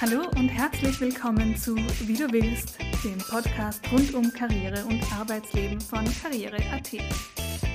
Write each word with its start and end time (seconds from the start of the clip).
Hallo 0.00 0.28
und 0.36 0.48
herzlich 0.48 1.00
willkommen 1.00 1.56
zu 1.56 1.74
Wie 1.74 2.14
du 2.14 2.30
willst, 2.30 2.78
dem 3.02 3.18
Podcast 3.18 3.82
rund 3.90 4.14
um 4.14 4.32
Karriere 4.32 4.84
und 4.84 5.02
Arbeitsleben 5.12 5.80
von 5.80 6.04
Karriere.at. 6.22 6.92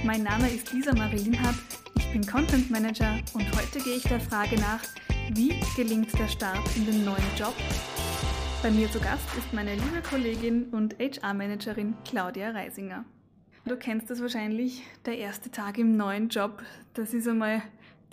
Mein 0.05 0.23
Name 0.23 0.49
ist 0.49 0.71
Lisa 0.71 0.95
Marie 0.95 1.17
Linhardt, 1.17 1.57
ich 1.97 2.09
bin 2.13 2.25
Content 2.25 2.71
Manager 2.71 3.19
und 3.33 3.45
heute 3.57 3.79
gehe 3.79 3.97
ich 3.97 4.03
der 4.03 4.21
Frage 4.21 4.55
nach, 4.55 4.79
wie 5.33 5.53
gelingt 5.75 6.17
der 6.17 6.29
Start 6.29 6.63
in 6.77 6.85
den 6.85 7.03
neuen 7.03 7.17
Job? 7.37 7.55
Bei 8.61 8.71
mir 8.71 8.89
zu 8.89 9.01
Gast 9.01 9.27
ist 9.37 9.51
meine 9.51 9.75
liebe 9.75 10.01
Kollegin 10.09 10.69
und 10.71 10.97
HR-Managerin 10.99 11.93
Claudia 12.05 12.51
Reisinger. 12.51 13.03
Du 13.65 13.75
kennst 13.75 14.09
das 14.09 14.21
wahrscheinlich, 14.21 14.83
der 15.05 15.17
erste 15.17 15.51
Tag 15.51 15.77
im 15.77 15.97
neuen 15.97 16.29
Job, 16.29 16.63
das 16.93 17.13
ist 17.13 17.27
einmal 17.27 17.63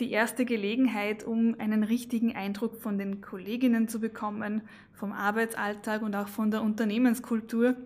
die 0.01 0.11
erste 0.11 0.45
Gelegenheit, 0.45 1.25
um 1.25 1.55
einen 1.59 1.85
richtigen 1.85 2.35
Eindruck 2.35 2.77
von 2.81 2.99
den 2.99 3.21
Kolleginnen 3.21 3.89
zu 3.89 4.01
bekommen, 4.01 4.63
vom 4.93 5.13
Arbeitsalltag 5.13 6.03
und 6.03 6.15
auch 6.17 6.29
von 6.29 6.51
der 6.51 6.63
Unternehmenskultur. 6.63 7.77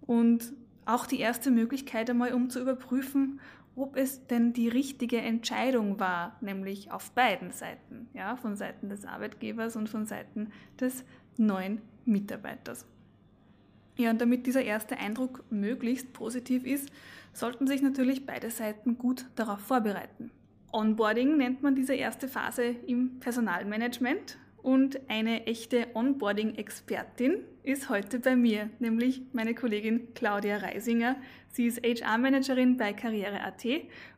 Und 0.00 0.52
auch 0.86 1.06
die 1.06 1.20
erste 1.20 1.50
Möglichkeit 1.50 2.10
einmal, 2.10 2.32
um 2.32 2.50
zu 2.50 2.60
überprüfen, 2.60 3.40
ob 3.76 3.96
es 3.96 4.26
denn 4.26 4.52
die 4.52 4.68
richtige 4.68 5.18
Entscheidung 5.18 6.00
war, 6.00 6.36
nämlich 6.40 6.90
auf 6.90 7.12
beiden 7.12 7.52
Seiten, 7.52 8.08
ja, 8.14 8.36
von 8.36 8.56
Seiten 8.56 8.88
des 8.88 9.04
Arbeitgebers 9.04 9.76
und 9.76 9.88
von 9.88 10.06
Seiten 10.06 10.50
des 10.80 11.04
neuen 11.36 11.80
Mitarbeiters. 12.04 12.86
Ja, 13.96 14.10
und 14.10 14.20
damit 14.20 14.46
dieser 14.46 14.62
erste 14.62 14.96
Eindruck 14.96 15.44
möglichst 15.50 16.12
positiv 16.12 16.64
ist, 16.64 16.90
sollten 17.32 17.66
sich 17.66 17.82
natürlich 17.82 18.26
beide 18.26 18.50
Seiten 18.50 18.98
gut 18.98 19.26
darauf 19.36 19.60
vorbereiten. 19.60 20.30
Onboarding 20.72 21.36
nennt 21.36 21.62
man 21.62 21.74
diese 21.74 21.94
erste 21.94 22.28
Phase 22.28 22.76
im 22.86 23.20
Personalmanagement 23.20 24.38
und 24.62 25.00
eine 25.08 25.46
echte 25.46 25.88
Onboarding-Expertin 25.94 27.38
ist 27.62 27.88
heute 27.88 28.18
bei 28.18 28.36
mir, 28.36 28.70
nämlich 28.78 29.22
meine 29.32 29.54
Kollegin 29.54 30.12
Claudia 30.14 30.58
Reisinger. 30.58 31.16
Sie 31.50 31.66
ist 31.66 31.82
HR-Managerin 31.82 32.76
bei 32.76 32.92
Karriere.at 32.92 33.64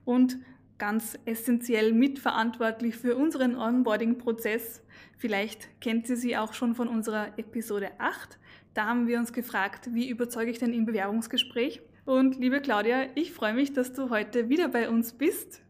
und 0.04 0.38
ganz 0.78 1.16
essentiell 1.26 1.92
mitverantwortlich 1.92 2.96
für 2.96 3.16
unseren 3.16 3.56
Onboarding-Prozess. 3.56 4.82
Vielleicht 5.16 5.80
kennt 5.80 6.08
sie 6.08 6.16
sie 6.16 6.36
auch 6.36 6.54
schon 6.54 6.74
von 6.74 6.88
unserer 6.88 7.38
Episode 7.38 7.92
8. 7.98 8.38
Da 8.74 8.86
haben 8.86 9.06
wir 9.06 9.18
uns 9.18 9.32
gefragt, 9.32 9.90
wie 9.92 10.08
überzeuge 10.08 10.50
ich 10.50 10.58
denn 10.58 10.72
im 10.72 10.86
Bewerbungsgespräch? 10.86 11.82
Und 12.04 12.40
liebe 12.40 12.60
Claudia, 12.60 13.06
ich 13.14 13.32
freue 13.32 13.54
mich, 13.54 13.72
dass 13.72 13.92
du 13.92 14.10
heute 14.10 14.48
wieder 14.48 14.68
bei 14.68 14.88
uns 14.88 15.12
bist. 15.12 15.62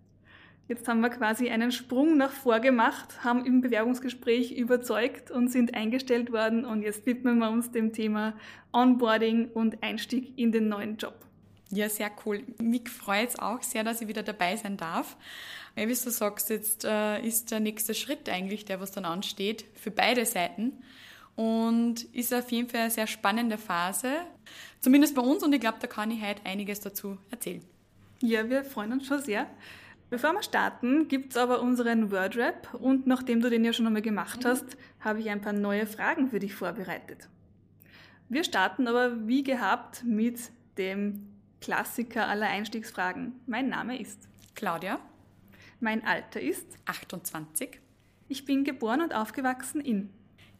Jetzt 0.69 0.87
haben 0.89 1.01
wir 1.01 1.11
quasi 1.11 1.51
einen 1.51 1.73
Sprung 1.73 2.17
nach 2.17 2.31
vor 2.31 2.61
gemacht, 2.61 3.25
haben 3.25 3.45
im 3.45 3.61
Bewerbungsgespräch 3.61 4.53
überzeugt 4.53 5.31
und 5.31 5.49
sind 5.49 5.75
eingestellt 5.75 6.33
worden 6.33 6.65
und 6.65 6.83
jetzt 6.83 7.05
widmen 7.05 7.39
wir 7.39 7.51
uns 7.51 7.73
dem 7.73 7.93
Thema 7.93 8.35
Onboarding 8.73 9.49
und 9.49 9.83
Einstieg 9.83 10.33
in 10.39 10.53
den 10.53 10.69
neuen 10.69 10.97
Job. 10.97 11.15
Ja, 11.71 11.89
sehr 11.89 12.11
cool. 12.25 12.45
Mich 12.61 12.89
freut 12.91 13.31
es 13.31 13.39
auch 13.39 13.63
sehr, 13.63 13.83
dass 13.83 14.03
ich 14.03 14.09
wieder 14.09 14.23
dabei 14.23 14.57
sein 14.57 14.77
darf. 14.77 15.17
Wie 15.75 15.87
du 15.87 15.95
sagst, 15.95 16.51
jetzt 16.51 16.85
äh, 16.85 17.21
ist 17.27 17.51
der 17.51 17.61
nächste 17.61 17.95
Schritt 17.95 18.29
eigentlich 18.29 18.67
der, 18.67 18.79
was 18.79 18.93
dann 18.93 19.07
ansteht, 19.07 19.65
für 19.75 19.91
beide 19.91 20.27
Seiten. 20.27 20.73
Und 21.35 22.05
ist 22.13 22.35
auf 22.35 22.53
jeden 22.53 22.69
Fall 22.69 22.83
eine 22.83 22.91
sehr 22.91 23.07
spannende 23.07 23.57
Phase. 23.57 24.11
Zumindest 24.81 25.15
bei 25.15 25.23
uns 25.23 25.43
und 25.43 25.55
ich 25.55 25.61
glaube, 25.61 25.79
da 25.81 25.87
kann 25.87 26.11
ich 26.11 26.23
heute 26.23 26.45
einiges 26.45 26.81
dazu 26.81 27.17
erzählen. 27.31 27.63
Ja, 28.21 28.49
wir 28.51 28.65
freuen 28.65 28.93
uns 28.93 29.07
schon 29.07 29.23
sehr. 29.23 29.47
Bevor 30.13 30.35
wir 30.35 30.43
starten, 30.43 31.09
gibt 31.09 31.31
es 31.31 31.39
aber 31.39 31.63
unseren 31.63 32.11
Wordrap 32.11 32.75
und 32.75 33.07
nachdem 33.07 33.41
du 33.41 33.49
den 33.49 33.65
ja 33.65 33.73
schon 33.73 33.87
einmal 33.87 34.03
gemacht 34.03 34.45
hast, 34.45 34.77
habe 35.01 35.21
ich 35.21 35.31
ein 35.31 35.41
paar 35.41 35.55
neue 35.55 35.87
Fragen 35.87 36.29
für 36.29 36.39
dich 36.39 36.55
vorbereitet. 36.55 37.31
Wir 38.29 38.45
starten 38.45 38.89
aber 38.89 39.27
wie 39.27 39.43
gehabt 39.43 40.05
mit 40.05 40.39
dem 40.77 41.29
Klassiker 41.63 42.27
aller 42.29 42.47
Einstiegsfragen. 42.47 43.41
Mein 43.47 43.71
Name 43.71 43.99
ist 43.99 44.29
Claudia. 44.55 44.99
Mein 45.81 46.05
Alter 46.05 46.43
ist 46.43 46.67
28. 46.85 47.81
Ich 48.29 48.45
bin 48.45 48.65
geboren 48.65 49.01
und 49.01 49.15
aufgewachsen 49.15 49.81
in 49.81 50.11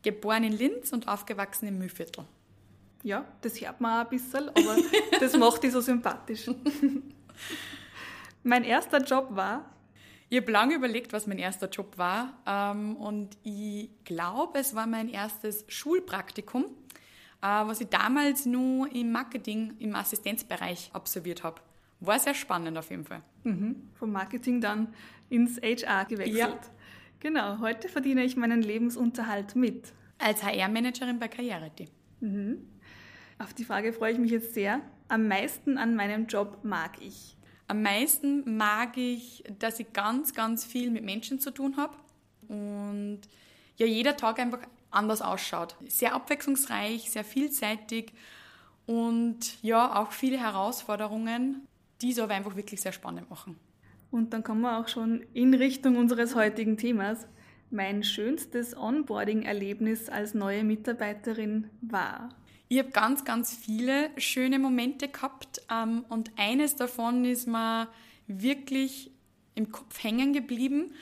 Geboren 0.01 0.45
in 0.45 0.57
Linz 0.57 0.95
und 0.95 1.09
aufgewachsen 1.09 1.69
im 1.69 1.77
Mühlviertel. 1.77 2.25
Ja, 3.03 3.27
das 3.43 3.61
hört 3.61 3.83
man 3.83 4.01
auch 4.01 4.11
ein 4.11 4.17
bisschen, 4.17 4.49
aber 4.49 4.79
das 5.21 5.37
macht 5.37 5.63
dich 5.63 5.73
so 5.73 5.83
sympathisch. 5.83 6.49
Mein 8.43 8.65
erster 8.65 8.99
Job 8.99 9.29
war? 9.31 9.73
Ich 10.29 10.41
habe 10.41 10.51
lange 10.51 10.75
überlegt, 10.75 11.13
was 11.13 11.27
mein 11.27 11.39
erster 11.39 11.69
Job 11.69 11.99
war. 11.99 12.39
Ähm, 12.47 12.97
und 12.97 13.37
ich 13.43 13.91
glaube, 14.05 14.59
es 14.59 14.75
war 14.75 14.87
mein 14.87 15.09
erstes 15.09 15.65
Schulpraktikum, 15.69 16.65
äh, 16.65 17.47
was 17.47 17.81
ich 17.81 17.89
damals 17.89 18.47
nur 18.47 18.91
im 18.93 19.13
Marketing, 19.13 19.75
im 19.79 19.95
Assistenzbereich 19.95 20.91
absolviert 20.93 21.43
habe. 21.45 21.61
War 22.01 22.19
sehr 22.19 22.35
spannend 22.35 22.79
auf 22.79 22.91
jeden 22.91 23.05
Fall. 23.05 23.23
Mhm. 23.45 23.91
Vom 23.95 24.11
Marketing 24.11 24.61
dann 24.61 24.95
ins 25.29 25.61
HR 25.61 26.07
gewechselt. 26.07 26.37
Ja. 26.37 26.59
Genau, 27.21 27.61
heute 27.61 27.89
verdiene 27.89 28.25
ich 28.25 28.37
meinen 28.37 28.63
Lebensunterhalt 28.63 29.55
mit. 29.55 29.93
Als 30.19 30.43
HR-Managerin 30.43 31.19
bei 31.19 31.29
Karriere.de. 31.29 31.87
Mhm. 32.21 32.67
Auf 33.39 33.55
die 33.55 33.65
Frage 33.65 33.93
freue 33.93 34.13
ich 34.13 34.19
mich 34.19 34.31
jetzt 34.31 34.55
sehr. 34.55 34.81
Am 35.09 35.29
meisten 35.29 35.79
an 35.79 35.95
meinem 35.95 36.27
Job 36.27 36.61
mag 36.63 36.93
ich. 37.01 37.37
Am 37.73 37.81
meisten 37.81 38.59
mag 38.59 38.99
ich, 38.99 39.45
dass 39.59 39.81
ich 39.81 39.95
ganz, 39.95 40.35
ganz 40.35 40.63
viel 40.63 40.91
mit 40.91 41.05
Menschen 41.05 41.41
zu 41.41 41.51
tun 41.51 41.79
habe 41.79 41.97
und 42.47 43.21
ja, 43.79 43.87
jeder 43.87 44.15
Tag 44.15 44.39
einfach 44.41 44.59
anders 44.91 45.23
ausschaut. 45.23 45.75
Sehr 45.89 46.15
abwechslungsreich, 46.15 47.11
sehr 47.11 47.25
vielseitig 47.25 48.13
und 48.85 49.57
ja, 49.63 49.99
auch 49.99 50.13
viele 50.13 50.39
Herausforderungen, 50.39 51.67
die 52.03 52.11
es 52.11 52.19
aber 52.19 52.35
einfach 52.35 52.57
wirklich 52.57 52.83
sehr 52.83 52.93
spannend 52.93 53.31
machen. 53.31 53.57
Und 54.11 54.35
dann 54.35 54.45
kommen 54.45 54.61
wir 54.61 54.79
auch 54.79 54.89
schon 54.89 55.25
in 55.33 55.55
Richtung 55.55 55.97
unseres 55.97 56.35
heutigen 56.35 56.77
Themas. 56.77 57.27
Mein 57.71 58.05
schönstes 58.05 58.77
Onboarding-Erlebnis 58.77 60.11
als 60.11 60.35
neue 60.35 60.63
Mitarbeiterin 60.63 61.71
war. 61.81 62.29
Ich 62.73 62.79
habe 62.79 62.89
ganz, 62.89 63.27
ganz 63.27 63.55
viele 63.55 64.09
schöne 64.17 64.59
Momente 64.59 65.07
gehabt 65.07 65.61
ähm, 65.71 66.07
und 66.09 66.31
eines 66.39 66.75
davon 66.75 67.27
ist 67.27 67.47
mir 67.47 67.87
wirklich 68.27 69.11
im 69.55 69.71
Kopf 69.71 70.03
hängen 70.03 70.33
geblieben. 70.33 70.95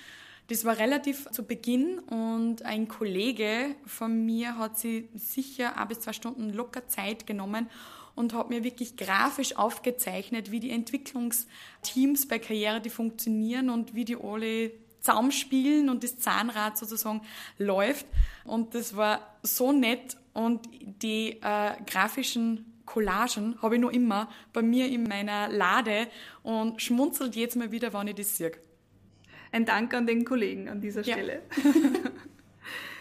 Das 0.49 0.65
war 0.65 0.79
relativ 0.79 1.31
zu 1.31 1.45
Beginn 1.45 2.01
und 2.01 2.65
ein 2.65 2.89
Kollege 2.89 3.77
von 3.87 4.27
mir 4.27 4.59
hat 4.59 4.81
sich 4.81 5.05
sicher 5.15 5.79
ein 5.79 5.87
bis 5.87 6.01
zwei 6.01 6.13
Stunden 6.13 6.51
locker 6.53 6.89
Zeit 6.89 7.25
genommen 7.29 7.71
und 8.17 8.35
hat 8.35 8.51
mir 8.51 8.65
wirklich 8.65 8.97
grafisch 8.97 9.57
aufgezeichnet, 9.57 10.51
wie 10.51 10.59
die 10.59 10.73
Entwicklungsteams 10.73 12.27
bei 12.27 12.41
Karriere 12.41 12.81
die 12.81 12.91
funktionieren 12.91 13.71
und 13.71 13.95
wie 13.95 14.05
die 14.05 14.17
alle 14.17 14.73
zusammenspielen 15.01 15.89
und 15.89 16.05
das 16.05 16.19
Zahnrad 16.19 16.79
sozusagen 16.79 17.23
läuft. 17.59 18.07
Und 18.45 18.75
das 18.75 18.97
war 18.97 19.39
so 19.43 19.73
nett 19.73 20.17
und 20.33 20.69
die 21.03 21.39
äh, 21.43 21.73
grafischen 21.87 22.71
Collagen 22.87 23.61
habe 23.63 23.77
ich 23.77 23.81
noch 23.81 23.93
immer 23.93 24.29
bei 24.53 24.63
mir 24.63 24.89
in 24.89 25.05
meiner 25.05 25.49
Lade 25.49 26.09
und 26.43 26.83
schmunzelt 26.83 27.37
jetzt 27.37 27.57
mal 27.57 27.71
wieder, 27.71 27.93
wenn 27.93 28.09
ich 28.09 28.17
das 28.17 28.37
sehe. 28.37 28.53
Ein 29.53 29.65
Dank 29.65 29.95
an 29.95 30.07
den 30.07 30.25
Kollegen 30.25 30.69
an 30.69 30.81
dieser 30.81 31.03
Stelle. 31.03 31.43
Ja. 31.63 31.71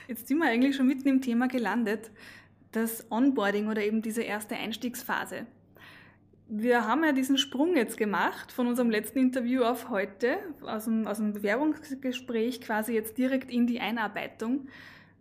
Jetzt 0.07 0.27
sind 0.27 0.39
wir 0.39 0.45
eigentlich 0.45 0.75
schon 0.75 0.87
mitten 0.87 1.07
im 1.07 1.21
Thema 1.21 1.47
gelandet, 1.47 2.09
das 2.71 3.05
Onboarding 3.11 3.67
oder 3.67 3.83
eben 3.83 4.01
diese 4.01 4.23
erste 4.23 4.55
Einstiegsphase. 4.55 5.45
Wir 6.51 6.87
haben 6.87 7.03
ja 7.03 7.11
diesen 7.11 7.37
Sprung 7.37 7.75
jetzt 7.75 7.95
gemacht 7.95 8.51
von 8.51 8.65
unserem 8.65 8.89
letzten 8.89 9.19
Interview 9.19 9.63
auf 9.63 9.89
heute, 9.89 10.39
aus 10.65 10.85
dem, 10.85 11.05
aus 11.05 11.17
dem 11.17 11.31
Bewerbungsgespräch 11.31 12.59
quasi 12.59 12.93
jetzt 12.93 13.19
direkt 13.19 13.51
in 13.51 13.67
die 13.67 13.79
Einarbeitung. 13.79 14.67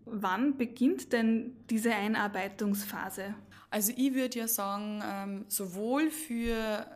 Wann 0.07 0.57
beginnt 0.57 1.13
denn 1.13 1.55
diese 1.69 1.95
Einarbeitungsphase? 1.95 3.35
Also 3.69 3.93
ich 3.95 4.15
würde 4.15 4.39
ja 4.39 4.49
sagen, 4.49 5.03
ähm, 5.05 5.45
sowohl 5.49 6.11
für 6.11 6.87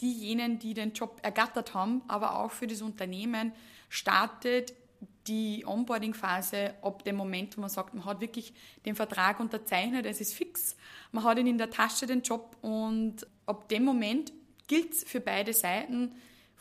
diejenigen, 0.00 0.58
die 0.58 0.72
den 0.72 0.94
Job 0.94 1.20
ergattert 1.22 1.74
haben, 1.74 2.00
aber 2.08 2.38
auch 2.38 2.50
für 2.50 2.66
das 2.66 2.80
Unternehmen 2.80 3.52
startet 3.90 4.72
die 5.26 5.64
Onboarding-Phase 5.66 6.74
ab 6.82 7.04
dem 7.04 7.16
Moment, 7.16 7.56
wo 7.56 7.60
man 7.60 7.70
sagt, 7.70 7.94
man 7.94 8.04
hat 8.04 8.20
wirklich 8.20 8.52
den 8.84 8.96
Vertrag 8.96 9.40
unterzeichnet, 9.40 10.06
es 10.06 10.20
ist 10.20 10.34
fix, 10.34 10.76
man 11.12 11.24
hat 11.24 11.38
ihn 11.38 11.46
in 11.46 11.58
der 11.58 11.70
Tasche, 11.70 12.06
den 12.06 12.22
Job 12.22 12.56
und 12.60 13.26
ab 13.46 13.68
dem 13.68 13.84
Moment 13.84 14.32
gilt 14.66 14.92
es 14.92 15.04
für 15.04 15.20
beide 15.20 15.52
Seiten, 15.52 16.12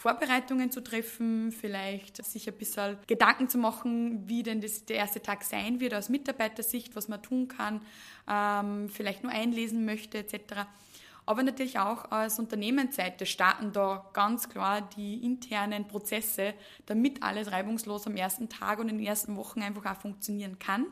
Vorbereitungen 0.02 0.72
zu 0.72 0.82
treffen, 0.82 1.52
vielleicht 1.52 2.26
sich 2.26 2.48
ein 2.48 2.58
bisschen 2.58 2.98
Gedanken 3.06 3.50
zu 3.50 3.60
machen, 3.60 4.28
wie 4.28 4.42
denn 4.42 4.60
das, 4.60 4.86
der 4.86 4.96
erste 4.96 5.22
Tag 5.22 5.44
sein 5.44 5.80
wird 5.80 5.94
aus 5.94 6.10
Mitarbeitersicht, 6.10 6.96
was 6.96 7.08
man 7.08 7.22
tun 7.22 7.48
kann, 7.48 7.82
ähm, 8.28 8.90
vielleicht 8.90 9.22
nur 9.22 9.32
einlesen 9.32 9.86
möchte 9.86 10.18
etc. 10.18 10.66
Aber 11.26 11.44
natürlich 11.44 11.80
auch 11.80 12.12
als 12.12 12.40
Unternehmensseite 12.40 13.26
starten 13.26 13.72
da 13.72 14.10
ganz 14.14 14.50
klar 14.50 14.82
die 14.96 15.24
internen 15.24 15.88
Prozesse, 15.88 16.54
damit 16.86 17.22
alles 17.24 17.52
reibungslos 17.52 18.08
am 18.08 18.16
ersten 18.16 18.50
Tag 18.50 18.80
und 18.80 18.90
in 18.90 18.98
den 18.98 19.06
ersten 19.06 19.36
Wochen 19.36 19.62
einfach 19.62 19.86
auch 19.86 20.02
funktionieren 20.02 20.58
kann. 20.60 20.88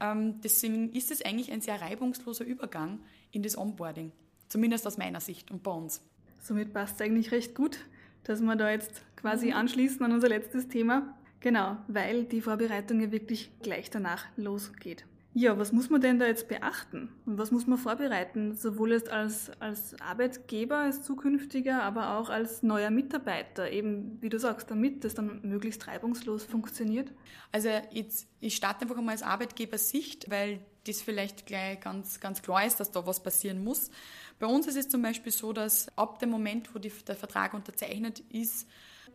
Ähm, 0.00 0.40
deswegen 0.42 0.92
ist 0.92 1.10
es 1.10 1.22
eigentlich 1.22 1.52
ein 1.52 1.60
sehr 1.60 1.80
reibungsloser 1.80 2.44
Übergang 2.44 3.00
in 3.30 3.42
das 3.42 3.58
Onboarding, 3.58 4.12
zumindest 4.48 4.86
aus 4.86 4.96
meiner 4.96 5.20
Sicht 5.20 5.50
und 5.50 5.62
bei 5.62 5.70
uns. 5.70 6.02
Somit 6.40 6.72
passt 6.72 6.96
es 6.96 7.06
eigentlich 7.06 7.32
recht 7.32 7.54
gut, 7.54 7.78
dass 8.24 8.40
wir 8.40 8.56
da 8.56 8.70
jetzt 8.70 9.02
quasi 9.16 9.48
mhm. 9.48 9.54
anschließen 9.54 10.02
an 10.04 10.12
unser 10.12 10.28
letztes 10.28 10.68
Thema. 10.68 11.14
Genau, 11.40 11.76
weil 11.86 12.24
die 12.24 12.40
Vorbereitung 12.40 13.00
ja 13.00 13.12
wirklich 13.12 13.50
gleich 13.62 13.90
danach 13.90 14.24
losgeht. 14.36 15.04
Ja, 15.40 15.56
was 15.56 15.70
muss 15.70 15.88
man 15.88 16.00
denn 16.00 16.18
da 16.18 16.26
jetzt 16.26 16.48
beachten? 16.48 17.10
Und 17.24 17.38
was 17.38 17.52
muss 17.52 17.68
man 17.68 17.78
vorbereiten, 17.78 18.56
sowohl 18.56 18.90
jetzt 18.90 19.08
als, 19.08 19.52
als 19.60 19.94
Arbeitgeber, 20.00 20.78
als 20.78 21.02
zukünftiger, 21.02 21.80
aber 21.84 22.18
auch 22.18 22.28
als 22.28 22.64
neuer 22.64 22.90
Mitarbeiter, 22.90 23.70
eben 23.70 24.20
wie 24.20 24.30
du 24.30 24.40
sagst, 24.40 24.68
damit 24.68 25.04
das 25.04 25.14
dann 25.14 25.40
möglichst 25.44 25.86
reibungslos 25.86 26.42
funktioniert? 26.42 27.12
Also 27.52 27.68
jetzt, 27.92 28.26
ich 28.40 28.56
starte 28.56 28.82
einfach 28.82 28.98
einmal 28.98 29.12
als 29.12 29.22
Arbeitgebersicht, 29.22 30.28
weil 30.28 30.58
das 30.88 31.02
vielleicht 31.02 31.46
gleich 31.46 31.78
ganz, 31.78 32.18
ganz 32.18 32.42
klar 32.42 32.66
ist, 32.66 32.80
dass 32.80 32.90
da 32.90 33.06
was 33.06 33.22
passieren 33.22 33.62
muss. 33.62 33.92
Bei 34.40 34.48
uns 34.48 34.66
ist 34.66 34.76
es 34.76 34.88
zum 34.88 35.02
Beispiel 35.02 35.30
so, 35.30 35.52
dass 35.52 35.96
ab 35.96 36.18
dem 36.18 36.30
Moment, 36.30 36.74
wo 36.74 36.80
die, 36.80 36.90
der 37.06 37.14
Vertrag 37.14 37.54
unterzeichnet 37.54 38.24
ist, 38.32 38.66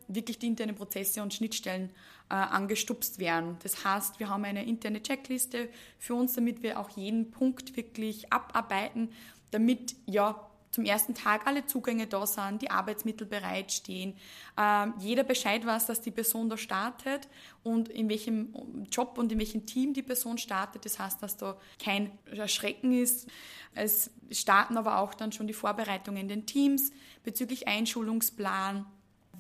wirklich 0.08 0.40
die 0.40 0.48
internen 0.48 0.76
Prozesse 0.76 1.22
und 1.22 1.34
Schnittstellen 1.34 1.90
äh, 2.30 2.36
angestupst 2.36 3.20
werden. 3.20 3.58
Das 3.64 3.84
heißt, 3.84 4.20
wir 4.20 4.30
haben 4.30 4.46
eine 4.46 4.66
interne 4.66 5.02
Checkliste 5.02 5.70
für 6.00 6.16
uns, 6.16 6.34
damit 6.34 6.64
wir 6.64 6.80
auch 6.80 6.90
jeden 6.90 7.32
Punkt 7.32 7.76
wirklich 7.76 8.32
abarbeiten, 8.32 9.10
damit 9.52 9.96
ja 10.06 10.50
zum 10.74 10.86
ersten 10.86 11.14
Tag 11.14 11.46
alle 11.46 11.68
Zugänge 11.68 12.08
da 12.08 12.26
sind, 12.26 12.64
die 12.64 12.72
Arbeitsmittel 12.72 13.28
bereitstehen, 13.28 14.16
äh, 14.60 14.88
jeder 15.00 15.24
Bescheid 15.24 15.66
weiß, 15.66 15.86
dass 15.86 16.02
die 16.02 16.10
Person 16.10 16.50
da 16.50 16.58
startet 16.58 17.30
und 17.62 17.90
in 17.90 18.10
welchem 18.10 18.54
Job 18.92 19.20
und 19.20 19.32
in 19.32 19.38
welchem 19.38 19.68
Team 19.68 19.94
die 19.94 20.02
Person 20.02 20.40
startet. 20.40 20.84
Das 20.86 20.98
heißt, 20.98 21.22
dass 21.22 21.38
da 21.38 21.58
kein 21.78 22.12
Erschrecken 22.26 22.92
ist. 22.92 23.30
Es 23.76 24.10
starten 24.32 24.76
aber 24.76 24.98
auch 24.98 25.14
dann 25.14 25.32
schon 25.32 25.46
die 25.46 25.54
Vorbereitungen 25.54 26.22
in 26.22 26.28
den 26.28 26.46
Teams 26.48 26.92
bezüglich 27.24 27.68
Einschulungsplan, 27.68 28.88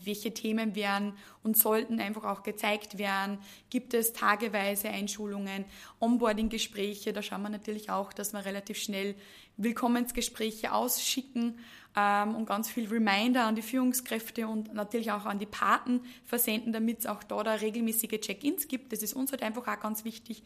welche 0.03 0.33
Themen 0.33 0.75
werden 0.75 1.13
und 1.43 1.57
sollten 1.57 1.99
einfach 1.99 2.23
auch 2.23 2.43
gezeigt 2.43 2.97
werden. 2.97 3.37
Gibt 3.69 3.93
es 3.93 4.13
tageweise 4.13 4.89
Einschulungen, 4.89 5.65
Onboarding-Gespräche, 5.99 7.13
da 7.13 7.21
schauen 7.21 7.43
wir 7.43 7.49
natürlich 7.49 7.89
auch, 7.89 8.13
dass 8.13 8.33
wir 8.33 8.45
relativ 8.45 8.77
schnell 8.77 9.15
Willkommensgespräche 9.57 10.73
ausschicken 10.73 11.59
ähm, 11.95 12.35
und 12.35 12.45
ganz 12.45 12.69
viel 12.69 12.87
Reminder 12.87 13.45
an 13.45 13.55
die 13.55 13.61
Führungskräfte 13.61 14.47
und 14.47 14.73
natürlich 14.73 15.11
auch 15.11 15.25
an 15.25 15.39
die 15.39 15.45
Paten 15.45 16.01
versenden, 16.25 16.73
damit 16.73 16.99
es 16.99 17.05
auch 17.05 17.23
da, 17.23 17.43
da 17.43 17.53
regelmäßige 17.53 18.19
Check-ins 18.19 18.67
gibt. 18.67 18.91
Das 18.91 19.03
ist 19.03 19.13
uns 19.13 19.31
halt 19.31 19.43
einfach 19.43 19.67
auch 19.67 19.79
ganz 19.79 20.03
wichtig. 20.03 20.43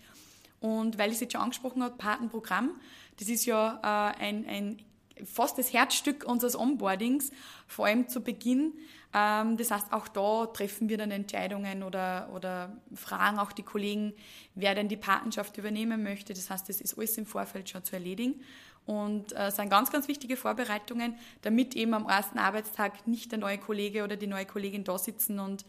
Und 0.59 0.97
weil 0.97 1.09
ich 1.09 1.15
es 1.15 1.21
jetzt 1.21 1.33
schon 1.33 1.41
angesprochen 1.41 1.83
habe, 1.83 1.95
Patenprogramm, 1.95 2.71
das 3.19 3.29
ist 3.29 3.45
ja 3.45 3.79
äh, 3.83 4.19
ein, 4.19 4.45
ein 4.45 4.77
fast 5.25 5.57
das 5.57 5.73
Herzstück 5.73 6.25
unseres 6.25 6.57
Onboardings, 6.57 7.31
vor 7.67 7.85
allem 7.85 8.07
zu 8.07 8.21
Beginn. 8.21 8.73
Ähm, 9.13 9.57
das 9.57 9.71
heißt, 9.71 9.93
auch 9.93 10.07
da 10.07 10.47
treffen 10.47 10.89
wir 10.89 10.97
dann 10.97 11.11
Entscheidungen 11.11 11.83
oder, 11.83 12.29
oder 12.33 12.77
fragen 12.93 13.39
auch 13.39 13.51
die 13.51 13.63
Kollegen, 13.63 14.13
wer 14.55 14.75
denn 14.75 14.87
die 14.87 14.97
Patenschaft 14.97 15.57
übernehmen 15.57 16.03
möchte. 16.03 16.33
Das 16.33 16.49
heißt, 16.49 16.67
das 16.69 16.81
ist 16.81 16.97
alles 16.97 17.17
im 17.17 17.25
Vorfeld 17.25 17.69
schon 17.69 17.83
zu 17.83 17.93
erledigen. 17.95 18.41
Und 18.85 19.37
äh, 19.37 19.51
sind 19.51 19.69
ganz, 19.69 19.91
ganz 19.91 20.07
wichtige 20.07 20.37
Vorbereitungen, 20.37 21.15
damit 21.41 21.75
eben 21.75 21.93
am 21.93 22.07
ersten 22.07 22.39
Arbeitstag 22.39 23.05
nicht 23.05 23.31
der 23.31 23.39
neue 23.39 23.57
Kollege 23.57 24.03
oder 24.05 24.15
die 24.15 24.27
neue 24.27 24.45
Kollegin 24.45 24.85
da 24.85 24.97
sitzen 24.97 25.39
und 25.39 25.65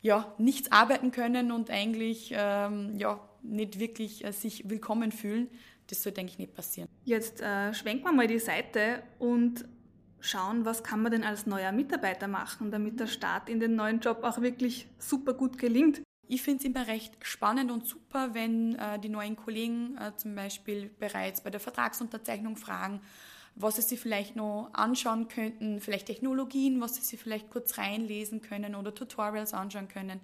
ja, 0.00 0.32
nichts 0.38 0.70
arbeiten 0.70 1.10
können 1.10 1.50
und 1.50 1.70
eigentlich 1.70 2.32
ähm, 2.32 2.96
ja, 2.96 3.18
nicht 3.42 3.80
wirklich 3.80 4.24
äh, 4.24 4.32
sich 4.32 4.70
willkommen 4.70 5.10
fühlen. 5.10 5.48
Das 5.88 6.02
soll, 6.02 6.12
denke 6.12 6.32
ich, 6.32 6.38
nicht 6.38 6.54
passieren. 6.54 6.88
Jetzt 7.04 7.40
äh, 7.40 7.74
schwenken 7.74 8.04
wir 8.04 8.12
mal 8.12 8.28
die 8.28 8.38
Seite 8.38 9.02
und 9.18 9.64
schauen, 10.28 10.64
was 10.64 10.82
kann 10.82 11.02
man 11.02 11.12
denn 11.12 11.24
als 11.24 11.46
neuer 11.46 11.72
Mitarbeiter 11.72 12.28
machen, 12.28 12.70
damit 12.70 13.00
der 13.00 13.06
Start 13.06 13.48
in 13.48 13.60
den 13.60 13.76
neuen 13.76 14.00
Job 14.00 14.22
auch 14.22 14.40
wirklich 14.40 14.88
super 14.98 15.34
gut 15.34 15.58
gelingt. 15.58 16.02
Ich 16.28 16.42
finde 16.42 16.60
es 16.60 16.64
immer 16.64 16.86
recht 16.88 17.14
spannend 17.22 17.70
und 17.70 17.86
super, 17.86 18.34
wenn 18.34 18.74
äh, 18.76 18.98
die 18.98 19.08
neuen 19.08 19.36
Kollegen 19.36 19.96
äh, 19.96 20.16
zum 20.16 20.34
Beispiel 20.34 20.90
bereits 20.98 21.40
bei 21.40 21.50
der 21.50 21.60
Vertragsunterzeichnung 21.60 22.56
fragen, 22.56 23.00
was 23.54 23.76
sie 23.76 23.82
sich 23.82 24.00
vielleicht 24.00 24.36
noch 24.36 24.70
anschauen 24.72 25.28
könnten, 25.28 25.80
vielleicht 25.80 26.06
Technologien, 26.06 26.80
was 26.80 26.96
sie 26.96 27.02
sich 27.02 27.20
vielleicht 27.20 27.48
kurz 27.50 27.78
reinlesen 27.78 28.42
können 28.42 28.74
oder 28.74 28.94
Tutorials 28.94 29.54
anschauen 29.54 29.88
können 29.88 30.20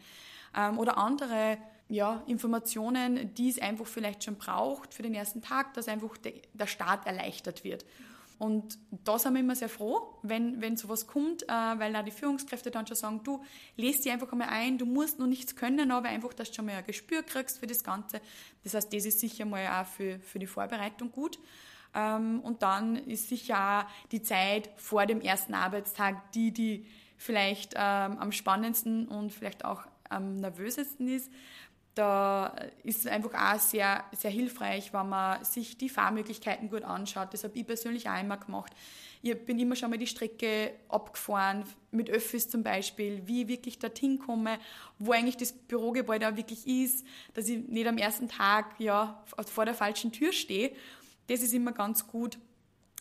ähm, 0.56 0.78
oder 0.78 0.98
andere 0.98 1.56
ja, 1.88 2.22
Informationen, 2.26 3.34
die 3.34 3.50
es 3.50 3.60
einfach 3.60 3.86
vielleicht 3.86 4.24
schon 4.24 4.36
braucht 4.36 4.94
für 4.94 5.02
den 5.02 5.14
ersten 5.14 5.42
Tag, 5.42 5.74
dass 5.74 5.88
einfach 5.88 6.16
de, 6.16 6.42
der 6.52 6.66
Start 6.66 7.06
erleichtert 7.06 7.64
wird. 7.64 7.84
Und 8.42 8.76
da 8.90 9.20
sind 9.20 9.34
wir 9.34 9.40
immer 9.40 9.54
sehr 9.54 9.68
froh, 9.68 10.18
wenn, 10.24 10.60
wenn 10.60 10.76
sowas 10.76 11.06
kommt, 11.06 11.44
äh, 11.44 11.46
weil 11.46 11.92
da 11.92 12.02
die 12.02 12.10
Führungskräfte 12.10 12.72
dann 12.72 12.88
schon 12.88 12.96
sagen, 12.96 13.20
du 13.22 13.40
lest 13.76 14.04
dich 14.04 14.10
einfach 14.10 14.32
einmal 14.32 14.48
ein, 14.48 14.78
du 14.78 14.84
musst 14.84 15.20
noch 15.20 15.28
nichts 15.28 15.54
können, 15.54 15.92
aber 15.92 16.08
einfach, 16.08 16.34
dass 16.34 16.48
du 16.48 16.56
schon 16.56 16.66
mal 16.66 16.74
ein 16.74 16.84
Gespür 16.84 17.22
kriegst 17.22 17.60
für 17.60 17.68
das 17.68 17.84
Ganze. 17.84 18.20
Das 18.64 18.74
heißt, 18.74 18.92
das 18.92 19.04
ist 19.04 19.20
sicher 19.20 19.44
mal 19.44 19.64
auch 19.68 19.86
für, 19.86 20.18
für 20.18 20.40
die 20.40 20.48
Vorbereitung 20.48 21.12
gut. 21.12 21.38
Ähm, 21.94 22.40
und 22.40 22.64
dann 22.64 22.96
ist 22.96 23.28
sicher 23.28 23.84
auch 23.84 24.08
die 24.10 24.22
Zeit 24.22 24.70
vor 24.74 25.06
dem 25.06 25.20
ersten 25.20 25.54
Arbeitstag 25.54 26.32
die, 26.32 26.50
die 26.50 26.84
vielleicht 27.18 27.74
ähm, 27.76 28.18
am 28.18 28.32
spannendsten 28.32 29.06
und 29.06 29.30
vielleicht 29.30 29.64
auch 29.64 29.82
am 30.08 30.34
nervösesten 30.38 31.06
ist, 31.06 31.30
da 31.94 32.56
ist 32.84 33.00
es 33.00 33.06
einfach 33.06 33.34
auch 33.34 33.60
sehr, 33.60 34.04
sehr 34.12 34.30
hilfreich, 34.30 34.92
wenn 34.92 35.08
man 35.08 35.44
sich 35.44 35.76
die 35.76 35.88
Fahrmöglichkeiten 35.88 36.70
gut 36.70 36.84
anschaut. 36.84 37.28
Das 37.32 37.44
habe 37.44 37.58
ich 37.58 37.66
persönlich 37.66 38.08
auch 38.08 38.20
immer 38.20 38.38
gemacht. 38.38 38.72
Ich 39.20 39.38
bin 39.44 39.58
immer 39.58 39.76
schon 39.76 39.90
mal 39.90 39.98
die 39.98 40.06
Strecke 40.06 40.72
abgefahren, 40.88 41.64
mit 41.90 42.10
Öffis 42.10 42.48
zum 42.48 42.62
Beispiel, 42.62 43.22
wie 43.26 43.42
ich 43.42 43.48
wirklich 43.48 43.78
dorthin 43.78 44.18
komme, 44.18 44.58
wo 44.98 45.12
eigentlich 45.12 45.36
das 45.36 45.52
Bürogebäude 45.52 46.28
auch 46.28 46.36
wirklich 46.36 46.66
ist, 46.66 47.06
dass 47.34 47.48
ich 47.48 47.68
nicht 47.68 47.86
am 47.86 47.98
ersten 47.98 48.28
Tag 48.28 48.74
ja, 48.78 49.22
vor 49.26 49.64
der 49.64 49.74
falschen 49.74 50.12
Tür 50.12 50.32
stehe. 50.32 50.72
Das 51.28 51.42
ist 51.42 51.52
immer 51.52 51.72
ganz 51.72 52.06
gut. 52.06 52.38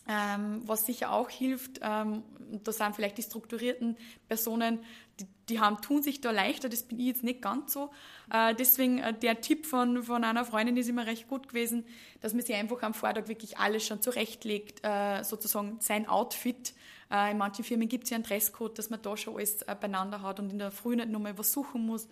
Ähm, 0.08 0.62
was 0.66 0.84
sicher 0.84 1.12
auch 1.12 1.30
hilft, 1.30 1.78
ähm, 1.80 2.24
da 2.64 2.72
sind 2.72 2.96
vielleicht 2.96 3.18
die 3.18 3.22
strukturierten 3.22 3.96
Personen, 4.28 4.80
die, 5.20 5.26
die, 5.48 5.60
haben, 5.60 5.80
tun 5.80 6.02
sich 6.02 6.20
da 6.20 6.32
leichter, 6.32 6.68
das 6.68 6.82
bin 6.82 6.98
ich 6.98 7.06
jetzt 7.06 7.22
nicht 7.22 7.40
ganz 7.40 7.72
so. 7.72 7.90
Äh, 8.32 8.54
deswegen 8.54 8.98
äh, 8.98 9.14
der 9.14 9.40
Tipp 9.40 9.64
von, 9.64 10.02
von 10.02 10.24
einer 10.24 10.44
Freundin 10.44 10.76
ist 10.76 10.88
immer 10.88 11.06
recht 11.06 11.28
gut 11.28 11.48
gewesen, 11.48 11.84
dass 12.20 12.34
man 12.34 12.44
sich 12.44 12.54
einfach 12.56 12.82
am 12.82 12.94
Vortag 12.94 13.28
wirklich 13.28 13.58
alles 13.58 13.86
schon 13.86 14.02
zurechtlegt, 14.02 14.80
äh, 14.82 15.22
sozusagen 15.22 15.76
sein 15.80 16.08
Outfit. 16.08 16.74
Äh, 17.10 17.30
in 17.30 17.38
manchen 17.38 17.64
Firmen 17.64 17.88
gibt 17.88 18.04
es 18.04 18.10
ja 18.10 18.16
einen 18.16 18.24
Dresscode, 18.24 18.78
dass 18.78 18.90
man 18.90 19.00
da 19.02 19.16
schon 19.16 19.36
alles 19.36 19.62
äh, 19.62 19.76
beieinander 19.78 20.22
hat 20.22 20.40
und 20.40 20.50
in 20.50 20.58
der 20.58 20.72
Früh 20.72 20.96
nicht 20.96 21.10
nochmal 21.10 21.38
was 21.38 21.52
suchen 21.52 21.86
muss. 21.86 22.08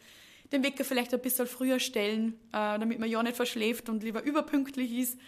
Den 0.53 0.63
Wecker 0.63 0.85
vielleicht 0.85 1.13
ein 1.15 1.21
bisschen 1.21 1.47
früher 1.47 1.81
stellen, 1.81 2.35
äh, 2.51 2.79
damit 2.79 2.99
man 2.99 3.09
ja 3.09 3.23
nicht 3.23 3.37
verschläft 3.37 3.89
und 3.89 4.03
lieber 4.03 4.23
überpünktlich 4.23 4.93
ist. 4.93 5.19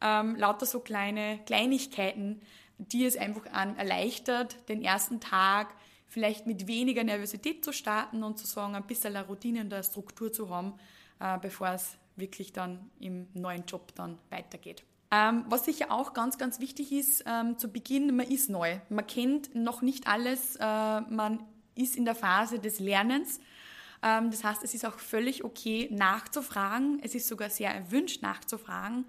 Ähm, 0.00 0.36
lauter 0.36 0.66
so 0.66 0.80
kleine 0.80 1.40
Kleinigkeiten, 1.46 2.40
die 2.78 3.04
es 3.04 3.16
einfach 3.16 3.46
an 3.52 3.76
erleichtert, 3.76 4.68
den 4.68 4.82
ersten 4.82 5.20
Tag 5.20 5.74
vielleicht 6.06 6.46
mit 6.46 6.66
weniger 6.66 7.04
Nervosität 7.04 7.64
zu 7.64 7.72
starten 7.72 8.22
und 8.22 8.38
zu 8.38 8.46
sagen, 8.46 8.74
ein 8.74 8.86
bisschen 8.86 9.14
eine 9.14 9.26
Routine 9.26 9.60
und 9.60 9.72
eine 9.72 9.84
Struktur 9.84 10.32
zu 10.32 10.48
haben, 10.48 10.74
äh, 11.20 11.38
bevor 11.38 11.68
es 11.68 11.96
wirklich 12.16 12.52
dann 12.52 12.90
im 12.98 13.28
neuen 13.34 13.64
Job 13.66 13.94
dann 13.94 14.18
weitergeht. 14.30 14.84
Ähm, 15.10 15.44
was 15.48 15.64
sicher 15.64 15.90
auch 15.90 16.12
ganz, 16.12 16.36
ganz 16.36 16.60
wichtig 16.60 16.92
ist, 16.92 17.24
ähm, 17.26 17.58
zu 17.58 17.68
Beginn, 17.68 18.14
man 18.14 18.26
ist 18.26 18.50
neu. 18.50 18.78
Man 18.88 19.06
kennt 19.06 19.54
noch 19.54 19.80
nicht 19.80 20.06
alles, 20.06 20.56
äh, 20.56 20.64
man 21.00 21.42
ist 21.74 21.96
in 21.96 22.04
der 22.04 22.14
Phase 22.14 22.58
des 22.58 22.78
Lernens. 22.78 23.40
Ähm, 24.02 24.30
das 24.30 24.44
heißt, 24.44 24.62
es 24.64 24.74
ist 24.74 24.84
auch 24.84 24.98
völlig 24.98 25.44
okay, 25.44 25.88
nachzufragen. 25.90 27.00
Es 27.02 27.14
ist 27.14 27.28
sogar 27.28 27.48
sehr 27.48 27.74
erwünscht, 27.74 28.22
nachzufragen 28.22 29.06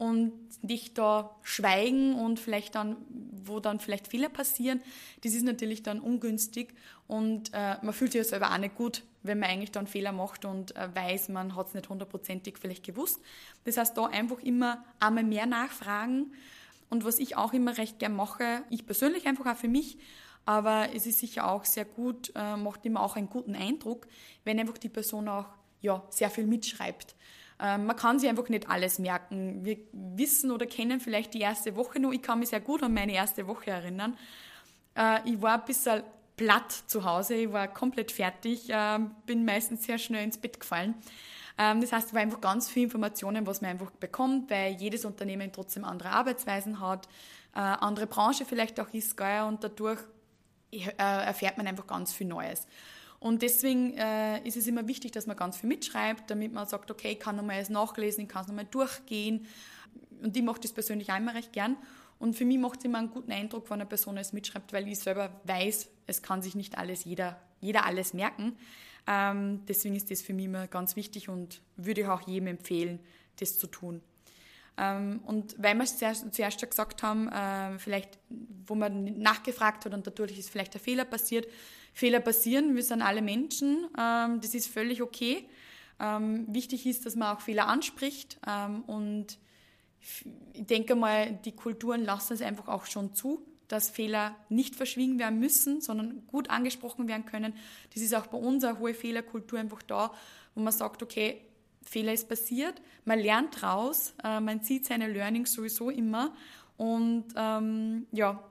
und 0.00 0.32
nicht 0.64 0.96
da 0.96 1.36
schweigen 1.42 2.14
und 2.14 2.40
vielleicht 2.40 2.74
dann, 2.74 2.96
wo 3.44 3.60
dann 3.60 3.80
vielleicht 3.80 4.08
Fehler 4.08 4.30
passieren, 4.30 4.80
das 5.22 5.34
ist 5.34 5.44
natürlich 5.44 5.82
dann 5.82 6.00
ungünstig 6.00 6.74
und 7.06 7.52
äh, 7.52 7.76
man 7.82 7.92
fühlt 7.92 8.12
sich 8.12 8.20
ja 8.20 8.24
selber 8.24 8.50
auch 8.50 8.58
nicht 8.58 8.76
gut, 8.76 9.02
wenn 9.22 9.38
man 9.38 9.50
eigentlich 9.50 9.72
dann 9.72 9.86
Fehler 9.86 10.12
macht 10.12 10.46
und 10.46 10.74
äh, 10.74 10.88
weiß, 10.94 11.28
man 11.28 11.54
hat 11.54 11.68
es 11.68 11.74
nicht 11.74 11.90
hundertprozentig 11.90 12.56
vielleicht 12.58 12.82
gewusst. 12.82 13.20
Das 13.64 13.76
heißt, 13.76 13.94
da 13.94 14.06
einfach 14.06 14.40
immer 14.40 14.82
einmal 15.00 15.24
mehr 15.24 15.44
nachfragen 15.44 16.32
und 16.88 17.04
was 17.04 17.18
ich 17.18 17.36
auch 17.36 17.52
immer 17.52 17.76
recht 17.76 17.98
gern 17.98 18.16
mache, 18.16 18.62
ich 18.70 18.86
persönlich 18.86 19.26
einfach 19.26 19.52
auch 19.52 19.58
für 19.58 19.68
mich, 19.68 19.98
aber 20.46 20.94
es 20.94 21.04
ist 21.04 21.18
sicher 21.18 21.50
auch 21.50 21.66
sehr 21.66 21.84
gut, 21.84 22.32
äh, 22.34 22.56
macht 22.56 22.86
immer 22.86 23.02
auch 23.02 23.16
einen 23.16 23.28
guten 23.28 23.54
Eindruck, 23.54 24.06
wenn 24.44 24.58
einfach 24.58 24.78
die 24.78 24.88
Person 24.88 25.28
auch 25.28 25.46
ja, 25.82 26.02
sehr 26.08 26.30
viel 26.30 26.46
mitschreibt. 26.46 27.14
Ähm, 27.60 27.86
man 27.86 27.96
kann 27.96 28.18
sich 28.18 28.28
einfach 28.28 28.48
nicht 28.48 28.68
alles 28.70 28.98
merken. 28.98 29.64
Wir 29.64 29.78
wissen 29.92 30.50
oder 30.50 30.66
kennen 30.66 31.00
vielleicht 31.00 31.34
die 31.34 31.40
erste 31.40 31.76
Woche 31.76 32.00
noch. 32.00 32.12
Ich 32.12 32.22
kann 32.22 32.38
mich 32.38 32.48
sehr 32.48 32.60
gut 32.60 32.82
an 32.82 32.94
meine 32.94 33.12
erste 33.12 33.46
Woche 33.46 33.70
erinnern. 33.70 34.16
Äh, 34.96 35.28
ich 35.28 35.42
war 35.42 35.60
ein 35.60 35.64
bisschen 35.66 36.02
platt 36.36 36.72
zu 36.72 37.04
Hause. 37.04 37.34
Ich 37.34 37.52
war 37.52 37.68
komplett 37.68 38.12
fertig, 38.12 38.70
äh, 38.70 38.98
bin 39.26 39.44
meistens 39.44 39.84
sehr 39.84 39.98
schnell 39.98 40.24
ins 40.24 40.38
Bett 40.38 40.58
gefallen. 40.58 40.94
Ähm, 41.58 41.82
das 41.82 41.92
heißt, 41.92 42.08
es 42.08 42.14
war 42.14 42.22
einfach 42.22 42.40
ganz 42.40 42.70
viel 42.70 42.84
Informationen, 42.84 43.46
was 43.46 43.60
man 43.60 43.72
einfach 43.72 43.90
bekommt, 43.90 44.50
weil 44.50 44.72
jedes 44.72 45.04
Unternehmen 45.04 45.52
trotzdem 45.52 45.84
andere 45.84 46.10
Arbeitsweisen 46.10 46.80
hat, 46.80 47.06
äh, 47.54 47.58
andere 47.58 48.06
Branche 48.06 48.46
vielleicht 48.46 48.80
auch 48.80 48.88
ist, 48.94 49.18
gell, 49.18 49.42
und 49.42 49.62
dadurch 49.62 50.00
äh, 50.70 50.88
erfährt 50.96 51.58
man 51.58 51.66
einfach 51.66 51.86
ganz 51.86 52.14
viel 52.14 52.28
Neues. 52.28 52.66
Und 53.20 53.42
deswegen 53.42 53.96
äh, 53.98 54.40
ist 54.48 54.56
es 54.56 54.66
immer 54.66 54.88
wichtig, 54.88 55.12
dass 55.12 55.26
man 55.26 55.36
ganz 55.36 55.58
viel 55.58 55.68
mitschreibt, 55.68 56.30
damit 56.30 56.52
man 56.54 56.66
sagt, 56.66 56.90
okay, 56.90 57.12
ich 57.12 57.20
kann 57.20 57.36
nochmal 57.36 57.56
alles 57.56 57.68
nachlesen, 57.68 58.24
ich 58.24 58.28
kann 58.28 58.42
es 58.42 58.48
nochmal 58.48 58.64
durchgehen. 58.64 59.46
Und 60.22 60.36
ich 60.36 60.42
mache 60.42 60.60
das 60.60 60.72
persönlich 60.72 61.12
auch 61.12 61.18
immer 61.18 61.34
recht 61.34 61.52
gern. 61.52 61.76
Und 62.18 62.34
für 62.34 62.46
mich 62.46 62.58
macht 62.58 62.80
es 62.80 62.86
immer 62.86 62.98
einen 62.98 63.10
guten 63.10 63.30
Eindruck, 63.30 63.68
wenn 63.70 63.80
eine 63.80 63.86
Person 63.86 64.16
es 64.16 64.32
mitschreibt, 64.32 64.72
weil 64.72 64.88
ich 64.88 64.98
selber 64.98 65.38
weiß, 65.44 65.88
es 66.06 66.22
kann 66.22 66.42
sich 66.42 66.54
nicht 66.54 66.78
alles 66.78 67.04
jeder, 67.04 67.40
jeder 67.60 67.84
alles 67.84 68.14
merken. 68.14 68.56
Ähm, 69.06 69.64
deswegen 69.66 69.96
ist 69.96 70.10
das 70.10 70.22
für 70.22 70.32
mich 70.32 70.46
immer 70.46 70.66
ganz 70.66 70.96
wichtig 70.96 71.28
und 71.28 71.60
würde 71.76 72.02
ich 72.02 72.06
auch 72.06 72.26
jedem 72.26 72.48
empfehlen, 72.48 73.00
das 73.38 73.58
zu 73.58 73.66
tun. 73.66 74.02
Ähm, 74.76 75.20
und 75.26 75.56
weil 75.58 75.74
wir 75.74 75.84
es 75.84 75.98
zuerst, 75.98 76.34
zuerst 76.34 76.60
gesagt 76.68 77.02
haben, 77.02 77.28
äh, 77.28 77.78
vielleicht, 77.78 78.18
wo 78.66 78.74
man 78.74 79.18
nachgefragt 79.18 79.84
hat 79.84 79.92
und 79.92 80.06
dadurch 80.06 80.38
ist 80.38 80.50
vielleicht 80.50 80.74
ein 80.74 80.80
Fehler 80.80 81.04
passiert. 81.04 81.46
Fehler 81.92 82.20
passieren, 82.20 82.76
wir 82.76 82.82
sind 82.82 83.02
alle 83.02 83.22
Menschen, 83.22 83.86
ähm, 83.98 84.40
das 84.40 84.54
ist 84.54 84.68
völlig 84.68 85.02
okay. 85.02 85.48
Ähm, 85.98 86.46
wichtig 86.48 86.86
ist, 86.86 87.04
dass 87.04 87.16
man 87.16 87.36
auch 87.36 87.40
Fehler 87.40 87.68
anspricht 87.68 88.38
ähm, 88.46 88.82
und 88.82 89.38
ich 90.54 90.66
denke 90.66 90.94
mal, 90.94 91.38
die 91.44 91.52
Kulturen 91.52 92.04
lassen 92.04 92.32
es 92.32 92.40
einfach 92.40 92.68
auch 92.68 92.86
schon 92.86 93.14
zu, 93.14 93.44
dass 93.68 93.90
Fehler 93.90 94.34
nicht 94.48 94.74
verschwiegen 94.74 95.18
werden 95.18 95.38
müssen, 95.38 95.80
sondern 95.80 96.26
gut 96.26 96.50
angesprochen 96.50 97.06
werden 97.06 97.26
können. 97.26 97.54
Das 97.92 98.02
ist 98.02 98.14
auch 98.14 98.26
bei 98.26 98.38
uns 98.38 98.64
eine 98.64 98.78
hohe 98.78 98.94
Fehlerkultur 98.94 99.58
einfach 99.58 99.82
da, 99.82 100.12
wo 100.54 100.62
man 100.62 100.72
sagt, 100.72 101.02
okay, 101.02 101.42
Fehler 101.82 102.12
ist 102.12 102.28
passiert, 102.28 102.80
man 103.04 103.18
lernt 103.18 103.62
raus, 103.62 104.14
äh, 104.24 104.40
man 104.40 104.62
sieht 104.62 104.86
seine 104.86 105.08
Learnings 105.08 105.52
sowieso 105.52 105.90
immer 105.90 106.34
und 106.76 107.26
ähm, 107.36 108.06
ja, 108.10 108.42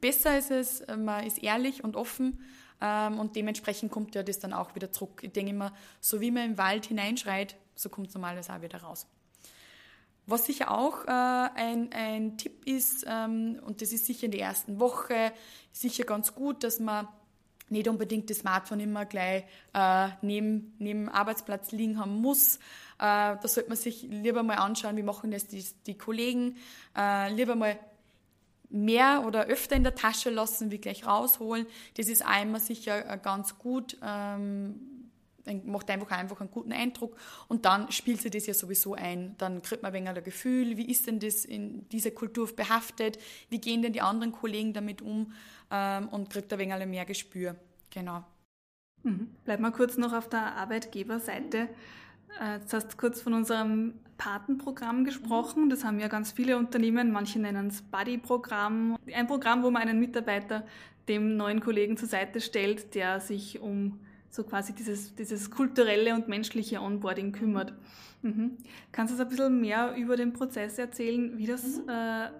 besser 0.00 0.38
ist 0.38 0.50
es, 0.50 0.80
äh, 0.82 0.96
man 0.96 1.24
ist 1.26 1.42
ehrlich 1.42 1.84
und 1.84 1.96
offen 1.96 2.40
ähm, 2.80 3.18
und 3.18 3.36
dementsprechend 3.36 3.90
kommt 3.90 4.14
ja 4.14 4.22
das 4.22 4.38
dann 4.38 4.52
auch 4.52 4.74
wieder 4.74 4.92
zurück. 4.92 5.20
Ich 5.22 5.32
denke 5.32 5.50
immer, 5.50 5.72
so 6.00 6.20
wie 6.20 6.30
man 6.30 6.44
im 6.44 6.58
Wald 6.58 6.86
hineinschreit, 6.86 7.56
so 7.74 7.88
kommt 7.88 8.08
es 8.08 8.14
normalerweise 8.14 8.52
auch 8.52 8.62
wieder 8.62 8.82
raus. 8.82 9.06
Was 10.26 10.46
sicher 10.46 10.70
auch 10.70 11.04
äh, 11.04 11.10
ein, 11.10 11.92
ein 11.92 12.38
Tipp 12.38 12.64
ist, 12.64 13.04
ähm, 13.08 13.60
und 13.66 13.82
das 13.82 13.92
ist 13.92 14.06
sicher 14.06 14.26
in 14.26 14.30
der 14.30 14.42
ersten 14.42 14.78
Woche 14.78 15.32
sicher 15.72 16.04
ganz 16.04 16.34
gut, 16.34 16.62
dass 16.62 16.78
man 16.78 17.08
nicht 17.70 17.88
unbedingt 17.88 18.30
das 18.30 18.38
Smartphone 18.38 18.80
immer 18.80 19.04
gleich 19.04 19.44
äh, 19.72 20.08
neben, 20.20 20.74
neben 20.78 21.08
Arbeitsplatz 21.08 21.72
liegen 21.72 21.98
haben 21.98 22.20
muss. 22.20 22.56
Äh, 22.56 22.60
da 22.98 23.40
sollte 23.44 23.70
man 23.70 23.78
sich 23.78 24.02
lieber 24.02 24.42
mal 24.42 24.56
anschauen, 24.56 24.96
wie 24.96 25.02
machen 25.02 25.30
das 25.30 25.46
die, 25.48 25.64
die 25.86 25.96
Kollegen. 25.96 26.56
Äh, 26.96 27.32
lieber 27.32 27.56
mal 27.56 27.78
mehr 28.72 29.24
oder 29.26 29.46
öfter 29.46 29.76
in 29.76 29.82
der 29.82 29.94
Tasche 29.94 30.30
lassen, 30.30 30.70
wie 30.70 30.78
gleich 30.78 31.06
rausholen. 31.06 31.66
Das 31.96 32.08
ist 32.08 32.24
einmal 32.24 32.60
sicher 32.60 33.08
äh, 33.08 33.18
ganz 33.18 33.58
gut. 33.58 33.96
Ähm, 34.02 34.92
macht 35.64 35.90
einfach 35.90 36.10
einfach 36.12 36.40
einen 36.40 36.50
guten 36.50 36.72
Eindruck 36.72 37.16
und 37.48 37.64
dann 37.64 37.90
spielt 37.90 38.20
sich 38.20 38.30
das 38.30 38.46
ja 38.46 38.54
sowieso 38.54 38.94
ein. 38.94 39.34
Dann 39.38 39.60
kriegt 39.62 39.82
man 39.82 39.90
ein 39.90 39.94
wenig 39.94 40.16
ein 40.16 40.24
Gefühl, 40.24 40.76
wie 40.76 40.88
ist 40.90 41.06
denn 41.06 41.18
das 41.18 41.44
in 41.44 41.88
dieser 41.88 42.12
Kultur 42.12 42.48
behaftet, 42.54 43.18
wie 43.48 43.60
gehen 43.60 43.82
denn 43.82 43.92
die 43.92 44.00
anderen 44.00 44.32
Kollegen 44.32 44.72
damit 44.72 45.02
um 45.02 45.32
ähm, 45.70 46.08
und 46.08 46.30
kriegt 46.30 46.52
ein 46.52 46.58
wenig 46.58 46.86
mehr 46.86 47.04
Gespür. 47.04 47.56
Genau. 47.90 48.24
Mhm. 49.02 49.34
Bleiben 49.44 49.62
wir 49.62 49.72
kurz 49.72 49.96
noch 49.96 50.12
auf 50.12 50.28
der 50.28 50.54
Arbeitgeberseite. 50.54 51.68
Äh, 52.40 52.60
du 52.60 52.72
hast 52.72 52.96
kurz 52.96 53.20
von 53.20 53.34
unserem 53.34 53.94
Patenprogramm 54.22 55.04
gesprochen. 55.04 55.68
Das 55.68 55.82
haben 55.84 55.98
ja 55.98 56.06
ganz 56.06 56.30
viele 56.30 56.56
Unternehmen. 56.56 57.10
Manche 57.10 57.40
nennen 57.40 57.66
es 57.66 57.82
Buddy-Programm. 57.82 58.96
Ein 59.12 59.26
Programm, 59.26 59.64
wo 59.64 59.70
man 59.72 59.82
einen 59.82 59.98
Mitarbeiter 59.98 60.64
dem 61.08 61.36
neuen 61.36 61.58
Kollegen 61.58 61.96
zur 61.96 62.06
Seite 62.06 62.40
stellt, 62.40 62.94
der 62.94 63.18
sich 63.18 63.60
um 63.60 63.98
so 64.30 64.44
quasi 64.44 64.74
dieses, 64.74 65.16
dieses 65.16 65.50
kulturelle 65.50 66.14
und 66.14 66.28
menschliche 66.28 66.80
Onboarding 66.80 67.32
kümmert. 67.32 67.74
Mhm. 68.22 68.58
Kannst 68.92 69.10
du 69.10 69.16
uns 69.16 69.22
ein 69.22 69.28
bisschen 69.28 69.60
mehr 69.60 69.96
über 69.96 70.16
den 70.16 70.32
Prozess 70.32 70.78
erzählen, 70.78 71.36
wie 71.36 71.46
das 71.46 71.64
mhm. 71.64 71.88
äh, 71.88 72.30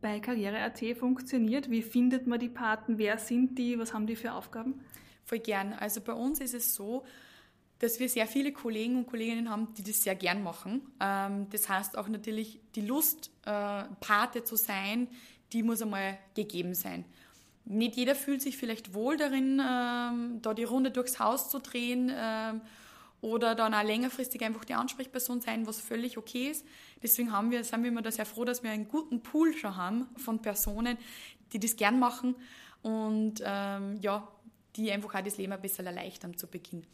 bei 0.00 0.20
Karriere.at 0.20 0.80
funktioniert? 0.96 1.68
Wie 1.68 1.82
findet 1.82 2.28
man 2.28 2.38
die 2.38 2.50
Paten? 2.50 2.98
Wer 2.98 3.18
sind 3.18 3.58
die? 3.58 3.80
Was 3.80 3.92
haben 3.92 4.06
die 4.06 4.14
für 4.14 4.32
Aufgaben? 4.32 4.80
Voll 5.24 5.40
gern. 5.40 5.72
Also 5.72 6.02
bei 6.02 6.12
uns 6.12 6.38
ist 6.38 6.54
es 6.54 6.72
so, 6.72 7.02
dass 7.82 7.98
wir 7.98 8.08
sehr 8.08 8.28
viele 8.28 8.52
Kollegen 8.52 8.96
und 8.96 9.08
Kolleginnen 9.08 9.50
haben, 9.50 9.74
die 9.74 9.82
das 9.82 10.04
sehr 10.04 10.14
gern 10.14 10.44
machen. 10.44 10.82
Ähm, 11.00 11.48
das 11.50 11.68
heißt 11.68 11.98
auch 11.98 12.06
natürlich, 12.06 12.60
die 12.76 12.80
Lust, 12.80 13.32
äh, 13.44 13.82
Pate 14.00 14.44
zu 14.44 14.54
sein, 14.54 15.08
die 15.52 15.64
muss 15.64 15.82
einmal 15.82 16.16
gegeben 16.34 16.74
sein. 16.74 17.04
Nicht 17.64 17.96
jeder 17.96 18.14
fühlt 18.14 18.40
sich 18.40 18.56
vielleicht 18.56 18.94
wohl 18.94 19.16
darin, 19.16 19.60
ähm, 19.60 20.38
da 20.42 20.54
die 20.54 20.62
Runde 20.62 20.92
durchs 20.92 21.18
Haus 21.18 21.50
zu 21.50 21.58
drehen 21.58 22.08
ähm, 22.14 22.60
oder 23.20 23.56
dann 23.56 23.74
auch 23.74 23.82
längerfristig 23.82 24.44
einfach 24.44 24.64
die 24.64 24.74
Ansprechperson 24.74 25.40
sein, 25.40 25.66
was 25.66 25.80
völlig 25.80 26.16
okay 26.16 26.50
ist. 26.50 26.64
Deswegen 27.02 27.32
haben 27.32 27.50
wir, 27.50 27.64
sind 27.64 27.82
wir 27.82 27.88
immer 27.88 28.02
da 28.02 28.12
sehr 28.12 28.26
froh, 28.26 28.44
dass 28.44 28.62
wir 28.62 28.70
einen 28.70 28.86
guten 28.86 29.24
Pool 29.24 29.56
schon 29.56 29.74
haben 29.74 30.06
von 30.16 30.40
Personen, 30.40 30.98
die 31.52 31.58
das 31.58 31.74
gern 31.74 31.98
machen 31.98 32.36
und 32.82 33.42
ähm, 33.44 33.98
ja, 34.00 34.28
die 34.76 34.92
einfach 34.92 35.16
auch 35.16 35.24
das 35.24 35.36
Leben 35.36 35.52
ein 35.52 35.60
bisschen 35.60 35.86
erleichtern 35.86 36.38
zu 36.38 36.46
Beginn. 36.46 36.86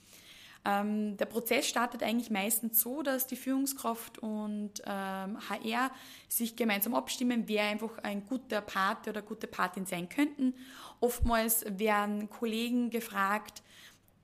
Ähm, 0.69 1.17
der 1.17 1.25
Prozess 1.25 1.67
startet 1.67 2.03
eigentlich 2.03 2.31
meistens 2.31 2.81
so, 2.81 3.03
dass 3.03 3.27
die 3.27 3.37
Führungskraft 3.37 4.19
und 4.19 4.73
ähm, 4.85 5.39
HR 5.49 5.91
sich 6.29 6.57
gemeinsam 6.57 6.95
abstimmen, 6.95 7.45
wer 7.47 7.65
einfach 7.65 7.99
ein 7.99 8.27
guter 8.27 8.61
Pate 8.61 9.11
oder 9.11 9.23
gute 9.23 9.47
Patin 9.47 9.87
sein 9.87 10.09
könnten. 10.09 10.55
Oftmals 11.01 11.65
werden 11.79 12.29
Kollegen 12.29 12.91
gefragt, 12.91 13.63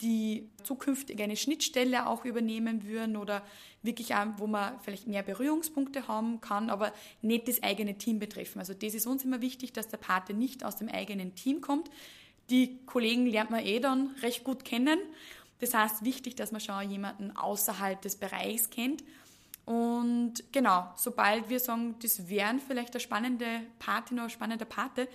die 0.02 0.50
zukünftig 0.62 1.22
eine 1.22 1.36
Schnittstelle 1.36 2.06
auch 2.06 2.26
übernehmen 2.26 2.84
würden 2.86 3.16
oder 3.16 3.42
wirklich 3.82 4.14
auch, 4.14 4.26
wo 4.36 4.46
man 4.46 4.78
vielleicht 4.80 5.06
mehr 5.06 5.22
Berührungspunkte 5.22 6.08
haben 6.08 6.42
kann, 6.42 6.68
aber 6.68 6.92
nicht 7.22 7.48
das 7.48 7.62
eigene 7.62 7.96
Team 7.96 8.18
betreffen. 8.18 8.58
Also 8.58 8.74
das 8.74 8.92
ist 8.92 9.06
uns 9.06 9.24
immer 9.24 9.40
wichtig, 9.40 9.72
dass 9.72 9.88
der 9.88 9.98
Pate 9.98 10.34
nicht 10.34 10.64
aus 10.64 10.76
dem 10.76 10.88
eigenen 10.88 11.34
Team 11.36 11.62
kommt. 11.62 11.88
Die 12.50 12.84
Kollegen 12.84 13.24
lernt 13.24 13.50
man 13.50 13.64
eh 13.64 13.80
dann 13.80 14.14
recht 14.20 14.44
gut 14.44 14.66
kennen 14.66 14.98
das 15.60 15.74
heißt, 15.74 16.04
wichtig, 16.04 16.36
dass 16.36 16.52
man 16.52 16.60
schon 16.60 16.90
jemanden 16.90 17.36
außerhalb 17.36 18.00
des 18.02 18.16
Bereichs 18.16 18.70
kennt. 18.70 19.02
Und 19.64 20.34
genau, 20.52 20.90
sobald 20.96 21.48
wir 21.48 21.58
sagen, 21.58 21.96
das 22.02 22.28
wären 22.28 22.60
vielleicht 22.60 22.92
eine 22.92 23.00
spannende 23.00 23.46
Party 23.78 24.14
oder 24.14 24.28
spannender 24.28 24.66
Pate, 24.66 25.08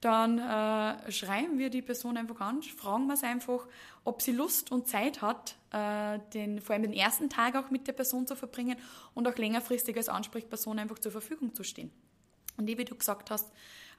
dann 0.00 0.38
äh, 0.38 1.10
schreiben 1.10 1.58
wir 1.58 1.70
die 1.70 1.82
Person 1.82 2.16
einfach 2.16 2.40
an, 2.40 2.62
fragen 2.62 3.06
wir 3.08 3.14
es 3.14 3.24
einfach, 3.24 3.66
ob 4.04 4.22
sie 4.22 4.30
Lust 4.30 4.70
und 4.70 4.86
Zeit 4.86 5.22
hat, 5.22 5.56
äh, 5.72 6.20
den, 6.32 6.60
vor 6.60 6.74
allem 6.74 6.84
den 6.84 6.92
ersten 6.92 7.28
Tag 7.28 7.56
auch 7.56 7.70
mit 7.70 7.88
der 7.88 7.94
Person 7.94 8.24
zu 8.24 8.36
verbringen 8.36 8.76
und 9.14 9.26
auch 9.26 9.36
längerfristig 9.36 9.96
als 9.96 10.08
Ansprechperson 10.08 10.78
einfach 10.78 11.00
zur 11.00 11.10
Verfügung 11.10 11.52
zu 11.52 11.64
stehen. 11.64 11.90
Und 12.56 12.68
wie 12.68 12.84
du 12.84 12.94
gesagt 12.94 13.30
hast, 13.32 13.50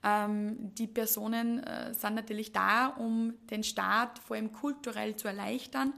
ähm, 0.03 0.73
die 0.75 0.87
Personen 0.87 1.63
äh, 1.63 1.93
sind 1.93 2.15
natürlich 2.15 2.51
da, 2.51 2.87
um 2.87 3.33
den 3.49 3.63
Start 3.63 4.19
vor 4.19 4.35
allem 4.35 4.51
kulturell 4.51 5.15
zu 5.15 5.27
erleichtern. 5.27 5.93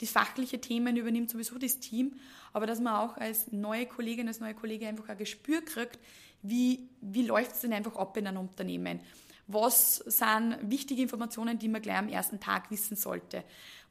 Die 0.00 0.06
fachliche 0.06 0.60
Themen 0.60 0.96
übernimmt 0.96 1.30
sowieso 1.30 1.58
das 1.58 1.78
Team, 1.78 2.16
aber 2.52 2.66
dass 2.66 2.80
man 2.80 2.94
auch 2.94 3.16
als 3.16 3.50
neue 3.52 3.86
Kollegin, 3.86 4.28
als 4.28 4.40
neue 4.40 4.54
Kollege 4.54 4.86
einfach 4.86 5.08
ein 5.08 5.18
Gespür 5.18 5.62
kriegt, 5.62 5.98
wie, 6.42 6.88
wie 7.00 7.26
läuft 7.26 7.52
es 7.52 7.60
denn 7.62 7.72
einfach 7.72 7.96
ab 7.96 8.16
in 8.16 8.26
einem 8.26 8.40
Unternehmen? 8.40 9.00
Was 9.46 9.96
sind 9.96 10.58
wichtige 10.62 11.02
Informationen, 11.02 11.58
die 11.58 11.68
man 11.68 11.80
gleich 11.80 11.98
am 11.98 12.08
ersten 12.08 12.40
Tag 12.40 12.70
wissen 12.70 12.96
sollte? 12.96 13.42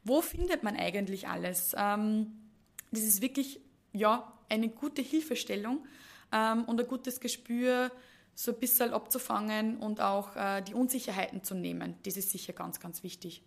Wo 0.04 0.20
findet 0.20 0.62
man 0.62 0.76
eigentlich 0.76 1.28
alles? 1.28 1.74
Ähm, 1.76 2.32
das 2.92 3.02
ist 3.02 3.20
wirklich 3.20 3.60
ja, 3.92 4.32
eine 4.48 4.68
gute 4.68 5.02
Hilfestellung 5.02 5.84
ähm, 6.32 6.64
und 6.64 6.80
ein 6.80 6.86
gutes 6.86 7.20
Gespür, 7.20 7.90
so 8.36 8.52
ein 8.52 8.60
bisschen 8.60 8.92
abzufangen 8.92 9.78
und 9.78 10.00
auch 10.00 10.36
äh, 10.36 10.60
die 10.60 10.74
Unsicherheiten 10.74 11.42
zu 11.42 11.54
nehmen. 11.54 11.96
Das 12.04 12.18
ist 12.18 12.30
sicher 12.30 12.52
ganz, 12.52 12.78
ganz 12.78 13.02
wichtig. 13.02 13.42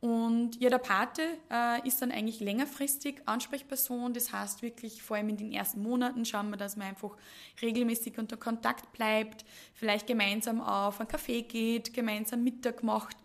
Und 0.00 0.60
ja, 0.60 0.68
der 0.68 0.78
Pate 0.78 1.22
äh, 1.50 1.86
ist 1.86 2.02
dann 2.02 2.10
eigentlich 2.10 2.40
längerfristig 2.40 3.20
Ansprechperson. 3.26 4.12
Das 4.12 4.32
heißt 4.32 4.62
wirklich, 4.62 5.02
vor 5.02 5.16
allem 5.16 5.28
in 5.28 5.36
den 5.36 5.52
ersten 5.52 5.82
Monaten 5.82 6.24
schauen 6.24 6.50
wir, 6.50 6.56
dass 6.56 6.76
man 6.76 6.88
einfach 6.88 7.16
regelmäßig 7.62 8.18
unter 8.18 8.36
Kontakt 8.36 8.92
bleibt, 8.92 9.44
vielleicht 9.74 10.06
gemeinsam 10.06 10.60
auf 10.60 10.98
einen 10.98 11.08
Kaffee 11.08 11.42
geht, 11.42 11.94
gemeinsam 11.94 12.42
Mittag 12.42 12.82
macht. 12.82 13.16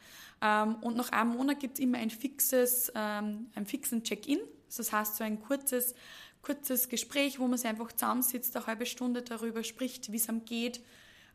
Ähm, 0.41 0.75
und 0.81 0.97
nach 0.97 1.11
einem 1.11 1.31
Monat 1.31 1.61
gibt 1.61 1.79
es 1.79 1.83
immer 1.83 1.97
ein 1.97 2.11
fixes, 2.11 2.91
ähm, 2.93 3.47
einen 3.55 3.65
fixen 3.65 4.03
Check-in. 4.03 4.39
Das 4.75 4.91
heißt, 4.91 5.15
so 5.15 5.23
ein 5.23 5.41
kurzes 5.41 5.95
kurzes 6.45 6.89
Gespräch, 6.89 7.39
wo 7.39 7.47
man 7.47 7.57
sich 7.57 7.67
einfach 7.67 7.91
zusammensitzt, 7.91 8.55
eine 8.55 8.67
halbe 8.67 8.85
Stunde 8.85 9.21
darüber 9.23 9.63
spricht, 9.63 10.11
wie 10.11 10.17
es 10.17 10.29
einem 10.29 10.45
geht, 10.45 10.79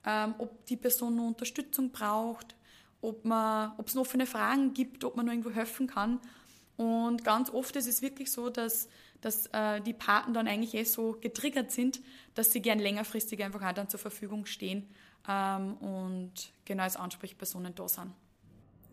ähm, 0.06 0.34
ob 0.38 0.64
die 0.66 0.76
Person 0.76 1.16
nur 1.16 1.26
Unterstützung 1.26 1.90
braucht, 1.90 2.54
ob 3.02 3.24
es 3.24 3.94
noch 3.94 4.02
offene 4.02 4.26
Fragen 4.26 4.72
gibt, 4.72 5.04
ob 5.04 5.16
man 5.16 5.26
noch 5.26 5.32
irgendwo 5.32 5.50
helfen 5.50 5.86
kann. 5.86 6.20
Und 6.76 7.24
ganz 7.24 7.50
oft 7.50 7.76
ist 7.76 7.88
es 7.88 8.00
wirklich 8.00 8.30
so, 8.30 8.48
dass, 8.48 8.88
dass 9.20 9.46
äh, 9.48 9.80
die 9.80 9.92
Paten 9.92 10.32
dann 10.32 10.46
eigentlich 10.46 10.74
eh 10.74 10.84
so 10.84 11.16
getriggert 11.20 11.72
sind, 11.72 12.00
dass 12.34 12.52
sie 12.52 12.62
gern 12.62 12.78
längerfristig 12.78 13.42
einfach 13.42 13.62
auch 13.62 13.72
dann 13.72 13.88
zur 13.88 14.00
Verfügung 14.00 14.46
stehen 14.46 14.88
ähm, 15.28 15.74
und 15.78 16.32
genau 16.64 16.84
als 16.84 16.96
Ansprechpersonen 16.96 17.74
da 17.74 17.88
sind. 17.88 18.12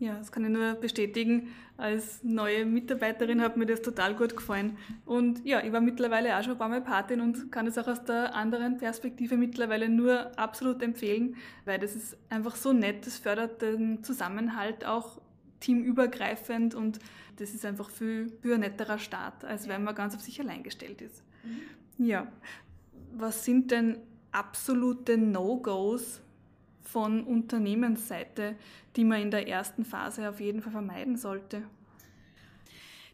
Ja, 0.00 0.16
das 0.16 0.30
kann 0.30 0.44
ich 0.44 0.50
nur 0.50 0.74
bestätigen. 0.74 1.48
Als 1.76 2.22
neue 2.22 2.64
Mitarbeiterin 2.64 3.40
hat 3.40 3.56
mir 3.56 3.66
das 3.66 3.82
total 3.82 4.14
gut 4.14 4.36
gefallen. 4.36 4.76
Und 5.04 5.44
ja, 5.44 5.62
ich 5.62 5.72
war 5.72 5.80
mittlerweile 5.80 6.36
auch 6.36 6.42
schon 6.42 6.52
ein 6.52 6.58
paar 6.58 6.68
Mal 6.68 6.80
Patin 6.80 7.20
und 7.20 7.50
kann 7.50 7.66
es 7.66 7.78
auch 7.78 7.88
aus 7.88 8.04
der 8.04 8.34
anderen 8.34 8.78
Perspektive 8.78 9.36
mittlerweile 9.36 9.88
nur 9.88 10.38
absolut 10.38 10.82
empfehlen, 10.82 11.36
weil 11.64 11.78
das 11.78 11.96
ist 11.96 12.16
einfach 12.30 12.54
so 12.54 12.72
nett. 12.72 13.06
Das 13.06 13.18
fördert 13.18 13.62
den 13.62 14.04
Zusammenhalt 14.04 14.84
auch 14.84 15.20
teamübergreifend 15.60 16.74
und 16.74 17.00
das 17.36 17.54
ist 17.54 17.64
einfach 17.64 17.90
viel, 17.90 18.32
viel 18.40 18.54
ein 18.54 18.60
netterer 18.60 18.98
Start, 18.98 19.44
als 19.44 19.68
wenn 19.68 19.82
man 19.82 19.94
ganz 19.94 20.14
auf 20.14 20.20
sich 20.20 20.40
allein 20.40 20.62
gestellt 20.62 21.02
ist. 21.02 21.22
Mhm. 21.42 22.06
Ja, 22.06 22.28
was 23.16 23.44
sind 23.44 23.70
denn 23.72 23.98
absolute 24.30 25.18
No-Gos 25.18 26.20
von 26.92 27.24
Unternehmensseite, 27.24 28.56
die 28.96 29.04
man 29.04 29.20
in 29.20 29.30
der 29.30 29.46
ersten 29.46 29.84
Phase 29.84 30.28
auf 30.28 30.40
jeden 30.40 30.62
Fall 30.62 30.72
vermeiden 30.72 31.16
sollte? 31.16 31.62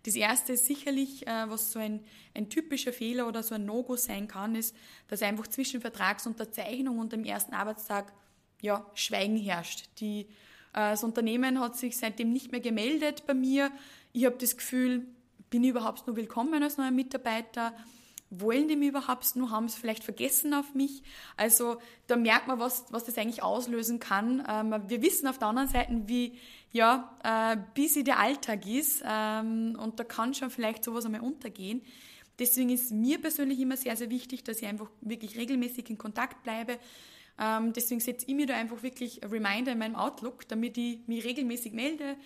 Das 0.04 0.16
erste 0.16 0.52
ist 0.52 0.66
sicherlich, 0.66 1.26
äh, 1.26 1.48
was 1.48 1.72
so 1.72 1.78
ein, 1.78 2.00
ein 2.34 2.50
typischer 2.50 2.92
Fehler 2.92 3.26
oder 3.26 3.42
so 3.42 3.54
ein 3.54 3.64
No-Go 3.64 3.96
sein 3.96 4.28
kann, 4.28 4.54
ist, 4.54 4.76
dass 5.08 5.22
einfach 5.22 5.46
zwischen 5.46 5.80
Vertragsunterzeichnung 5.80 6.98
und 6.98 7.12
dem 7.12 7.24
ersten 7.24 7.54
Arbeitstag 7.54 8.12
ja, 8.60 8.86
Schweigen 8.94 9.36
herrscht. 9.36 9.88
Die, 10.00 10.20
äh, 10.20 10.26
das 10.72 11.04
Unternehmen 11.04 11.58
hat 11.58 11.76
sich 11.76 11.96
seitdem 11.96 12.32
nicht 12.32 12.52
mehr 12.52 12.60
gemeldet 12.60 13.26
bei 13.26 13.34
mir. 13.34 13.70
Ich 14.12 14.26
habe 14.26 14.36
das 14.36 14.56
Gefühl, 14.56 15.06
bin 15.48 15.64
ich 15.64 15.70
überhaupt 15.70 16.06
nur 16.06 16.16
willkommen 16.16 16.62
als 16.62 16.76
neuer 16.76 16.90
Mitarbeiter? 16.90 17.74
Wollen 18.40 18.68
die 18.68 18.76
mich 18.76 18.88
überhaupt 18.88 19.36
nur, 19.36 19.50
haben 19.50 19.68
sie 19.68 19.78
vielleicht 19.78 20.04
vergessen 20.04 20.54
auf 20.54 20.74
mich. 20.74 21.02
Also 21.36 21.78
da 22.06 22.16
merkt 22.16 22.48
man, 22.48 22.58
was, 22.58 22.84
was 22.90 23.04
das 23.04 23.18
eigentlich 23.18 23.42
auslösen 23.42 23.98
kann. 23.98 24.44
Ähm, 24.48 24.74
wir 24.88 25.02
wissen 25.02 25.26
auf 25.26 25.38
der 25.38 25.48
anderen 25.48 25.68
Seite, 25.68 26.02
wie 26.06 26.38
ja, 26.72 27.16
äh, 27.22 27.56
busy 27.74 28.02
der 28.02 28.18
Alltag 28.18 28.66
ist 28.66 29.02
ähm, 29.06 29.78
und 29.80 30.00
da 30.00 30.04
kann 30.04 30.34
schon 30.34 30.50
vielleicht 30.50 30.84
sowas 30.84 31.06
einmal 31.06 31.20
untergehen. 31.20 31.82
Deswegen 32.38 32.70
ist 32.70 32.90
mir 32.90 33.20
persönlich 33.20 33.60
immer 33.60 33.76
sehr, 33.76 33.96
sehr 33.96 34.10
wichtig, 34.10 34.42
dass 34.42 34.60
ich 34.60 34.66
einfach 34.66 34.90
wirklich 35.00 35.36
regelmäßig 35.36 35.88
in 35.90 35.98
Kontakt 35.98 36.42
bleibe. 36.42 36.78
Ähm, 37.38 37.72
deswegen 37.72 38.00
setze 38.00 38.26
ich 38.26 38.34
mir 38.34 38.46
da 38.46 38.54
einfach 38.54 38.82
wirklich 38.82 39.20
Reminder 39.22 39.72
in 39.72 39.78
meinem 39.78 39.96
Outlook, 39.96 40.48
damit 40.48 40.76
ich 40.78 40.98
mich 41.06 41.24
regelmäßig 41.24 41.72
melde, 41.72 42.16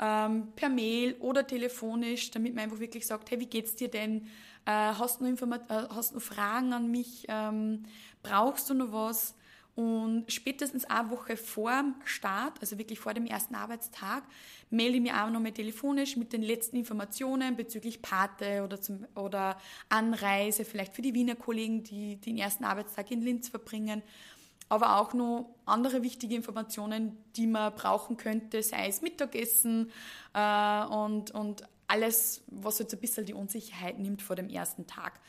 ähm, 0.00 0.48
per 0.56 0.68
Mail 0.68 1.14
oder 1.20 1.46
telefonisch, 1.46 2.30
damit 2.30 2.54
man 2.54 2.64
einfach 2.64 2.80
wirklich 2.80 3.06
sagt, 3.06 3.30
hey, 3.30 3.40
wie 3.40 3.46
geht's 3.46 3.76
dir 3.76 3.88
denn? 3.88 4.28
Äh, 4.70 4.94
hast, 4.98 5.20
du 5.20 5.24
noch 5.24 5.52
äh, 5.52 5.88
hast 5.90 6.14
noch 6.14 6.22
Fragen 6.22 6.72
an 6.72 6.90
mich? 6.92 7.26
Ähm, 7.28 7.86
brauchst 8.22 8.70
du 8.70 8.74
noch 8.74 8.92
was? 8.92 9.34
Und 9.74 10.30
spätestens 10.30 10.84
eine 10.84 11.10
Woche 11.10 11.36
vor 11.36 11.72
dem 11.72 11.94
Start, 12.04 12.60
also 12.60 12.78
wirklich 12.78 13.00
vor 13.00 13.14
dem 13.14 13.26
ersten 13.26 13.54
Arbeitstag, 13.54 14.22
melde 14.68 14.96
ich 14.96 15.02
mich 15.02 15.12
auch 15.12 15.30
nochmal 15.30 15.52
telefonisch 15.52 16.16
mit 16.16 16.32
den 16.32 16.42
letzten 16.42 16.76
Informationen 16.76 17.56
bezüglich 17.56 18.02
Pate 18.02 18.62
oder, 18.62 18.80
zum, 18.80 19.06
oder 19.16 19.56
Anreise, 19.88 20.64
vielleicht 20.64 20.94
für 20.94 21.02
die 21.02 21.14
Wiener 21.14 21.34
Kollegen, 21.34 21.82
die 21.82 22.16
den 22.16 22.36
ersten 22.38 22.64
Arbeitstag 22.64 23.10
in 23.10 23.22
Linz 23.22 23.48
verbringen. 23.48 24.02
Aber 24.68 25.00
auch 25.00 25.14
noch 25.14 25.52
andere 25.66 26.04
wichtige 26.04 26.36
Informationen, 26.36 27.16
die 27.34 27.48
man 27.48 27.74
brauchen 27.74 28.16
könnte, 28.16 28.62
sei 28.62 28.86
es 28.86 29.02
Mittagessen 29.02 29.90
äh, 30.32 30.84
und, 30.84 31.32
und 31.32 31.64
alles, 31.90 32.42
was 32.46 32.78
jetzt 32.78 32.94
ein 32.94 33.00
bisschen 33.00 33.26
die 33.26 33.34
Unsicherheit 33.34 33.98
nimmt 33.98 34.22
vor 34.22 34.36
dem 34.36 34.48
ersten 34.48 34.86
Tag. 34.86 35.20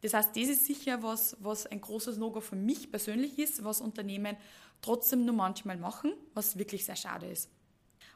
Das 0.00 0.14
heißt, 0.14 0.36
das 0.36 0.48
ist 0.48 0.66
sicher 0.66 1.02
was, 1.02 1.36
was 1.40 1.66
ein 1.66 1.80
großes 1.80 2.18
No-Go 2.18 2.40
für 2.40 2.56
mich 2.56 2.90
persönlich 2.90 3.38
ist, 3.38 3.64
was 3.64 3.80
Unternehmen 3.80 4.36
trotzdem 4.82 5.24
nur 5.24 5.34
manchmal 5.34 5.76
machen, 5.76 6.12
was 6.34 6.58
wirklich 6.58 6.84
sehr 6.84 6.96
schade 6.96 7.26
ist. 7.26 7.50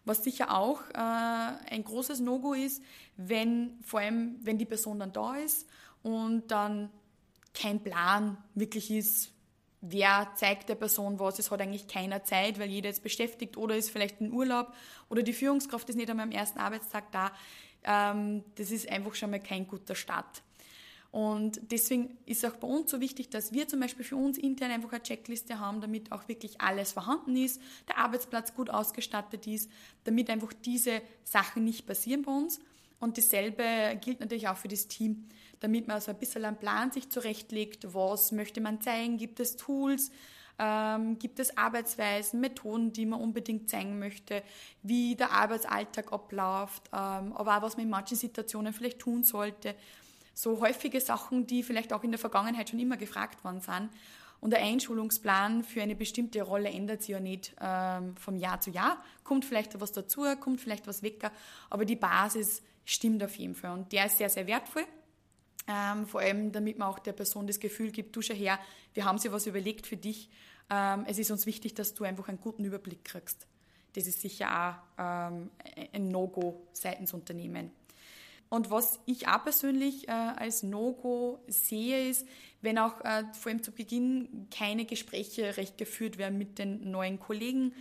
Was 0.05 0.23
sicher 0.23 0.55
auch 0.55 0.83
äh, 0.91 0.97
ein 0.97 1.83
großes 1.85 2.21
No-Go 2.21 2.53
ist, 2.53 2.83
wenn 3.17 3.79
vor 3.83 4.01
allem, 4.01 4.37
wenn 4.43 4.59
die 4.59 4.67
Person 4.67 4.99
dann 5.01 5.13
da 5.13 5.37
ist 5.37 5.67
und 6.03 6.49
dann 6.49 6.91
kein 7.55 7.83
Plan 7.83 8.37
wirklich 8.55 8.91
ist, 8.91 9.33
wer 9.81 10.29
zeigt 10.35 10.69
der 10.69 10.75
Person 10.75 11.19
was, 11.19 11.39
es 11.39 11.51
hat 11.51 11.61
eigentlich 11.61 11.87
keiner 11.87 12.25
Zeit, 12.25 12.59
weil 12.59 12.69
jeder 12.69 12.91
ist 12.91 13.03
beschäftigt 13.03 13.57
oder 13.57 13.77
ist 13.77 13.91
vielleicht 13.91 14.21
in 14.21 14.33
Urlaub 14.33 14.73
oder 15.09 15.23
die 15.23 15.33
Führungskraft 15.33 15.89
ist 15.89 15.97
nicht 15.97 16.11
einmal 16.11 16.27
am 16.27 16.33
ersten 16.33 16.59
Arbeitstag 16.59 17.11
da 17.13 17.33
das 17.83 18.71
ist 18.71 18.89
einfach 18.91 19.15
schon 19.15 19.31
mal 19.31 19.41
kein 19.41 19.67
guter 19.67 19.95
Start. 19.95 20.43
Und 21.11 21.61
deswegen 21.71 22.19
ist 22.27 22.45
auch 22.45 22.57
bei 22.57 22.69
uns 22.69 22.91
so 22.91 23.01
wichtig, 23.01 23.31
dass 23.31 23.53
wir 23.53 23.67
zum 23.67 23.81
Beispiel 23.81 24.05
für 24.05 24.17
uns 24.17 24.37
intern 24.37 24.71
einfach 24.71 24.93
eine 24.93 25.03
Checkliste 25.03 25.59
haben, 25.59 25.81
damit 25.81 26.13
auch 26.13 26.29
wirklich 26.29 26.61
alles 26.61 26.93
vorhanden 26.93 27.35
ist, 27.37 27.63
der 27.89 27.97
Arbeitsplatz 27.97 28.55
gut 28.55 28.69
ausgestattet 28.69 29.47
ist, 29.47 29.71
damit 30.05 30.29
einfach 30.29 30.53
diese 30.53 31.01
Sachen 31.25 31.65
nicht 31.65 31.87
passieren 31.87 32.23
bei 32.23 32.33
uns. 32.33 32.61
Und 33.01 33.17
dasselbe 33.17 33.99
gilt 34.03 34.21
natürlich 34.21 34.49
auch 34.49 34.57
für 34.57 34.69
das 34.69 34.89
Team, 34.89 35.29
damit 35.61 35.89
man 35.89 36.01
so 36.01 36.11
ein 36.11 36.19
bisschen 36.19 36.45
einen 36.45 36.59
Plan 36.59 36.91
sich 36.91 37.09
zurechtlegt, 37.09 37.95
was 37.95 38.33
möchte 38.33 38.61
man 38.61 38.81
zeigen, 38.81 39.17
gibt 39.17 39.41
es 39.41 39.57
Tools, 39.57 40.11
ähm, 40.59 41.19
gibt 41.19 41.39
es 41.39 41.57
Arbeitsweisen, 41.57 42.41
Methoden, 42.41 42.93
die 42.93 43.07
man 43.07 43.21
unbedingt 43.21 43.71
zeigen 43.71 43.99
möchte, 43.99 44.43
wie 44.83 45.15
der 45.15 45.33
Arbeitsalltag 45.33 46.13
abläuft, 46.13 46.89
ähm, 46.93 47.33
aber 47.33 47.59
auch 47.59 47.63
was 47.63 47.77
man 47.77 47.85
in 47.85 47.91
manchen 47.91 48.17
Situationen 48.17 48.73
vielleicht 48.73 48.99
tun 48.99 49.23
sollte. 49.23 49.75
So 50.35 50.61
häufige 50.61 51.01
Sachen, 51.01 51.47
die 51.47 51.63
vielleicht 51.63 51.93
auch 51.93 52.05
in 52.05 52.11
der 52.11 52.19
Vergangenheit 52.19 52.71
schon 52.71 52.79
immer 52.79 52.97
gefragt 52.97 53.43
worden 53.45 53.61
sind. 53.61 53.91
Und 54.41 54.51
der 54.51 54.63
Einschulungsplan 54.63 55.65
für 55.65 55.83
eine 55.83 55.97
bestimmte 55.97 56.43
Rolle 56.43 56.71
ändert 56.71 57.03
sich 57.03 57.11
ja 57.11 57.21
nicht 57.21 57.55
ähm, 57.61 58.17
vom 58.17 58.37
Jahr 58.37 58.61
zu 58.61 58.71
Jahr. 58.71 59.03
Kommt 59.25 59.45
vielleicht 59.45 59.81
was 59.81 59.91
dazu, 59.91 60.25
kommt 60.39 60.61
vielleicht 60.61 60.87
was 60.87 61.03
weg, 61.03 61.29
aber 61.71 61.85
die 61.85 61.97
Basis 61.97 62.63
stimmt 62.85 63.23
auf 63.23 63.35
jeden 63.35 63.55
Fall. 63.55 63.73
Und 63.73 63.93
der 63.93 64.07
ist 64.07 64.19
sehr, 64.19 64.29
sehr 64.29 64.47
wertvoll. 64.47 64.85
Ähm, 65.67 66.07
vor 66.07 66.21
allem, 66.21 66.51
damit 66.51 66.79
man 66.79 66.89
auch 66.89 66.99
der 66.99 67.13
Person 67.13 67.47
das 67.47 67.61
Gefühl 67.61 67.91
gibt, 67.91 68.17
du 68.17 68.23
schau 68.23 68.33
her, 68.33 68.59
wir 68.95 69.05
haben 69.05 69.19
sich 69.19 69.31
was 69.31 69.47
überlegt 69.47 69.87
für 69.87 69.97
dich. 69.97 70.31
Ähm, 70.71 71.05
es 71.07 71.19
ist 71.19 71.31
uns 71.31 71.47
wichtig, 71.47 71.75
dass 71.75 71.95
du 71.95 72.05
einfach 72.05 72.29
einen 72.29 72.41
guten 72.41 72.65
Überblick 72.65 73.05
kriegst. 73.05 73.47
Das 73.95 74.07
ist 74.07 74.21
sicher 74.21 74.49
auch 74.97 75.03
ähm, 75.03 75.51
ein 75.93 76.09
No-Go 76.09 76.69
seitens 76.73 77.15
Unternehmen. 77.15 77.71
Und 78.51 78.71
was 78.71 78.99
ich 79.05 79.29
auch 79.29 79.43
persönlich 79.43 80.09
äh, 80.09 80.13
als 80.13 80.63
No-Go 80.63 81.39
sehe, 81.49 82.09
ist, 82.09 82.27
wenn 82.63 82.79
auch 82.79 83.01
äh, 83.05 83.25
vor 83.33 83.51
allem 83.51 83.63
zu 83.63 83.73
Beginn 83.73 84.49
keine 84.51 84.85
Gespräche 84.85 85.57
recht 85.57 85.77
geführt 85.79 86.19
werden 86.19 86.39
mit 86.39 86.59
den 86.59 86.91
neuen 86.91 87.19
Kollegen. 87.19 87.75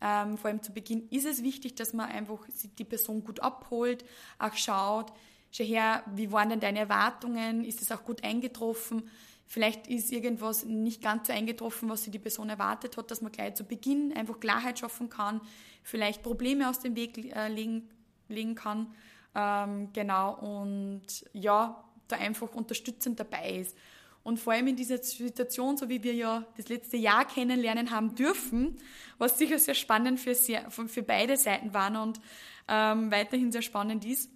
Ähm, 0.00 0.38
vor 0.38 0.50
allem 0.50 0.62
zu 0.62 0.72
Beginn 0.72 1.08
ist 1.10 1.26
es 1.26 1.42
wichtig, 1.42 1.74
dass 1.74 1.92
man 1.92 2.10
einfach 2.10 2.38
die 2.78 2.84
Person 2.84 3.22
gut 3.22 3.40
abholt, 3.40 4.04
auch 4.38 4.54
schaut, 4.54 5.12
schau 5.50 5.64
her, 5.64 6.02
wie 6.14 6.32
waren 6.32 6.50
denn 6.50 6.60
deine 6.60 6.80
Erwartungen? 6.80 7.64
Ist 7.64 7.82
es 7.82 7.92
auch 7.92 8.04
gut 8.04 8.24
eingetroffen? 8.24 9.08
Vielleicht 9.46 9.86
ist 9.86 10.10
irgendwas 10.10 10.64
nicht 10.64 11.02
ganz 11.02 11.26
so 11.26 11.32
eingetroffen, 11.32 11.88
was 11.88 12.04
sich 12.04 12.10
die 12.10 12.18
Person 12.18 12.48
erwartet 12.48 12.96
hat, 12.96 13.10
dass 13.10 13.20
man 13.20 13.30
gleich 13.30 13.54
zu 13.54 13.64
Beginn 13.64 14.12
einfach 14.16 14.40
Klarheit 14.40 14.78
schaffen 14.78 15.10
kann, 15.10 15.40
vielleicht 15.82 16.22
Probleme 16.22 16.68
aus 16.68 16.80
dem 16.80 16.96
Weg 16.96 17.34
äh, 17.34 17.48
legen, 17.48 17.88
legen 18.28 18.54
kann. 18.54 18.94
Ähm, 19.34 19.92
genau, 19.92 20.34
und 20.34 21.02
ja, 21.32 21.84
da 22.08 22.16
einfach 22.16 22.54
unterstützend 22.54 23.20
dabei 23.20 23.56
ist. 23.56 23.76
Und 24.22 24.40
vor 24.40 24.54
allem 24.54 24.68
in 24.68 24.76
dieser 24.76 24.98
Situation, 24.98 25.76
so 25.76 25.88
wie 25.90 26.02
wir 26.02 26.14
ja 26.14 26.46
das 26.56 26.68
letzte 26.68 26.96
Jahr 26.96 27.26
kennenlernen 27.26 27.90
haben 27.90 28.14
dürfen, 28.14 28.78
was 29.18 29.38
sicher 29.38 29.58
sehr 29.58 29.74
spannend 29.74 30.18
für, 30.18 30.34
sehr, 30.34 30.70
für 30.70 31.02
beide 31.02 31.36
Seiten 31.36 31.74
war 31.74 32.02
und 32.02 32.20
ähm, 32.66 33.10
weiterhin 33.10 33.52
sehr 33.52 33.60
spannend 33.60 34.06
ist, 34.06 34.30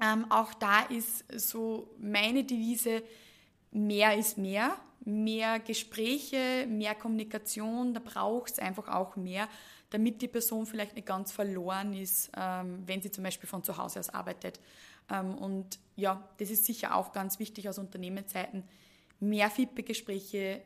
ähm, 0.00 0.30
auch 0.30 0.54
da 0.54 0.82
ist 0.82 1.24
so 1.32 1.92
meine 1.98 2.44
Devise, 2.44 3.02
mehr 3.70 4.16
ist 4.16 4.38
mehr, 4.38 4.76
mehr 5.04 5.58
Gespräche, 5.60 6.66
mehr 6.68 6.94
Kommunikation, 6.94 7.94
da 7.94 8.00
braucht 8.00 8.52
es 8.52 8.58
einfach 8.58 8.88
auch 8.88 9.16
mehr, 9.16 9.48
damit 9.90 10.20
die 10.20 10.28
Person 10.28 10.66
vielleicht 10.66 10.94
nicht 10.94 11.06
ganz 11.06 11.32
verloren 11.32 11.94
ist, 11.94 12.30
ähm, 12.36 12.82
wenn 12.86 13.00
sie 13.00 13.10
zum 13.10 13.24
Beispiel 13.24 13.48
von 13.48 13.64
zu 13.64 13.76
Hause 13.78 14.00
aus 14.00 14.10
arbeitet. 14.10 14.60
Ähm, 15.10 15.34
und 15.34 15.78
ja, 15.96 16.28
das 16.38 16.50
ist 16.50 16.66
sicher 16.66 16.94
auch 16.94 17.12
ganz 17.12 17.38
wichtig 17.38 17.68
aus 17.68 17.78
Unternehmensseiten, 17.78 18.64
mehr 19.20 19.50
Feedback-Gespräche 19.50 20.62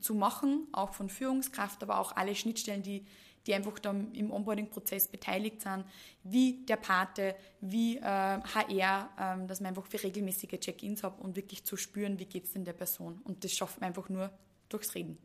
zu 0.00 0.14
machen, 0.14 0.66
auch 0.72 0.94
von 0.94 1.08
Führungskraft, 1.08 1.82
aber 1.82 2.00
auch 2.00 2.16
alle 2.16 2.34
Schnittstellen, 2.34 2.82
die 2.82 3.04
die 3.48 3.54
einfach 3.54 3.78
dann 3.78 4.12
im 4.12 4.30
Onboarding-Prozess 4.30 5.08
beteiligt 5.08 5.62
sind, 5.62 5.84
wie 6.22 6.64
der 6.66 6.76
Pate, 6.76 7.34
wie 7.60 7.96
äh, 7.96 8.02
HR, 8.02 9.08
äh, 9.16 9.46
dass 9.46 9.60
man 9.60 9.70
einfach 9.70 9.86
für 9.86 10.02
regelmäßige 10.02 10.60
Check-ins 10.60 11.02
hat 11.02 11.18
und 11.18 11.34
wirklich 11.34 11.64
zu 11.64 11.76
spüren, 11.76 12.18
wie 12.18 12.26
geht 12.26 12.44
es 12.44 12.52
denn 12.52 12.64
der 12.64 12.74
Person. 12.74 13.20
Und 13.24 13.42
das 13.42 13.52
schafft 13.52 13.80
man 13.80 13.88
einfach 13.88 14.08
nur 14.10 14.30
durchs 14.68 14.94
Reden. 14.94 15.16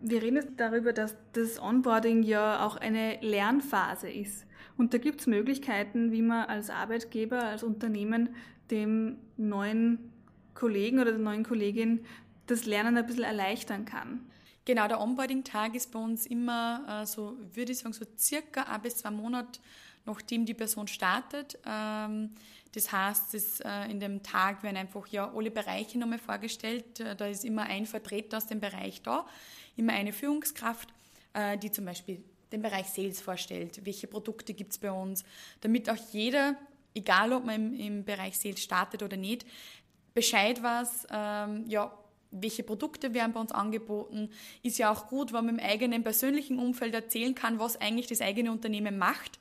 Wir 0.00 0.22
reden 0.22 0.36
jetzt 0.36 0.52
darüber, 0.56 0.92
dass 0.92 1.16
das 1.32 1.60
Onboarding 1.60 2.22
ja 2.22 2.64
auch 2.64 2.76
eine 2.76 3.20
Lernphase 3.20 4.08
ist. 4.08 4.46
Und 4.76 4.94
da 4.94 4.98
gibt 4.98 5.20
es 5.20 5.26
Möglichkeiten, 5.26 6.12
wie 6.12 6.22
man 6.22 6.46
als 6.46 6.70
Arbeitgeber, 6.70 7.42
als 7.42 7.62
Unternehmen 7.62 8.34
dem 8.70 9.18
neuen 9.36 10.12
Kollegen 10.54 11.00
oder 11.00 11.10
der 11.10 11.20
neuen 11.20 11.44
Kollegin 11.44 12.04
das 12.46 12.64
Lernen 12.64 12.96
ein 12.96 13.06
bisschen 13.06 13.24
erleichtern 13.24 13.84
kann. 13.84 14.20
Genau, 14.68 14.86
der 14.86 15.00
Onboarding-Tag 15.00 15.74
ist 15.74 15.90
bei 15.92 15.98
uns 15.98 16.26
immer 16.26 17.00
äh, 17.02 17.06
so, 17.06 17.38
würde 17.54 17.72
ich 17.72 17.78
sagen, 17.78 17.94
so 17.94 18.04
circa 18.18 18.64
ein 18.64 18.82
bis 18.82 18.98
zwei 18.98 19.10
Monate, 19.10 19.60
nachdem 20.04 20.44
die 20.44 20.52
Person 20.52 20.86
startet. 20.86 21.58
Ähm, 21.64 22.34
das 22.72 22.92
heißt, 22.92 23.32
das, 23.32 23.60
äh, 23.60 23.90
in 23.90 23.98
dem 23.98 24.22
Tag 24.22 24.62
werden 24.62 24.76
einfach 24.76 25.06
ja 25.06 25.32
alle 25.34 25.50
Bereiche 25.50 25.98
nochmal 25.98 26.18
vorgestellt. 26.18 27.00
Äh, 27.00 27.16
da 27.16 27.28
ist 27.28 27.46
immer 27.46 27.62
ein 27.62 27.86
Vertreter 27.86 28.36
aus 28.36 28.46
dem 28.46 28.60
Bereich 28.60 29.00
da, 29.00 29.26
immer 29.78 29.94
eine 29.94 30.12
Führungskraft, 30.12 30.90
äh, 31.32 31.56
die 31.56 31.70
zum 31.70 31.86
Beispiel 31.86 32.22
den 32.52 32.60
Bereich 32.60 32.88
Sales 32.88 33.22
vorstellt, 33.22 33.80
welche 33.86 34.06
Produkte 34.06 34.52
gibt 34.52 34.72
es 34.72 34.78
bei 34.78 34.92
uns, 34.92 35.24
damit 35.62 35.88
auch 35.88 35.96
jeder, 36.12 36.56
egal 36.94 37.32
ob 37.32 37.46
man 37.46 37.72
im, 37.72 37.80
im 37.80 38.04
Bereich 38.04 38.38
Sales 38.38 38.62
startet 38.62 39.02
oder 39.02 39.16
nicht, 39.16 39.46
Bescheid 40.12 40.62
weiß, 40.62 41.06
ähm, 41.10 41.64
ja, 41.68 41.90
welche 42.30 42.62
Produkte 42.62 43.14
werden 43.14 43.32
bei 43.32 43.40
uns 43.40 43.52
angeboten. 43.52 44.30
Ist 44.62 44.78
ja 44.78 44.92
auch 44.92 45.06
gut, 45.08 45.32
wenn 45.32 45.46
man 45.46 45.58
im 45.58 45.64
eigenen 45.64 46.02
persönlichen 46.02 46.58
Umfeld 46.58 46.94
erzählen 46.94 47.34
kann, 47.34 47.58
was 47.58 47.80
eigentlich 47.80 48.06
das 48.06 48.20
eigene 48.20 48.52
Unternehmen 48.52 48.98
macht. 48.98 49.38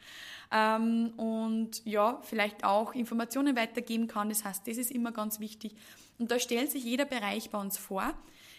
Ähm, 0.52 1.14
und 1.18 1.86
ja, 1.86 2.22
vielleicht 2.24 2.64
auch 2.64 2.94
Informationen 2.94 3.56
weitergeben 3.56 4.08
kann. 4.08 4.30
Das 4.30 4.46
heißt, 4.46 4.68
das 4.68 4.78
ist 4.78 4.92
immer 4.92 5.12
ganz 5.12 5.40
wichtig. 5.40 5.76
Und 6.20 6.32
da 6.32 6.40
stellt 6.40 6.72
sich 6.72 6.84
jeder 6.84 7.06
Bereich 7.06 7.50
bei 7.50 7.60
uns 7.60 7.78
vor. 7.78 8.14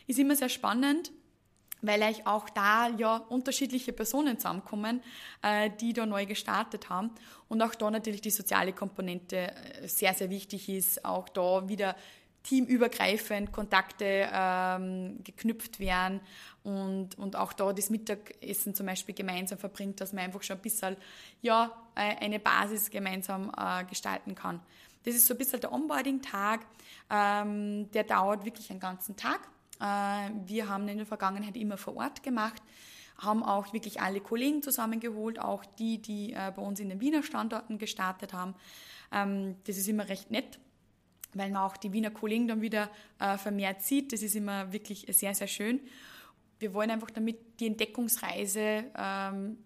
Ist 0.06 0.18
immer 0.18 0.36
sehr 0.36 0.48
spannend, 0.48 1.10
weil 1.80 2.02
euch 2.02 2.26
auch 2.26 2.48
da 2.50 2.88
ja 2.88 3.16
unterschiedliche 3.16 3.92
Personen 3.92 4.38
zusammenkommen, 4.38 5.02
äh, 5.42 5.70
die 5.80 5.92
da 5.92 6.06
neu 6.06 6.26
gestartet 6.26 6.88
haben. 6.90 7.10
Und 7.48 7.62
auch 7.62 7.74
da 7.74 7.90
natürlich 7.90 8.20
die 8.20 8.30
soziale 8.30 8.72
Komponente 8.72 9.52
äh, 9.52 9.88
sehr, 9.88 10.14
sehr 10.14 10.30
wichtig 10.30 10.68
ist, 10.68 11.04
auch 11.04 11.28
da 11.28 11.68
wieder 11.68 11.96
teamübergreifend 12.48 13.52
Kontakte 13.52 14.28
ähm, 14.32 15.22
geknüpft 15.22 15.80
werden 15.80 16.20
und, 16.62 17.18
und 17.18 17.36
auch 17.36 17.52
da 17.52 17.72
das 17.74 17.90
Mittagessen 17.90 18.74
zum 18.74 18.86
Beispiel 18.86 19.14
gemeinsam 19.14 19.58
verbringt, 19.58 20.00
dass 20.00 20.14
man 20.14 20.24
einfach 20.24 20.42
schon 20.42 20.56
ein 20.56 20.62
bisschen 20.62 20.96
ja, 21.42 21.70
äh, 21.94 22.16
eine 22.24 22.38
Basis 22.38 22.90
gemeinsam 22.90 23.52
äh, 23.54 23.84
gestalten 23.84 24.34
kann. 24.34 24.60
Das 25.04 25.14
ist 25.14 25.26
so 25.26 25.34
ein 25.34 25.38
bisschen 25.38 25.60
der 25.60 25.72
Onboarding-Tag, 25.72 26.60
ähm, 27.10 27.90
der 27.92 28.04
dauert 28.04 28.46
wirklich 28.46 28.70
einen 28.70 28.80
ganzen 28.80 29.14
Tag. 29.16 29.40
Äh, 29.78 30.30
wir 30.46 30.68
haben 30.68 30.88
in 30.88 30.96
der 30.96 31.06
Vergangenheit 31.06 31.56
immer 31.56 31.76
vor 31.76 31.96
Ort 31.96 32.22
gemacht, 32.22 32.62
haben 33.18 33.42
auch 33.42 33.74
wirklich 33.74 34.00
alle 34.00 34.20
Kollegen 34.20 34.62
zusammengeholt, 34.62 35.38
auch 35.38 35.66
die, 35.78 35.98
die 36.00 36.32
äh, 36.32 36.50
bei 36.54 36.62
uns 36.62 36.80
in 36.80 36.88
den 36.88 37.00
Wiener 37.00 37.22
Standorten 37.22 37.76
gestartet 37.76 38.32
haben. 38.32 38.54
Ähm, 39.12 39.56
das 39.66 39.76
ist 39.76 39.88
immer 39.88 40.08
recht 40.08 40.30
nett 40.30 40.58
weil 41.34 41.50
man 41.50 41.62
auch 41.62 41.76
die 41.76 41.92
Wiener 41.92 42.10
Kollegen 42.10 42.48
dann 42.48 42.60
wieder 42.60 42.90
äh, 43.18 43.36
vermehrt 43.36 43.82
sieht. 43.82 44.12
Das 44.12 44.22
ist 44.22 44.34
immer 44.34 44.72
wirklich 44.72 45.06
sehr, 45.10 45.34
sehr 45.34 45.46
schön. 45.46 45.80
Wir 46.58 46.74
wollen 46.74 46.90
einfach 46.90 47.10
damit 47.10 47.60
die 47.60 47.66
Entdeckungsreise, 47.66 48.84
ähm, 48.96 49.58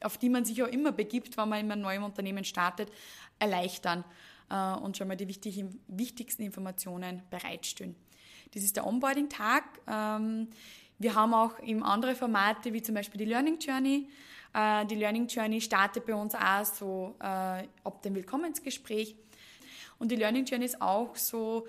auf 0.00 0.18
die 0.18 0.28
man 0.28 0.44
sich 0.44 0.62
auch 0.62 0.68
immer 0.68 0.92
begibt, 0.92 1.36
wenn 1.36 1.48
man 1.48 1.60
in 1.60 1.70
einem 1.70 1.82
neuen 1.82 2.02
Unternehmen 2.02 2.44
startet, 2.44 2.90
erleichtern 3.38 4.04
äh, 4.50 4.74
und 4.74 4.96
schon 4.96 5.08
mal 5.08 5.16
die 5.16 5.28
wichtigsten 5.28 6.42
Informationen 6.42 7.22
bereitstellen. 7.30 7.94
Das 8.52 8.62
ist 8.62 8.76
der 8.76 8.86
Onboarding-Tag. 8.86 9.64
Ähm, 9.86 10.48
wir 10.98 11.14
haben 11.14 11.34
auch 11.34 11.58
eben 11.60 11.82
andere 11.82 12.14
Formate, 12.14 12.72
wie 12.72 12.82
zum 12.82 12.94
Beispiel 12.94 13.18
die 13.18 13.24
Learning 13.24 13.58
Journey. 13.58 14.08
Äh, 14.52 14.86
die 14.86 14.94
Learning 14.94 15.26
Journey 15.26 15.60
startet 15.60 16.06
bei 16.06 16.14
uns 16.14 16.34
auch 16.34 16.64
so 16.64 17.16
ab 17.18 18.02
dem 18.02 18.14
Willkommensgespräch. 18.14 19.16
Und 19.98 20.10
die 20.10 20.16
Learning 20.16 20.44
Journey 20.44 20.66
ist 20.66 20.80
auch 20.80 21.16
so 21.16 21.66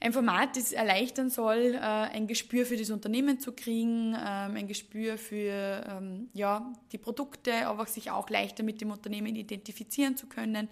ein 0.00 0.12
Format, 0.12 0.56
das 0.56 0.72
erleichtern 0.72 1.28
soll, 1.28 1.74
äh, 1.74 1.78
ein 1.78 2.26
Gespür 2.26 2.64
für 2.64 2.76
das 2.76 2.90
Unternehmen 2.90 3.38
zu 3.38 3.52
kriegen, 3.52 4.14
ähm, 4.14 4.56
ein 4.56 4.66
Gespür 4.66 5.18
für 5.18 5.84
ähm, 5.86 6.28
ja, 6.32 6.72
die 6.92 6.98
Produkte, 6.98 7.66
aber 7.66 7.86
sich 7.86 8.10
auch 8.10 8.30
leichter 8.30 8.62
mit 8.62 8.80
dem 8.80 8.90
Unternehmen 8.90 9.36
identifizieren 9.36 10.16
zu 10.16 10.26
können 10.26 10.68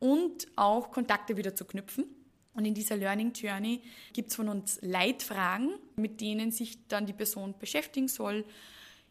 und 0.00 0.46
auch 0.56 0.90
Kontakte 0.90 1.36
wieder 1.36 1.54
zu 1.54 1.66
knüpfen. 1.66 2.06
Und 2.54 2.64
in 2.64 2.74
dieser 2.74 2.96
Learning 2.96 3.32
Journey 3.32 3.82
gibt 4.12 4.30
es 4.30 4.36
von 4.36 4.48
uns 4.48 4.78
Leitfragen, 4.80 5.74
mit 5.96 6.20
denen 6.20 6.50
sich 6.52 6.86
dann 6.88 7.04
die 7.04 7.12
Person 7.12 7.54
beschäftigen 7.58 8.08
soll 8.08 8.44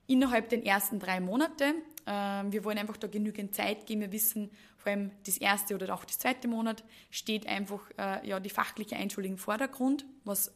innerhalb 0.08 0.50
der 0.50 0.66
ersten 0.66 1.00
drei 1.00 1.20
Monate. 1.20 1.76
Ähm, 2.06 2.52
wir 2.52 2.64
wollen 2.64 2.78
einfach 2.78 2.98
da 2.98 3.08
genügend 3.08 3.54
Zeit 3.54 3.86
geben. 3.86 4.02
Wir 4.02 4.12
wissen, 4.12 4.50
vor 4.84 4.92
allem 4.92 5.12
das 5.26 5.38
erste 5.38 5.76
oder 5.76 5.94
auch 5.94 6.04
das 6.04 6.20
zweite 6.20 6.48
Monat 6.48 6.84
steht 7.10 7.48
einfach 7.48 7.80
äh, 7.98 8.28
ja, 8.28 8.40
die 8.40 8.50
fachliche 8.50 8.98
Einschulung 8.98 9.32
im 9.32 9.38
Vordergrund, 9.38 10.06
was 10.26 10.52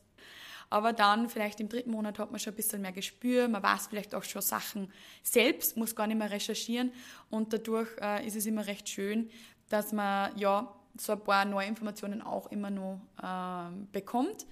aber 0.69 0.91
dann 0.91 1.29
vielleicht 1.29 1.61
im 1.61 1.69
dritten 1.69 1.91
Monat 1.91 2.19
hat 2.19 2.31
man 2.31 2.41
schon 2.41 2.51
ein 2.51 2.57
bisschen 2.57 2.81
mehr 2.81 2.91
Gespür, 2.91 3.47
man 3.47 3.63
weiß 3.63 3.87
vielleicht 3.87 4.13
auch 4.13 4.23
schon 4.23 4.41
Sachen 4.41 4.91
selbst, 5.23 5.77
muss 5.77 5.95
gar 5.95 6.07
nicht 6.07 6.17
mehr 6.17 6.29
recherchieren 6.29 6.91
und 7.29 7.53
dadurch 7.53 7.89
äh, 8.01 8.27
ist 8.27 8.35
es 8.35 8.45
immer 8.45 8.67
recht 8.67 8.89
schön, 8.89 9.29
dass 9.69 9.93
man 9.93 10.37
ja 10.37 10.73
so 10.99 11.13
ein 11.13 11.23
paar 11.23 11.45
neue 11.45 11.67
Informationen 11.67 12.21
auch 12.21 12.51
immer 12.51 12.69
noch 12.69 12.99
äh, 13.21 13.71
bekommt. 13.93 14.45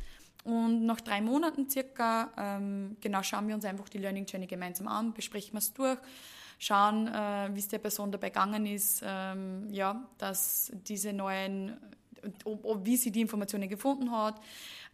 Und 0.46 0.86
nach 0.86 1.02
drei 1.02 1.22
Monaten 1.22 1.68
circa, 1.68 2.32
ähm, 2.38 2.98
genau, 3.02 3.24
schauen 3.24 3.48
wir 3.48 3.56
uns 3.56 3.66
einfach 3.66 3.90
die 3.90 3.98
Learning 3.98 4.26
Journey 4.26 4.46
gemeinsam 4.46 4.88
an, 4.88 5.12
besprechen 5.12 5.54
wir 5.54 5.58
es 5.58 5.74
durch, 5.74 5.98
schauen, 6.58 7.08
äh, 7.08 7.50
wie 7.54 7.60
es 7.60 7.68
der 7.68 7.80
Person 7.80 8.12
dabei 8.12 8.30
gegangen 8.30 8.66
ist, 8.66 9.04
ähm, 9.06 9.68
ja, 9.72 10.08
dass 10.18 10.72
diese 10.88 11.14
neuen, 11.14 11.78
ob, 12.44 12.66
ob, 12.66 12.86
wie 12.86 12.98
sie 12.98 13.12
die 13.12 13.22
Informationen 13.22 13.70
gefunden 13.70 14.12
hat 14.12 14.40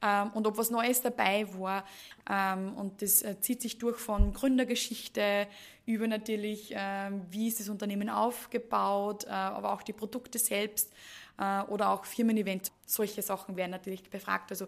ähm, 0.02 0.32
und 0.34 0.47
ob 0.47 0.58
was 0.58 0.69
Neues 0.69 1.02
dabei 1.02 1.47
war. 1.58 1.86
Ähm, 2.30 2.74
und 2.76 3.02
das 3.02 3.21
äh, 3.21 3.39
zieht 3.39 3.62
sich 3.62 3.78
durch 3.78 3.97
von 3.97 4.34
Gründergeschichte 4.34 5.47
über 5.86 6.08
natürlich, 6.08 6.76
äh, 6.76 7.12
wie 7.30 7.47
ist 7.47 7.60
das 7.60 7.69
Unternehmen 7.69 8.10
aufgebaut, 8.10 9.26
äh, 9.26 9.30
aber 9.30 9.74
auch 9.74 9.82
die 9.82 9.93
Produkte 9.93 10.39
selbst 10.39 10.91
äh, 11.38 11.62
oder 11.63 11.89
auch 11.89 12.06
Firmen-Events. 12.06 12.71
Solche 12.86 13.21
Sachen 13.21 13.56
werden 13.56 13.71
natürlich 13.71 14.10
befragt. 14.10 14.52
Also 14.52 14.67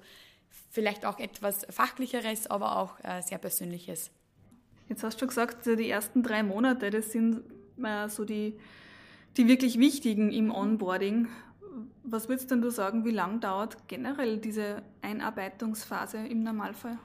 vielleicht 0.70 1.06
auch 1.06 1.20
etwas 1.20 1.66
Fachlicheres, 1.70 2.48
aber 2.48 2.78
auch 2.78 3.00
äh, 3.04 3.22
sehr 3.22 3.38
Persönliches. 3.38 4.12
Jetzt 4.90 5.04
hast 5.04 5.22
du 5.22 5.28
gesagt, 5.28 5.66
die 5.66 5.90
ersten 5.90 6.24
drei 6.24 6.44
Monate, 6.44 6.90
das 6.90 7.12
sind 7.12 7.42
äh, 7.82 8.10
so 8.10 8.26
die, 8.26 8.58
die 9.38 9.48
wirklich 9.48 9.80
wichtigen 9.80 10.32
im 10.32 10.52
Onboarding. 10.52 11.28
Was 12.04 12.30
würdest 12.30 12.52
denn 12.52 12.62
du 12.62 12.70
sagen, 12.70 13.06
wie 13.06 13.12
lang 13.12 13.40
dauert 13.40 13.88
generell 13.88 14.38
diese 14.38 14.84
Einarbeitungsphase 15.02 16.18
im 16.18 16.44
Normalfall? 16.44 17.00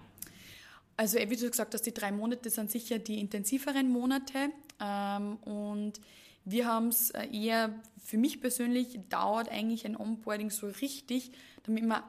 Also 0.97 1.19
wie 1.19 1.37
du 1.37 1.49
gesagt 1.49 1.75
hast, 1.75 1.83
die 1.83 1.95
drei 1.95 2.11
Monate 2.11 2.51
sind 2.51 2.71
sicher 2.71 2.99
die 2.99 3.21
intensiveren 3.21 3.89
Monate 3.89 4.51
ähm, 4.81 5.37
und 5.37 6.01
wir 6.45 6.67
haben 6.67 6.89
es 6.89 7.11
äh, 7.11 7.29
eher, 7.31 7.73
für 8.03 8.19
mich 8.19 8.41
persönlich 8.41 8.99
dauert 9.09 9.49
eigentlich 9.49 9.87
ein 9.87 9.97
Onboarding 9.97 10.51
so 10.51 10.67
richtig, 10.67 11.31
damit 11.63 11.87
man 11.87 12.03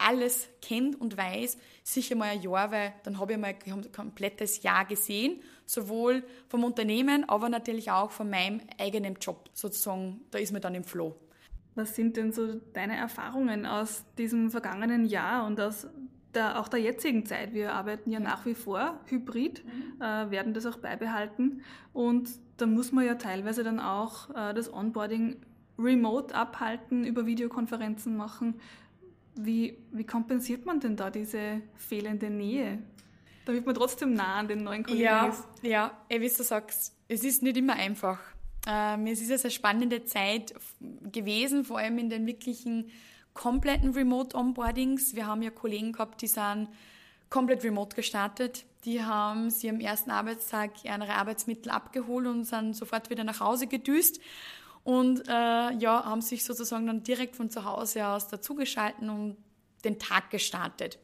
alles 0.00 0.48
kennt 0.62 1.00
und 1.00 1.16
weiß, 1.16 1.58
sicher 1.82 2.16
mal 2.16 2.30
ein 2.30 2.42
Jahr, 2.42 2.70
weil 2.70 2.94
dann 3.02 3.18
habe 3.18 3.32
ich 3.32 3.38
mal 3.38 3.54
ein 3.66 3.92
komplettes 3.92 4.62
Jahr 4.62 4.84
gesehen, 4.84 5.40
sowohl 5.66 6.24
vom 6.48 6.64
Unternehmen, 6.64 7.28
aber 7.28 7.48
natürlich 7.48 7.90
auch 7.90 8.10
von 8.10 8.30
meinem 8.30 8.60
eigenen 8.78 9.16
Job 9.20 9.50
sozusagen. 9.52 10.20
Da 10.30 10.38
ist 10.38 10.52
man 10.52 10.62
dann 10.62 10.74
im 10.74 10.84
Flow. 10.84 11.16
Was 11.74 11.94
sind 11.94 12.16
denn 12.16 12.32
so 12.32 12.54
deine 12.72 12.96
Erfahrungen 12.96 13.66
aus 13.66 14.04
diesem 14.18 14.50
vergangenen 14.50 15.04
Jahr 15.04 15.46
und 15.46 15.60
aus 15.60 15.86
der, 16.34 16.58
auch 16.60 16.68
der 16.68 16.80
jetzigen 16.80 17.24
Zeit? 17.26 17.54
Wir 17.54 17.72
arbeiten 17.72 18.10
ja 18.10 18.20
nach 18.20 18.44
wie 18.46 18.54
vor 18.54 18.98
hybrid, 19.06 19.64
mhm. 19.64 20.02
äh, 20.02 20.30
werden 20.30 20.52
das 20.52 20.66
auch 20.66 20.78
beibehalten 20.78 21.62
und 21.92 22.28
da 22.56 22.66
muss 22.66 22.92
man 22.92 23.06
ja 23.06 23.14
teilweise 23.14 23.62
dann 23.62 23.80
auch 23.80 24.30
äh, 24.30 24.52
das 24.52 24.72
Onboarding 24.72 25.36
remote 25.78 26.34
abhalten, 26.34 27.04
über 27.04 27.26
Videokonferenzen 27.26 28.16
machen. 28.16 28.60
Wie, 29.34 29.78
wie 29.92 30.04
kompensiert 30.04 30.66
man 30.66 30.80
denn 30.80 30.96
da 30.96 31.10
diese 31.10 31.62
fehlende 31.76 32.30
Nähe? 32.30 32.78
Damit 33.44 33.64
man 33.64 33.74
trotzdem 33.74 34.12
nah 34.12 34.36
an 34.36 34.48
den 34.48 34.64
neuen 34.64 34.84
Kollegen 34.84 35.02
ja, 35.02 35.26
ist. 35.26 35.44
Ja, 35.62 35.92
wie 36.08 36.18
du 36.28 36.42
sagst, 36.42 36.94
es 37.08 37.24
ist 37.24 37.42
nicht 37.42 37.56
immer 37.56 37.74
einfach. 37.74 38.18
Ähm, 38.66 39.06
es 39.06 39.20
ist 39.20 39.44
eine 39.44 39.50
spannende 39.50 40.04
Zeit 40.04 40.54
gewesen, 41.10 41.64
vor 41.64 41.78
allem 41.78 41.98
in 41.98 42.10
den 42.10 42.26
wirklichen 42.26 42.90
kompletten 43.32 43.90
Remote-Onboardings. 43.90 45.14
Wir 45.14 45.26
haben 45.26 45.42
ja 45.42 45.50
Kollegen 45.50 45.92
gehabt, 45.92 46.20
die 46.20 46.26
sind 46.26 46.68
komplett 47.30 47.64
remote 47.64 47.96
gestartet. 47.96 48.66
Die 48.84 49.02
haben 49.02 49.50
sie 49.50 49.70
am 49.70 49.80
ersten 49.80 50.10
Arbeitstag 50.10 50.84
ihre 50.84 51.14
Arbeitsmittel 51.14 51.70
abgeholt 51.70 52.26
und 52.26 52.44
sind 52.44 52.74
sofort 52.74 53.08
wieder 53.08 53.24
nach 53.24 53.40
Hause 53.40 53.66
gedüst 53.66 54.20
und 54.90 55.28
äh, 55.28 55.32
ja, 55.32 56.04
haben 56.04 56.20
sich 56.20 56.42
sozusagen 56.42 56.84
dann 56.88 57.04
direkt 57.04 57.36
von 57.36 57.48
zu 57.48 57.64
Hause 57.64 58.08
aus 58.08 58.26
dazugeschalten 58.26 59.08
und 59.08 59.36
den 59.84 60.00
Tag 60.00 60.30
gestartet. 60.30 60.98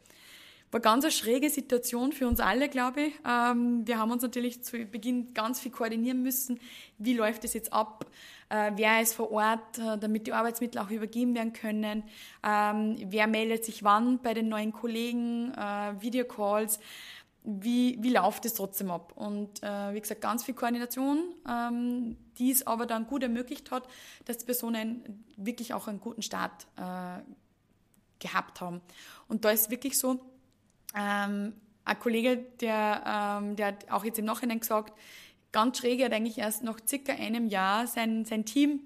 war 0.72 0.80
ganz 0.80 1.04
eine 1.04 1.12
schräge 1.12 1.48
Situation 1.50 2.10
für 2.10 2.26
uns 2.26 2.40
alle, 2.40 2.68
glaube 2.68 3.02
ich. 3.02 3.14
Ähm, 3.24 3.86
wir 3.86 3.98
haben 3.98 4.10
uns 4.10 4.22
natürlich 4.22 4.64
zu 4.64 4.76
Beginn 4.86 5.34
ganz 5.34 5.60
viel 5.60 5.70
koordinieren 5.70 6.20
müssen. 6.20 6.58
Wie 6.98 7.14
läuft 7.14 7.44
es 7.44 7.54
jetzt 7.54 7.72
ab? 7.72 8.06
Äh, 8.48 8.72
wer 8.74 9.00
ist 9.00 9.14
vor 9.14 9.30
Ort, 9.30 9.78
äh, 9.78 9.96
damit 9.98 10.26
die 10.26 10.32
Arbeitsmittel 10.32 10.80
auch 10.80 10.90
übergeben 10.90 11.36
werden 11.36 11.52
können? 11.52 12.02
Ähm, 12.42 12.96
wer 13.06 13.28
meldet 13.28 13.64
sich 13.64 13.84
wann 13.84 14.18
bei 14.18 14.34
den 14.34 14.48
neuen 14.48 14.72
Kollegen? 14.72 15.54
Äh, 15.54 16.00
Videocalls? 16.00 16.80
Wie, 17.48 17.96
wie 18.02 18.10
läuft 18.10 18.44
es 18.44 18.54
trotzdem 18.54 18.90
ab? 18.90 19.12
Und 19.14 19.62
äh, 19.62 19.94
wie 19.94 20.00
gesagt, 20.00 20.20
ganz 20.20 20.42
viel 20.44 20.54
Koordination, 20.54 21.32
ähm, 21.48 22.16
die 22.38 22.50
es 22.50 22.66
aber 22.66 22.86
dann 22.86 23.06
gut 23.06 23.22
ermöglicht 23.22 23.70
hat, 23.70 23.86
dass 24.24 24.38
die 24.38 24.46
Personen 24.46 25.24
wirklich 25.36 25.72
auch 25.72 25.86
einen 25.86 26.00
guten 26.00 26.22
Start 26.22 26.66
äh, 26.76 27.22
gehabt 28.18 28.60
haben. 28.60 28.80
Und 29.28 29.44
da 29.44 29.50
ist 29.50 29.70
wirklich 29.70 29.96
so, 29.96 30.20
ähm, 30.96 31.52
ein 31.84 31.98
Kollege, 32.00 32.38
der, 32.60 33.38
ähm, 33.40 33.54
der 33.54 33.66
hat 33.68 33.90
auch 33.90 34.04
jetzt 34.04 34.18
im 34.18 34.24
Nachhinein 34.24 34.58
gesagt, 34.58 34.92
ganz 35.52 35.78
schräg, 35.78 36.00
er 36.00 36.06
hat 36.06 36.12
eigentlich 36.12 36.38
erst 36.38 36.64
nach 36.64 36.80
circa 36.84 37.12
einem 37.12 37.46
Jahr 37.46 37.86
sein, 37.86 38.24
sein 38.24 38.44
Team 38.44 38.80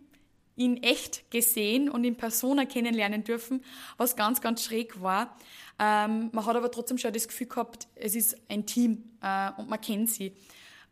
in 0.61 0.83
echt 0.83 1.31
gesehen 1.31 1.88
und 1.88 2.05
in 2.05 2.16
Persona 2.16 2.66
kennenlernen 2.66 3.25
dürfen, 3.25 3.64
was 3.96 4.14
ganz, 4.14 4.42
ganz 4.42 4.62
schräg 4.62 5.01
war. 5.01 5.35
Ähm, 5.79 6.29
man 6.33 6.44
hat 6.44 6.55
aber 6.55 6.70
trotzdem 6.70 6.99
schon 6.99 7.14
das 7.14 7.27
Gefühl 7.27 7.46
gehabt, 7.46 7.88
es 7.94 8.14
ist 8.14 8.37
ein 8.51 8.66
Team 8.66 9.05
äh, 9.23 9.51
und 9.57 9.70
man 9.70 9.81
kennt 9.81 10.11
sie. 10.11 10.35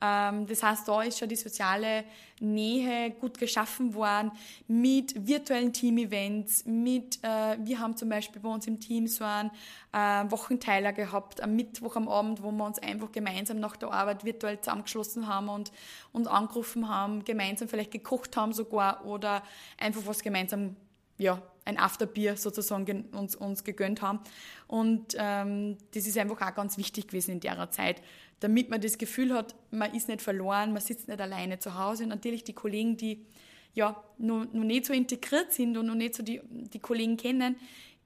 Ähm, 0.00 0.46
das 0.46 0.62
heißt, 0.62 0.86
da 0.86 1.02
ist 1.02 1.18
schon 1.18 1.28
die 1.28 1.36
soziale 1.36 2.04
Nähe 2.40 3.10
gut 3.10 3.38
geschaffen 3.38 3.94
worden 3.94 4.30
mit 4.68 5.26
virtuellen 5.26 5.72
Team-Events, 5.72 6.66
mit, 6.66 7.18
äh, 7.22 7.56
wir 7.58 7.80
haben 7.80 7.96
zum 7.96 8.08
Beispiel 8.08 8.40
bei 8.40 8.48
uns 8.48 8.66
im 8.68 8.78
Team 8.78 9.08
so 9.08 9.24
einen 9.24 9.50
äh, 9.92 10.30
Wochenteiler 10.30 10.92
gehabt, 10.92 11.42
am 11.42 11.56
Mittwoch 11.56 11.96
am 11.96 12.08
Abend, 12.08 12.42
wo 12.42 12.52
wir 12.52 12.64
uns 12.64 12.78
einfach 12.78 13.10
gemeinsam 13.10 13.58
nach 13.58 13.76
der 13.76 13.90
Arbeit 13.90 14.24
virtuell 14.24 14.60
zusammengeschlossen 14.60 15.26
haben 15.26 15.48
und, 15.48 15.72
und 16.12 16.28
angerufen 16.28 16.88
haben, 16.88 17.24
gemeinsam 17.24 17.68
vielleicht 17.68 17.90
gekocht 17.90 18.36
haben 18.36 18.52
sogar 18.52 19.04
oder 19.04 19.42
einfach 19.78 20.02
was 20.04 20.22
gemeinsam 20.22 20.76
ja, 21.18 21.42
ein 21.64 21.78
Afterbier 21.78 22.36
sozusagen 22.36 23.04
uns, 23.12 23.36
uns 23.36 23.62
gegönnt 23.62 24.00
haben. 24.00 24.20
Und 24.66 25.14
ähm, 25.18 25.76
das 25.92 26.06
ist 26.06 26.16
einfach 26.16 26.40
auch 26.40 26.54
ganz 26.54 26.78
wichtig 26.78 27.08
gewesen 27.08 27.32
in 27.32 27.40
der 27.40 27.70
Zeit, 27.70 28.00
damit 28.40 28.70
man 28.70 28.80
das 28.80 28.96
Gefühl 28.96 29.34
hat, 29.34 29.54
man 29.70 29.94
ist 29.94 30.08
nicht 30.08 30.22
verloren, 30.22 30.72
man 30.72 30.80
sitzt 30.80 31.08
nicht 31.08 31.20
alleine 31.20 31.58
zu 31.58 31.78
Hause. 31.78 32.04
Und 32.04 32.08
natürlich 32.08 32.44
die 32.44 32.54
Kollegen, 32.54 32.96
die 32.96 33.26
ja 33.74 34.02
noch, 34.16 34.46
noch 34.52 34.64
nicht 34.64 34.86
so 34.86 34.94
integriert 34.94 35.52
sind 35.52 35.76
und 35.76 35.86
noch 35.86 35.94
nicht 35.94 36.14
so 36.14 36.22
die, 36.22 36.40
die 36.48 36.78
Kollegen 36.78 37.16
kennen, 37.16 37.56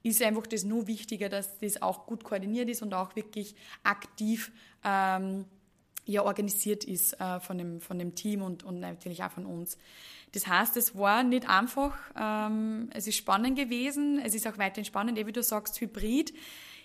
ist 0.03 0.21
einfach 0.23 0.47
das 0.49 0.65
nur 0.65 0.89
wichtiger, 0.89 1.29
dass 1.29 1.59
das 1.59 1.81
auch 1.81 2.07
gut 2.07 2.25
koordiniert 2.25 2.69
ist 2.69 2.83
und 2.83 2.93
auch 2.93 3.15
wirklich 3.15 3.55
aktiv 3.85 4.51
ähm, 4.85 5.45
ja, 6.05 6.23
organisiert 6.23 6.85
ist 6.85 7.19
äh, 7.21 7.41
von, 7.41 7.59
dem, 7.59 7.81
von 7.81 7.99
dem 7.99 8.15
Team 8.15 8.43
und, 8.43 8.65
und 8.65 8.81
natürlich 8.81 9.23
auch 9.23 9.31
von 9.31 9.47
uns. 9.47 9.79
Das 10.33 10.47
heißt, 10.47 10.77
es 10.77 10.97
war 10.97 11.23
nicht 11.23 11.49
einfach, 11.49 11.97
ähm, 12.19 12.89
es 12.93 13.07
ist 13.07 13.17
spannend 13.17 13.57
gewesen, 13.57 14.21
es 14.25 14.35
ist 14.35 14.47
auch 14.47 14.59
weiterhin 14.59 14.85
spannend, 14.85 15.19
wie 15.25 15.33
du 15.33 15.43
sagst, 15.43 15.81
Hybrid 15.81 16.33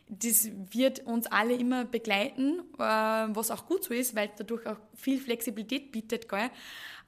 das 0.09 0.49
wird 0.71 1.05
uns 1.05 1.27
alle 1.27 1.53
immer 1.53 1.85
begleiten, 1.85 2.59
äh, 2.77 2.81
was 2.81 3.51
auch 3.51 3.65
gut 3.65 3.83
so 3.83 3.93
ist, 3.93 4.15
weil 4.15 4.31
dadurch 4.37 4.65
auch 4.65 4.77
viel 4.95 5.19
Flexibilität 5.19 5.91
bietet. 5.91 6.29
Gell? 6.29 6.49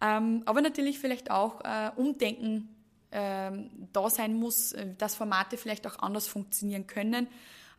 Ähm, 0.01 0.43
aber 0.45 0.61
natürlich 0.61 0.99
vielleicht 0.99 1.31
auch 1.31 1.61
äh, 1.61 1.91
Umdenken 1.95 2.75
ähm, 3.11 3.69
da 3.93 4.09
sein 4.09 4.33
muss, 4.33 4.73
äh, 4.73 4.87
dass 4.97 5.15
Formate 5.15 5.57
vielleicht 5.57 5.87
auch 5.87 5.99
anders 5.99 6.27
funktionieren 6.27 6.87
können 6.87 7.27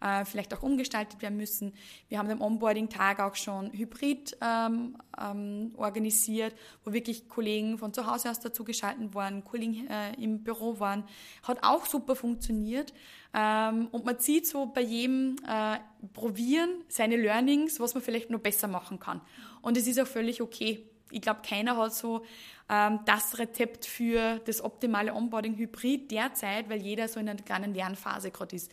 äh, 0.00 0.24
vielleicht 0.24 0.54
auch 0.54 0.62
umgestaltet 0.62 1.22
werden 1.22 1.36
müssen. 1.36 1.72
Wir 2.08 2.18
haben 2.18 2.28
den 2.28 2.40
Onboarding-Tag 2.40 3.20
auch 3.20 3.34
schon 3.34 3.72
hybrid 3.72 4.36
ähm, 4.40 4.96
ähm, 5.20 5.72
organisiert, 5.76 6.54
wo 6.84 6.92
wirklich 6.92 7.28
Kollegen 7.28 7.78
von 7.78 7.92
zu 7.92 8.06
Hause 8.06 8.30
aus 8.30 8.40
dazu 8.40 8.64
geschalten 8.64 9.14
waren, 9.14 9.44
Kollegen 9.44 9.86
äh, 9.88 10.14
im 10.14 10.42
Büro 10.42 10.80
waren. 10.80 11.04
Hat 11.42 11.58
auch 11.62 11.86
super 11.86 12.16
funktioniert. 12.16 12.92
Ähm, 13.34 13.88
und 13.92 14.04
man 14.04 14.18
sieht 14.18 14.46
so 14.46 14.66
bei 14.66 14.80
jedem 14.80 15.36
äh, 15.46 15.78
Probieren 16.14 16.70
seine 16.88 17.16
Learnings, 17.16 17.78
was 17.78 17.94
man 17.94 18.02
vielleicht 18.02 18.30
noch 18.30 18.40
besser 18.40 18.68
machen 18.68 18.98
kann. 18.98 19.20
Und 19.60 19.76
es 19.76 19.86
ist 19.86 20.00
auch 20.00 20.06
völlig 20.06 20.40
okay. 20.40 20.86
Ich 21.10 21.20
glaube, 21.20 21.40
keiner 21.46 21.76
hat 21.76 21.94
so 21.94 22.24
ähm, 22.68 23.00
das 23.04 23.38
Rezept 23.38 23.84
für 23.84 24.38
das 24.46 24.62
optimale 24.62 25.12
Onboarding 25.12 25.56
Hybrid 25.56 26.10
derzeit, 26.10 26.70
weil 26.70 26.80
jeder 26.80 27.08
so 27.08 27.20
in 27.20 27.28
einer 27.28 27.42
kleinen 27.42 27.74
Lernphase 27.74 28.30
gerade 28.30 28.56
ist 28.56 28.70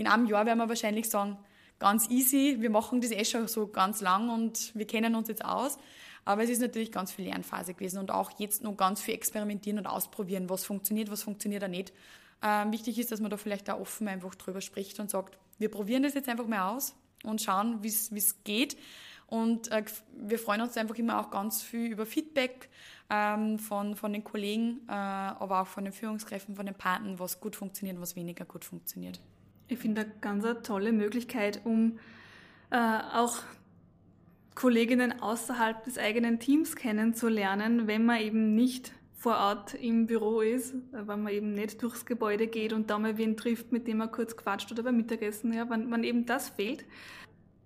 in 0.00 0.06
einem 0.06 0.24
Jahr 0.26 0.46
werden 0.46 0.58
wir 0.58 0.68
wahrscheinlich 0.68 1.10
sagen, 1.10 1.36
ganz 1.78 2.08
easy, 2.08 2.56
wir 2.60 2.70
machen 2.70 3.02
das 3.02 3.10
eh 3.10 3.24
schon 3.26 3.46
so 3.48 3.66
ganz 3.66 4.00
lang 4.00 4.30
und 4.30 4.74
wir 4.74 4.86
kennen 4.86 5.14
uns 5.14 5.28
jetzt 5.28 5.44
aus. 5.44 5.76
Aber 6.24 6.42
es 6.42 6.48
ist 6.48 6.62
natürlich 6.62 6.90
ganz 6.90 7.12
viel 7.12 7.26
Lernphase 7.26 7.74
gewesen 7.74 7.98
und 7.98 8.10
auch 8.10 8.30
jetzt 8.38 8.62
noch 8.62 8.76
ganz 8.78 9.02
viel 9.02 9.12
experimentieren 9.12 9.78
und 9.78 9.86
ausprobieren, 9.86 10.48
was 10.48 10.64
funktioniert, 10.64 11.10
was 11.10 11.22
funktioniert 11.22 11.62
auch 11.64 11.68
nicht. 11.68 11.92
Ähm, 12.42 12.72
wichtig 12.72 12.98
ist, 12.98 13.12
dass 13.12 13.20
man 13.20 13.30
da 13.30 13.36
vielleicht 13.36 13.68
auch 13.68 13.78
offen 13.78 14.08
einfach 14.08 14.34
drüber 14.34 14.62
spricht 14.62 15.00
und 15.00 15.10
sagt, 15.10 15.38
wir 15.58 15.70
probieren 15.70 16.02
das 16.02 16.14
jetzt 16.14 16.30
einfach 16.30 16.46
mal 16.46 16.74
aus 16.74 16.94
und 17.22 17.42
schauen, 17.42 17.82
wie 17.82 17.88
es 17.88 18.42
geht. 18.44 18.78
Und 19.26 19.70
äh, 19.70 19.84
wir 20.16 20.38
freuen 20.38 20.62
uns 20.62 20.78
einfach 20.78 20.96
immer 20.96 21.20
auch 21.20 21.30
ganz 21.30 21.62
viel 21.62 21.92
über 21.92 22.06
Feedback 22.06 22.70
ähm, 23.10 23.58
von, 23.58 23.96
von 23.96 24.14
den 24.14 24.24
Kollegen, 24.24 24.80
äh, 24.88 24.92
aber 24.92 25.60
auch 25.60 25.66
von 25.66 25.84
den 25.84 25.92
Führungskräften, 25.92 26.56
von 26.56 26.64
den 26.64 26.74
Paten, 26.74 27.18
was 27.18 27.38
gut 27.38 27.54
funktioniert 27.54 28.00
was 28.00 28.16
weniger 28.16 28.46
gut 28.46 28.64
funktioniert. 28.64 29.20
Ich 29.70 29.78
finde 29.78 30.02
eine 30.02 30.10
ganz 30.20 30.44
eine 30.44 30.62
tolle 30.62 30.92
Möglichkeit, 30.92 31.60
um 31.64 31.98
äh, 32.70 32.76
auch 32.76 33.38
Kolleginnen 34.56 35.20
außerhalb 35.20 35.84
des 35.84 35.96
eigenen 35.96 36.40
Teams 36.40 36.74
kennenzulernen, 36.74 37.86
wenn 37.86 38.04
man 38.04 38.20
eben 38.20 38.54
nicht 38.54 38.92
vor 39.14 39.36
Ort 39.36 39.74
im 39.74 40.06
Büro 40.06 40.40
ist, 40.40 40.74
wenn 40.92 41.22
man 41.22 41.32
eben 41.32 41.52
nicht 41.52 41.82
durchs 41.82 42.04
Gebäude 42.04 42.46
geht 42.46 42.72
und 42.72 42.90
da 42.90 42.98
mal 42.98 43.16
wen 43.16 43.36
trifft, 43.36 43.70
mit 43.70 43.86
dem 43.86 43.98
man 43.98 44.10
kurz 44.10 44.36
quatscht 44.36 44.72
oder 44.72 44.82
beim 44.82 44.96
Mittagessen, 44.96 45.52
ja, 45.52 45.68
wenn, 45.70 45.90
wenn 45.90 46.04
eben 46.04 46.26
das 46.26 46.48
fehlt, 46.48 46.84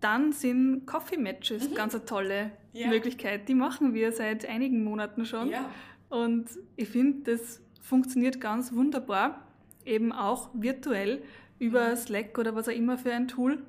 dann 0.00 0.32
sind 0.32 0.84
Coffee 0.84 1.16
Matches 1.16 1.70
mhm. 1.70 1.74
ganz 1.74 1.94
eine 1.94 2.04
tolle 2.04 2.50
ja. 2.72 2.88
Möglichkeit. 2.88 3.48
Die 3.48 3.54
machen 3.54 3.94
wir 3.94 4.12
seit 4.12 4.46
einigen 4.46 4.84
Monaten 4.84 5.24
schon. 5.24 5.48
Ja. 5.48 5.70
Und 6.10 6.50
ich 6.76 6.88
finde, 6.88 7.32
das 7.32 7.62
funktioniert 7.80 8.40
ganz 8.40 8.74
wunderbar, 8.74 9.46
eben 9.86 10.12
auch 10.12 10.50
virtuell 10.54 11.22
über 11.58 11.96
Slack 11.96 12.38
oder 12.38 12.54
was 12.54 12.68
auch 12.68 12.72
immer 12.72 12.98
für 12.98 13.12
ein 13.12 13.28
Tool. 13.28 13.62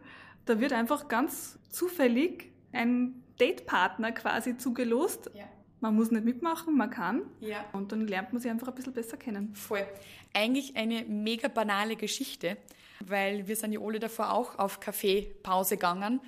Da 0.45 0.59
wird 0.59 0.73
einfach 0.73 1.07
ganz 1.07 1.59
zufällig 1.69 2.51
ein 2.71 3.23
Datepartner 3.37 4.11
quasi 4.11 4.57
zugelost. 4.57 5.31
Ja. 5.33 5.45
Man 5.81 5.95
muss 5.95 6.11
nicht 6.11 6.25
mitmachen, 6.25 6.75
man 6.77 6.89
kann. 6.89 7.23
Ja. 7.41 7.65
Und 7.73 7.91
dann 7.91 8.07
lernt 8.07 8.33
man 8.33 8.41
sie 8.41 8.49
einfach 8.49 8.67
ein 8.67 8.75
bisschen 8.75 8.93
besser 8.93 9.17
kennen. 9.17 9.53
Voll. 9.55 9.85
Eigentlich 10.33 10.75
eine 10.75 11.03
mega 11.05 11.47
banale 11.47 11.95
Geschichte, 11.95 12.57
weil 13.05 13.47
wir 13.47 13.55
sind 13.55 13.73
ja 13.73 13.79
alle 13.81 13.99
davor 13.99 14.31
auch 14.31 14.57
auf 14.57 14.79
Kaffeepause 14.79 15.75
gegangen. 15.75 16.21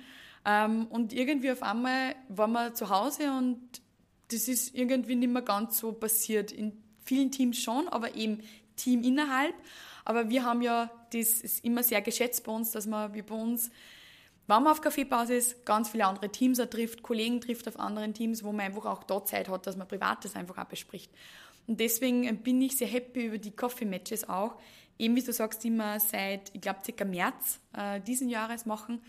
Ähm, 0.44 0.86
und 0.86 1.12
irgendwie 1.12 1.50
auf 1.50 1.62
einmal 1.62 2.14
waren 2.28 2.52
wir 2.52 2.74
zu 2.74 2.90
Hause 2.90 3.32
und 3.32 3.58
das 4.30 4.48
ist 4.48 4.74
irgendwie 4.74 5.16
nicht 5.16 5.32
mehr 5.32 5.42
ganz 5.42 5.78
so 5.78 5.92
passiert. 5.92 6.52
In 6.52 6.72
vielen 7.04 7.30
Teams 7.30 7.58
schon, 7.60 7.88
aber 7.88 8.14
eben 8.14 8.42
Team 8.76 9.02
innerhalb. 9.02 9.54
Aber 10.08 10.30
wir 10.30 10.42
haben 10.42 10.62
ja, 10.62 10.90
das 11.12 11.42
ist 11.42 11.62
immer 11.66 11.82
sehr 11.82 12.00
geschätzt 12.00 12.42
bei 12.44 12.50
uns, 12.50 12.70
dass 12.70 12.86
man 12.86 13.12
wie 13.12 13.20
bei 13.20 13.34
uns, 13.34 13.70
wenn 14.46 14.62
man 14.62 14.68
auf 14.68 14.80
Kaffeebasis 14.80 15.56
ganz 15.66 15.90
viele 15.90 16.06
andere 16.06 16.32
Teams 16.32 16.56
trifft, 16.70 17.02
Kollegen 17.02 17.42
trifft 17.42 17.68
auf 17.68 17.78
anderen 17.78 18.14
Teams, 18.14 18.42
wo 18.42 18.50
man 18.50 18.64
einfach 18.64 18.86
auch 18.86 19.04
dort 19.04 19.28
Zeit 19.28 19.50
hat, 19.50 19.66
dass 19.66 19.76
man 19.76 19.86
Privates 19.86 20.34
einfach 20.34 20.56
auch 20.56 20.64
bespricht. 20.64 21.12
Und 21.66 21.78
deswegen 21.78 22.38
bin 22.38 22.62
ich 22.62 22.78
sehr 22.78 22.88
happy 22.88 23.26
über 23.26 23.36
die 23.36 23.50
Coffee-Matches 23.50 24.30
auch. 24.30 24.54
Eben 24.98 25.14
wie 25.14 25.22
du 25.22 25.30
sagst, 25.30 25.62
die 25.62 25.68
wir 25.68 26.00
seit, 26.00 26.54
ich 26.54 26.62
glaube, 26.62 26.78
circa 26.82 27.04
März 27.04 27.60
äh, 27.76 28.00
diesen 28.00 28.30
Jahres 28.30 28.64
machen 28.64 29.02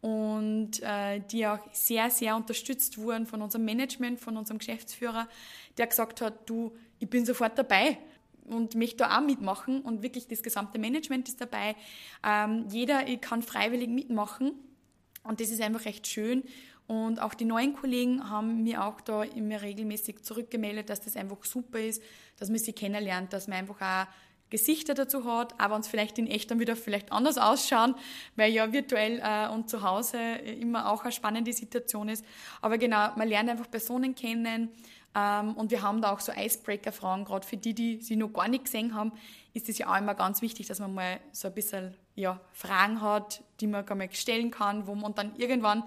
und 0.00 0.82
äh, 0.82 1.20
die 1.20 1.46
auch 1.46 1.58
sehr, 1.72 2.08
sehr 2.08 2.34
unterstützt 2.34 2.96
wurden 2.96 3.26
von 3.26 3.42
unserem 3.42 3.66
Management, 3.66 4.20
von 4.20 4.38
unserem 4.38 4.56
Geschäftsführer, 4.56 5.28
der 5.76 5.86
gesagt 5.86 6.22
hat, 6.22 6.48
du, 6.48 6.74
ich 6.98 7.10
bin 7.10 7.26
sofort 7.26 7.58
dabei 7.58 7.98
und 8.46 8.74
möchte 8.74 8.98
da 8.98 9.18
auch 9.18 9.22
mitmachen 9.22 9.82
und 9.82 10.02
wirklich 10.02 10.26
das 10.28 10.42
gesamte 10.42 10.78
Management 10.78 11.28
ist 11.28 11.40
dabei. 11.40 11.76
Ähm, 12.24 12.66
jeder 12.70 13.04
kann 13.16 13.42
freiwillig 13.42 13.88
mitmachen 13.88 14.52
und 15.24 15.40
das 15.40 15.50
ist 15.50 15.60
einfach 15.60 15.84
recht 15.84 16.06
schön. 16.06 16.44
Und 16.86 17.20
auch 17.20 17.34
die 17.34 17.44
neuen 17.44 17.74
Kollegen 17.74 18.30
haben 18.30 18.62
mir 18.62 18.84
auch 18.84 19.00
da 19.00 19.24
immer 19.24 19.60
regelmäßig 19.60 20.22
zurückgemeldet, 20.22 20.88
dass 20.88 21.00
das 21.00 21.16
einfach 21.16 21.44
super 21.44 21.80
ist, 21.80 22.00
dass 22.38 22.48
man 22.48 22.58
sie 22.58 22.72
kennenlernt, 22.72 23.32
dass 23.32 23.48
man 23.48 23.58
einfach 23.58 23.80
auch 23.80 24.06
Gesichter 24.48 24.94
dazu 24.94 25.24
hat, 25.24 25.58
aber 25.60 25.74
uns 25.74 25.88
vielleicht 25.88 26.18
in 26.18 26.28
echt 26.28 26.50
dann 26.50 26.60
wieder 26.60 26.76
vielleicht 26.76 27.10
anders 27.10 27.36
ausschauen, 27.36 27.96
weil 28.36 28.52
ja 28.52 28.72
virtuell 28.72 29.20
äh, 29.20 29.48
und 29.48 29.68
zu 29.68 29.82
Hause 29.82 30.18
immer 30.18 30.88
auch 30.88 31.02
eine 31.02 31.10
spannende 31.10 31.52
Situation 31.52 32.08
ist. 32.08 32.24
Aber 32.60 32.78
genau, 32.78 33.10
man 33.16 33.26
lernt 33.26 33.50
einfach 33.50 33.68
Personen 33.68 34.14
kennen, 34.14 34.70
und 35.56 35.70
wir 35.70 35.80
haben 35.80 36.02
da 36.02 36.12
auch 36.12 36.20
so 36.20 36.32
Icebreaker-Fragen, 36.32 37.24
gerade 37.24 37.46
für 37.46 37.56
die, 37.56 37.72
die 37.72 38.02
sie 38.02 38.16
noch 38.16 38.32
gar 38.32 38.48
nicht 38.48 38.64
gesehen 38.64 38.94
haben, 38.94 39.12
ist 39.54 39.68
es 39.68 39.78
ja 39.78 39.90
auch 39.90 39.96
immer 39.96 40.14
ganz 40.14 40.42
wichtig, 40.42 40.66
dass 40.66 40.78
man 40.78 40.92
mal 40.92 41.20
so 41.32 41.48
ein 41.48 41.54
bisschen 41.54 41.94
ja, 42.14 42.40
Fragen 42.52 43.00
hat, 43.00 43.42
die 43.60 43.66
man 43.66 43.86
gar 43.86 43.94
nicht 43.94 44.16
stellen 44.16 44.50
kann, 44.50 44.86
wo 44.86 44.94
man 44.94 45.14
dann 45.14 45.34
irgendwann 45.36 45.84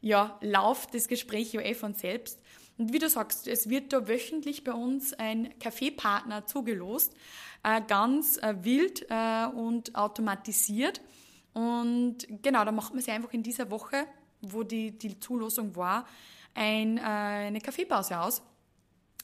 ja, 0.00 0.38
läuft 0.40 0.94
das 0.94 1.08
Gespräch 1.08 1.52
ja 1.52 1.60
eh 1.60 1.74
von 1.74 1.94
selbst. 1.94 2.40
Und 2.76 2.92
wie 2.92 2.98
du 2.98 3.08
sagst, 3.08 3.48
es 3.48 3.68
wird 3.68 3.92
da 3.92 4.06
wöchentlich 4.06 4.62
bei 4.62 4.72
uns 4.72 5.12
ein 5.12 5.58
Kaffeepartner 5.58 6.46
zugelost, 6.46 7.12
äh, 7.64 7.82
ganz 7.86 8.36
äh, 8.38 8.54
wild 8.62 9.06
äh, 9.10 9.46
und 9.46 9.96
automatisiert. 9.96 11.00
Und 11.54 12.18
genau, 12.42 12.64
da 12.64 12.70
macht 12.70 12.94
man 12.94 13.02
sich 13.02 13.12
einfach 13.12 13.32
in 13.32 13.42
dieser 13.42 13.70
Woche, 13.70 14.06
wo 14.40 14.62
die, 14.62 14.96
die 14.96 15.18
Zulosung 15.18 15.74
war, 15.74 16.06
ein, 16.54 16.98
eine 16.98 17.60
Kaffeepause 17.60 18.20
aus. 18.20 18.42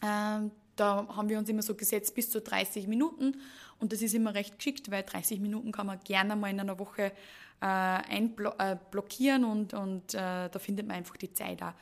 Ähm, 0.05 0.51
da 0.77 1.07
haben 1.17 1.29
wir 1.29 1.39
uns 1.39 1.49
immer 1.49 1.63
so 1.63 1.75
gesetzt 1.75 2.15
bis 2.15 2.31
zu 2.31 2.41
30 2.41 2.89
Minuten 2.89 3.37
und 3.79 3.93
das 3.93 4.03
ist 4.03 4.15
immer 4.15 4.35
recht 4.35 4.59
geschickt, 4.59 4.91
weil 4.91 5.03
30 5.03 5.41
Minuten 5.41 5.73
kann 5.73 5.87
man 5.87 6.01
gerne 6.05 6.37
mal 6.37 6.51
in 6.51 6.61
einer 6.61 6.79
Woche 6.79 7.13
äh, 7.61 7.67
einblockieren 7.67 9.45
und, 9.45 9.73
und 9.73 10.15
äh, 10.15 10.49
da 10.51 10.59
findet 10.59 10.87
man 10.87 10.97
einfach 10.97 11.17
die 11.17 11.33
Zeit 11.33 11.63
auch. 11.63 11.75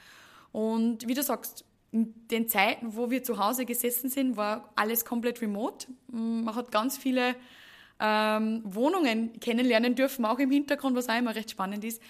Und 0.53 1.09
wie 1.09 1.15
du 1.15 1.23
sagst, 1.23 1.65
in 1.91 2.15
den 2.29 2.49
Zeiten, 2.49 2.97
wo 2.97 3.11
wir 3.11 3.23
zu 3.23 3.39
Hause 3.39 3.65
gesessen 3.67 4.09
sind, 4.09 4.37
war 4.37 4.71
alles 4.77 5.05
komplett 5.05 5.43
remote. 5.43 5.89
Man 6.09 6.55
hat 6.55 6.71
ganz 6.71 6.97
viele 6.97 7.35
ähm, 8.01 8.63
Wohnungen 8.65 9.39
kennenlernen 9.41 9.95
dürfen, 9.95 10.25
auch 10.25 10.39
im 10.39 10.51
Hintergrund, 10.51 10.97
was 10.97 11.09
auch 11.09 11.19
immer 11.19 11.35
recht 11.35 11.51
spannend 11.51 11.85
ist. 11.85 12.01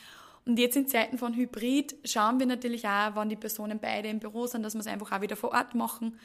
Und 0.44 0.58
jetzt 0.58 0.76
in 0.76 0.88
Zeiten 0.88 1.18
von 1.18 1.34
Hybrid 1.34 1.96
schauen 2.04 2.40
wir 2.40 2.46
natürlich 2.46 2.86
auch, 2.86 3.14
wann 3.14 3.28
die 3.28 3.36
Personen 3.36 3.78
beide 3.78 4.08
im 4.08 4.18
Büro 4.18 4.46
sind, 4.46 4.62
dass 4.64 4.74
wir 4.74 4.80
es 4.80 4.86
einfach 4.86 5.12
auch 5.12 5.20
wieder 5.20 5.36
vor 5.36 5.52
Ort 5.52 5.74
machen, 5.74 6.18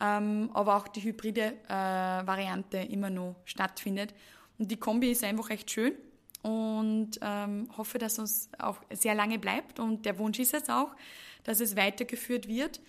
ähm, 0.00 0.50
aber 0.52 0.76
auch 0.76 0.88
die 0.88 1.02
hybride 1.02 1.54
äh, 1.68 1.72
Variante 2.26 2.78
immer 2.78 3.08
noch 3.08 3.36
stattfindet. 3.44 4.14
Und 4.58 4.70
die 4.70 4.76
Kombi 4.76 5.10
ist 5.10 5.24
einfach 5.24 5.48
echt 5.50 5.70
schön 5.70 5.94
und 6.42 7.12
ähm, 7.22 7.68
hoffe, 7.76 7.98
dass 7.98 8.18
es 8.18 8.50
auch 8.58 8.76
sehr 8.90 9.14
lange 9.14 9.38
bleibt. 9.38 9.80
Und 9.80 10.04
der 10.04 10.18
Wunsch 10.18 10.38
ist 10.38 10.52
jetzt 10.52 10.70
auch, 10.70 10.90
dass 11.44 11.60
es 11.60 11.76
weitergeführt 11.76 12.48
wird, 12.48 12.80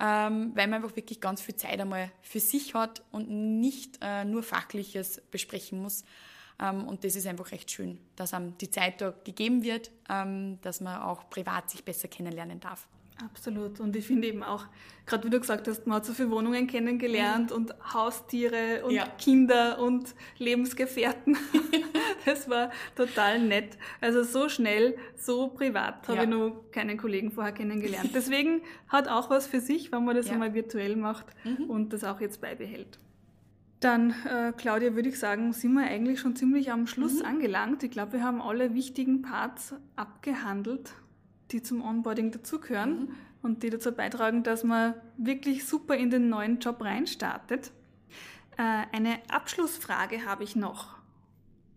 ähm, 0.00 0.52
weil 0.54 0.66
man 0.66 0.82
einfach 0.82 0.96
wirklich 0.96 1.20
ganz 1.20 1.40
viel 1.40 1.56
Zeit 1.56 1.80
einmal 1.80 2.10
für 2.20 2.40
sich 2.40 2.74
hat 2.74 3.02
und 3.12 3.30
nicht 3.30 3.98
äh, 4.02 4.24
nur 4.24 4.42
Fachliches 4.42 5.22
besprechen 5.30 5.80
muss. 5.80 6.04
Ähm, 6.60 6.86
und 6.86 7.04
das 7.04 7.16
ist 7.16 7.26
einfach 7.26 7.50
recht 7.52 7.70
schön, 7.70 7.98
dass 8.16 8.34
einem 8.34 8.56
die 8.58 8.70
Zeit 8.70 9.00
da 9.00 9.14
gegeben 9.24 9.62
wird, 9.62 9.90
ähm, 10.08 10.58
dass 10.62 10.80
man 10.80 11.02
auch 11.02 11.28
privat 11.30 11.70
sich 11.70 11.84
besser 11.84 12.08
kennenlernen 12.08 12.60
darf. 12.60 12.86
Absolut. 13.24 13.78
Und 13.80 13.94
ich 13.94 14.06
finde 14.06 14.28
eben 14.28 14.42
auch, 14.42 14.64
gerade 15.06 15.24
wie 15.24 15.30
du 15.30 15.38
gesagt 15.38 15.68
hast, 15.68 15.86
man 15.86 15.96
hat 15.96 16.06
so 16.06 16.12
viele 16.12 16.30
Wohnungen 16.30 16.66
kennengelernt 16.66 17.50
mhm. 17.50 17.56
und 17.56 17.94
Haustiere 17.94 18.84
und 18.84 18.92
ja. 18.94 19.06
Kinder 19.18 19.78
und 19.78 20.14
Lebensgefährten. 20.38 21.36
das 22.24 22.48
war 22.48 22.70
total 22.96 23.40
nett. 23.40 23.76
Also 24.00 24.24
so 24.24 24.48
schnell, 24.48 24.96
so 25.16 25.48
privat 25.48 26.08
habe 26.08 26.18
ja. 26.18 26.22
ich 26.24 26.28
noch 26.28 26.64
keinen 26.72 26.96
Kollegen 26.96 27.30
vorher 27.30 27.52
kennengelernt. 27.52 28.10
Deswegen 28.14 28.62
hat 28.88 29.08
auch 29.08 29.30
was 29.30 29.46
für 29.46 29.60
sich, 29.60 29.92
wenn 29.92 30.04
man 30.04 30.16
das 30.16 30.26
ja. 30.26 30.32
einmal 30.32 30.54
virtuell 30.54 30.96
macht 30.96 31.26
mhm. 31.44 31.70
und 31.70 31.92
das 31.92 32.04
auch 32.04 32.20
jetzt 32.20 32.40
beibehält. 32.40 32.98
Dann, 33.82 34.14
äh, 34.26 34.52
Claudia, 34.56 34.94
würde 34.94 35.08
ich 35.08 35.18
sagen, 35.18 35.52
sind 35.52 35.74
wir 35.74 35.84
eigentlich 35.84 36.20
schon 36.20 36.36
ziemlich 36.36 36.70
am 36.70 36.86
Schluss 36.86 37.18
mhm. 37.20 37.26
angelangt. 37.26 37.82
Ich 37.82 37.90
glaube, 37.90 38.14
wir 38.14 38.22
haben 38.22 38.40
alle 38.40 38.74
wichtigen 38.74 39.22
Parts 39.22 39.74
abgehandelt 39.96 40.94
die 41.52 41.62
zum 41.62 41.82
Onboarding 41.82 42.30
dazugehören 42.30 43.00
mhm. 43.00 43.14
und 43.42 43.62
die 43.62 43.70
dazu 43.70 43.92
beitragen, 43.92 44.42
dass 44.42 44.64
man 44.64 44.94
wirklich 45.16 45.66
super 45.66 45.96
in 45.96 46.10
den 46.10 46.28
neuen 46.28 46.58
Job 46.58 46.82
reinstartet. 46.82 47.70
Äh, 48.56 48.84
eine 48.92 49.18
Abschlussfrage 49.28 50.24
habe 50.24 50.44
ich 50.44 50.56
noch. 50.56 50.96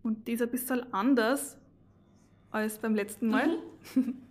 Und 0.02 0.28
die 0.28 0.32
ist 0.32 0.42
ein 0.42 0.50
bisschen 0.50 0.92
anders 0.92 1.58
als 2.50 2.78
beim 2.78 2.94
letzten 2.94 3.28
Mal. 3.28 3.58
Mhm. 3.94 4.22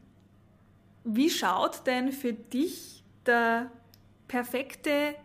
Wie 1.04 1.30
schaut 1.30 1.86
denn 1.86 2.12
für 2.12 2.34
dich 2.34 3.04
der 3.26 3.72
perfekte 4.28 5.16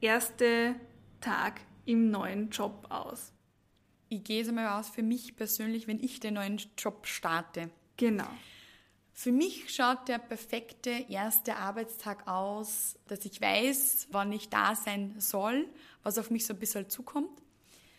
erste 0.00 0.74
Tag 1.20 1.60
im 1.88 2.10
neuen 2.10 2.50
Job 2.50 2.86
aus? 2.90 3.32
Ich 4.10 4.22
gehe 4.22 4.42
es 4.42 4.48
einmal 4.48 4.78
aus 4.78 4.88
für 4.88 5.02
mich 5.02 5.36
persönlich, 5.36 5.86
wenn 5.86 6.00
ich 6.00 6.20
den 6.20 6.34
neuen 6.34 6.60
Job 6.76 7.06
starte. 7.06 7.70
Genau. 7.96 8.28
Für 9.14 9.32
mich 9.32 9.74
schaut 9.74 10.06
der 10.06 10.18
perfekte 10.18 10.90
erste 11.08 11.56
Arbeitstag 11.56 12.28
aus, 12.28 12.96
dass 13.08 13.24
ich 13.24 13.40
weiß, 13.40 14.08
wann 14.12 14.32
ich 14.32 14.48
da 14.48 14.74
sein 14.74 15.14
soll, 15.18 15.66
was 16.02 16.18
auf 16.18 16.30
mich 16.30 16.46
so 16.46 16.54
ein 16.54 16.60
bisschen 16.60 16.88
zukommt. 16.88 17.42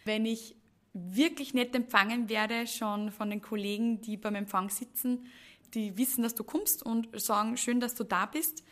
Wenn 0.06 0.25
ich 0.25 0.56
wirklich 0.93 1.54
nett 1.54 1.75
empfangen 1.75 2.30
werde, 2.30 2.67
schon 2.67 3.12
von 3.12 3.30
den 3.30 3.41
Kollegen, 3.41 4.02
die 4.02 4.17
beim 4.17 4.36
Empfang 4.36 4.69
sitzen, 4.69 5.25
die 5.73 5.97
wissen, 5.97 6.23
dass 6.23 6.36
du 6.36 6.43
kommst 6.43 6.84
und 6.84 7.19
sagen, 7.19 7.58
schön, 7.58 7.80
dass 7.80 7.95
du 7.95 8.04
da 8.04 8.25
bist, 8.25 8.63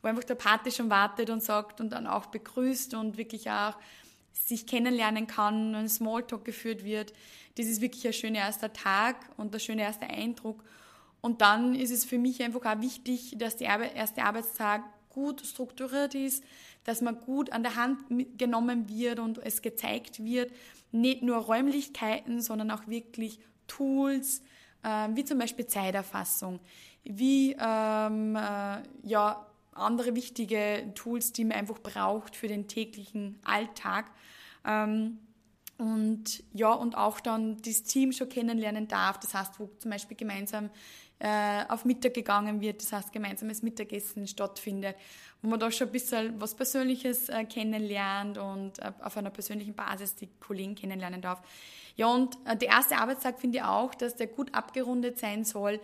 wo 0.00 0.08
einfach 0.08 0.24
der 0.24 0.34
Pate 0.34 0.70
schon 0.70 0.88
wartet 0.88 1.30
und 1.30 1.42
sagt 1.42 1.80
und 1.80 1.90
dann 1.90 2.06
auch 2.06 2.26
begrüßt 2.26 2.94
und 2.94 3.16
wirklich 3.16 3.50
auch 3.50 3.76
sich 4.32 4.66
kennenlernen 4.66 5.26
kann, 5.26 5.74
ein 5.74 5.88
Smalltalk 5.88 6.44
geführt 6.44 6.84
wird. 6.84 7.12
Das 7.56 7.66
ist 7.66 7.80
wirklich 7.80 8.06
ein 8.06 8.12
schöner 8.12 8.40
erster 8.40 8.72
Tag 8.72 9.16
und 9.36 9.54
ein 9.54 9.60
schöner 9.60 9.82
erster 9.82 10.08
Eindruck. 10.08 10.64
Und 11.20 11.40
dann 11.40 11.74
ist 11.74 11.90
es 11.90 12.04
für 12.04 12.18
mich 12.18 12.42
einfach 12.42 12.64
auch 12.64 12.80
wichtig, 12.80 13.36
dass 13.38 13.56
der 13.56 13.94
erste 13.94 14.24
Arbeitstag 14.24 14.82
gut 15.08 15.44
strukturiert 15.46 16.14
ist, 16.14 16.42
dass 16.84 17.00
man 17.00 17.20
gut 17.20 17.52
an 17.52 17.62
der 17.62 17.76
Hand 17.76 17.98
genommen 18.38 18.88
wird 18.88 19.18
und 19.18 19.38
es 19.38 19.62
gezeigt 19.62 20.24
wird. 20.24 20.50
Nicht 20.90 21.22
nur 21.22 21.36
Räumlichkeiten, 21.36 22.40
sondern 22.40 22.70
auch 22.70 22.86
wirklich 22.88 23.38
Tools, 23.68 24.42
äh, 24.82 25.08
wie 25.14 25.24
zum 25.24 25.38
Beispiel 25.38 25.66
Zeiterfassung, 25.66 26.60
wie 27.04 27.56
ähm, 27.58 28.36
äh, 28.36 28.82
ja, 29.04 29.46
andere 29.72 30.14
wichtige 30.14 30.92
Tools, 30.94 31.32
die 31.32 31.44
man 31.44 31.58
einfach 31.58 31.78
braucht 31.78 32.36
für 32.36 32.48
den 32.48 32.68
täglichen 32.68 33.38
Alltag. 33.44 34.10
Ähm, 34.66 35.18
und 35.78 36.44
ja, 36.52 36.72
und 36.72 36.96
auch 36.96 37.20
dann 37.20 37.56
das 37.62 37.82
Team 37.82 38.12
schon 38.12 38.28
kennenlernen 38.28 38.86
darf. 38.86 39.18
Das 39.18 39.34
heißt, 39.34 39.58
wo 39.58 39.68
zum 39.78 39.90
Beispiel 39.90 40.16
gemeinsam 40.16 40.70
äh, 41.18 41.64
auf 41.68 41.84
Mittag 41.84 42.14
gegangen 42.14 42.60
wird, 42.60 42.82
das 42.82 42.92
heißt 42.92 43.12
gemeinsames 43.12 43.62
Mittagessen 43.62 44.26
stattfindet, 44.26 44.96
wo 45.40 45.48
man 45.48 45.58
da 45.58 45.70
schon 45.70 45.88
ein 45.88 45.92
bisschen 45.92 46.40
was 46.40 46.54
Persönliches 46.54 47.28
äh, 47.28 47.44
kennenlernt 47.44 48.38
und 48.38 48.78
äh, 48.78 48.92
auf 49.00 49.16
einer 49.16 49.30
persönlichen 49.30 49.74
Basis 49.74 50.14
die 50.14 50.28
Kollegen 50.40 50.74
kennenlernen 50.74 51.20
darf. 51.20 51.42
Ja, 51.96 52.06
und 52.08 52.36
äh, 52.44 52.56
der 52.56 52.68
erste 52.68 52.96
Arbeitstag 52.96 53.40
finde 53.40 53.58
ich 53.58 53.64
auch, 53.64 53.94
dass 53.94 54.16
der 54.16 54.26
gut 54.26 54.54
abgerundet 54.54 55.18
sein 55.18 55.44
soll 55.44 55.80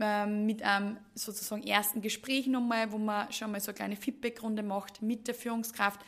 ähm, 0.00 0.46
mit 0.46 0.62
einem 0.62 0.96
sozusagen 1.14 1.62
ersten 1.62 2.00
Gespräch 2.00 2.46
nochmal, 2.46 2.90
wo 2.92 2.98
man 2.98 3.30
schon 3.32 3.50
mal 3.50 3.60
so 3.60 3.70
eine 3.70 3.76
kleine 3.76 3.96
Feedbackrunde 3.96 4.62
macht 4.62 5.02
mit 5.02 5.26
der 5.28 5.34
Führungskraft, 5.34 6.00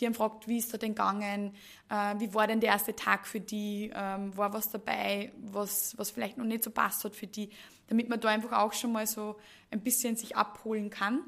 die 0.00 0.06
haben 0.06 0.14
fragt, 0.14 0.48
wie 0.48 0.58
ist 0.58 0.72
da 0.74 0.78
denn 0.78 0.94
gegangen, 0.94 1.54
äh, 1.88 2.14
wie 2.18 2.34
war 2.34 2.46
denn 2.46 2.60
der 2.60 2.70
erste 2.70 2.96
Tag 2.96 3.26
für 3.26 3.40
die, 3.40 3.92
ähm, 3.94 4.36
war 4.36 4.52
was 4.52 4.70
dabei, 4.70 5.32
was, 5.38 5.96
was 5.96 6.10
vielleicht 6.10 6.36
noch 6.36 6.44
nicht 6.44 6.64
so 6.64 6.70
passt 6.70 7.04
hat 7.04 7.14
für 7.14 7.26
die, 7.26 7.50
damit 7.88 8.08
man 8.08 8.20
da 8.20 8.28
einfach 8.28 8.52
auch 8.52 8.72
schon 8.72 8.92
mal 8.92 9.06
so 9.06 9.36
ein 9.70 9.80
bisschen 9.80 10.16
sich 10.16 10.36
abholen 10.36 10.90
kann 10.90 11.20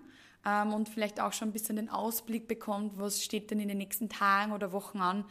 ähm, 0.45 0.73
und 0.73 0.89
vielleicht 0.89 1.21
auch 1.21 1.33
schon 1.33 1.49
ein 1.49 1.53
bisschen 1.53 1.77
den 1.77 1.89
Ausblick 1.89 2.49
bekommt, 2.49 2.99
was 2.99 3.23
steht 3.23 3.51
denn 3.51 3.61
in 3.61 3.69
den 3.69 3.79
nächsten 3.79 4.09
Tagen 4.09 4.53
oder 4.53 4.73
Wochen 4.73 5.01
an, 5.01 5.25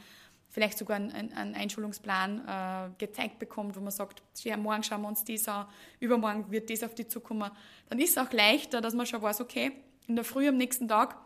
vielleicht 0.56 0.78
sogar 0.78 0.96
einen, 0.96 1.34
einen 1.34 1.54
Einschulungsplan 1.54 2.48
äh, 2.48 2.90
gezeigt 2.98 3.40
bekommt, 3.40 3.76
wo 3.76 3.82
man 3.82 3.92
sagt, 3.92 4.24
ja, 4.42 4.56
morgen 4.56 4.84
schauen 4.84 5.02
wir 5.02 5.10
uns 5.10 5.26
das 5.26 5.50
an, 5.50 5.68
übermorgen 6.00 6.50
wird 6.50 6.70
das 6.70 6.82
auf 6.82 6.96
die 6.96 7.06
zukommen, 7.06 7.52
dann 7.90 8.00
ist 8.00 8.12
es 8.12 8.18
auch 8.18 8.32
leichter, 8.32 8.80
dass 8.80 8.94
man 8.94 9.06
schon 9.06 9.22
weiß, 9.22 9.42
okay, 9.42 9.74
in 10.08 10.16
der 10.16 10.24
Früh 10.24 10.48
am 10.48 10.56
nächsten 10.56 10.88
Tag 10.88 11.18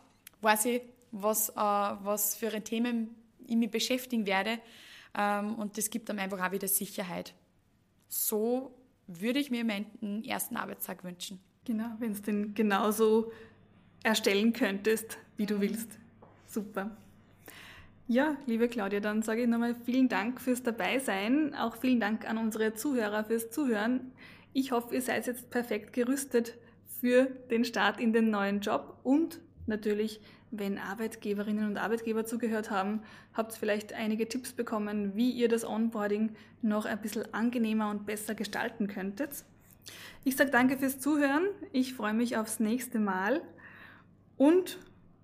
weiß 0.42 0.66
ich, 0.66 0.82
was, 1.12 1.50
äh, 1.50 1.54
was 1.56 2.38
für 2.38 2.52
ein 2.52 2.64
Themen 2.64 3.16
ich 3.46 3.56
mich 3.56 3.70
beschäftigen 3.70 4.26
werde. 4.26 4.58
Ähm, 5.16 5.54
und 5.56 5.78
das 5.78 5.92
gibt 5.92 6.10
dann 6.10 6.18
einfach 6.18 6.44
auch 6.44 6.52
wieder 6.52 6.68
Sicherheit. 6.68 7.36
So 8.08 8.74
würde 9.06 9.38
ich 9.38 9.52
mir 9.52 9.64
meinen 9.64 10.24
ersten 10.24 10.58
Arbeitstag 10.58 11.04
wünschen. 11.04 11.40
Genau, 11.66 11.92
wenn 12.00 12.14
es 12.14 12.24
den 12.24 12.56
genauso 12.56 13.32
erstellen 14.02 14.54
könntest, 14.54 15.20
wie 15.38 15.46
du 15.46 15.62
willst. 15.62 16.00
Super. 16.48 16.98
Ja, 18.12 18.38
liebe 18.48 18.68
Claudia, 18.70 19.02
dann 19.02 19.22
sage 19.22 19.44
ich 19.44 19.48
nochmal 19.48 19.76
vielen 19.86 20.10
Dank 20.10 20.42
fürs 20.42 20.64
Dabeisein. 20.64 21.54
Auch 21.54 21.76
vielen 21.76 22.00
Dank 22.00 22.28
an 22.28 22.40
unsere 22.40 22.74
Zuhörer 22.74 23.24
fürs 23.24 23.52
Zuhören. 23.52 24.14
Ich 24.52 24.72
hoffe, 24.72 24.96
ihr 24.96 25.02
seid 25.04 25.28
jetzt 25.28 25.52
perfekt 25.52 25.94
gerüstet 25.94 26.58
für 27.00 27.26
den 27.52 27.66
Start 27.66 28.00
in 28.00 28.12
den 28.12 28.32
neuen 28.32 28.62
Job 28.62 28.98
und 29.04 29.40
natürlich 29.68 30.22
wenn 30.50 30.80
Arbeitgeberinnen 30.80 31.68
und 31.68 31.78
Arbeitgeber 31.78 32.26
zugehört 32.26 32.72
haben, 32.72 33.04
habt 33.36 33.54
ihr 33.54 33.60
vielleicht 33.60 33.94
einige 33.94 34.28
Tipps 34.28 34.54
bekommen, 34.54 35.16
wie 35.16 35.30
ihr 35.30 35.48
das 35.48 35.64
Onboarding 35.64 36.32
noch 36.64 36.86
ein 36.86 37.00
bisschen 37.00 37.32
angenehmer 37.32 37.92
und 37.92 38.08
besser 38.08 38.34
gestalten 38.34 38.88
könntet. 38.88 39.46
Ich 40.24 40.36
sage 40.36 40.50
danke 40.50 40.80
fürs 40.80 41.00
Zuhören. 41.00 41.46
Ich 41.74 41.94
freue 41.94 42.16
mich 42.16 42.38
aufs 42.38 42.60
nächste 42.60 42.98
Mal 42.98 43.44
und 44.36 44.80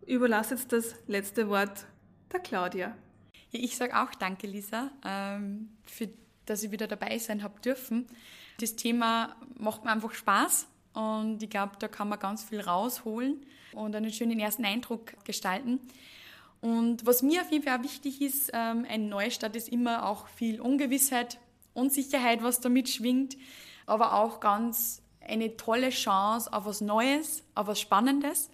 überlasse 0.05 0.53
jetzt 0.53 0.71
das 0.71 0.93
letzte 1.07 1.49
Wort 1.49 1.87
der 2.31 2.39
Claudia. 2.39 2.95
ich 3.51 3.75
sage 3.77 3.97
auch 4.01 4.13
danke, 4.15 4.47
Lisa, 4.47 4.91
ähm, 5.03 5.69
für 5.85 6.09
dass 6.45 6.63
ich 6.63 6.71
wieder 6.71 6.87
dabei 6.87 7.17
sein 7.17 7.43
habe 7.43 7.59
dürfen. 7.59 8.07
Das 8.59 8.75
Thema 8.75 9.35
macht 9.57 9.83
mir 9.83 9.91
einfach 9.91 10.13
Spaß 10.13 10.67
und 10.93 11.41
ich 11.41 11.49
glaube, 11.49 11.73
da 11.79 11.87
kann 11.87 12.07
man 12.07 12.19
ganz 12.19 12.43
viel 12.43 12.61
rausholen 12.61 13.45
und 13.73 13.95
einen 13.95 14.11
schönen 14.11 14.39
ersten 14.39 14.65
Eindruck 14.65 15.13
gestalten. 15.25 15.79
Und 16.61 17.05
was 17.05 17.21
mir 17.21 17.41
auf 17.41 17.51
jeden 17.51 17.63
Fall 17.63 17.79
auch 17.79 17.83
wichtig 17.83 18.21
ist, 18.21 18.49
ähm, 18.53 18.85
ein 18.89 19.09
Neustart 19.09 19.55
ist 19.55 19.69
immer 19.69 20.07
auch 20.07 20.27
viel 20.27 20.61
Ungewissheit, 20.61 21.37
Unsicherheit, 21.73 22.41
was 22.43 22.61
damit 22.61 22.89
schwingt, 22.89 23.37
aber 23.85 24.13
auch 24.13 24.39
ganz 24.39 25.01
eine 25.27 25.57
tolle 25.57 25.89
Chance 25.89 26.51
auf 26.53 26.65
was 26.65 26.81
Neues, 26.81 27.43
auf 27.55 27.67
was 27.67 27.79
Spannendes. 27.79 28.49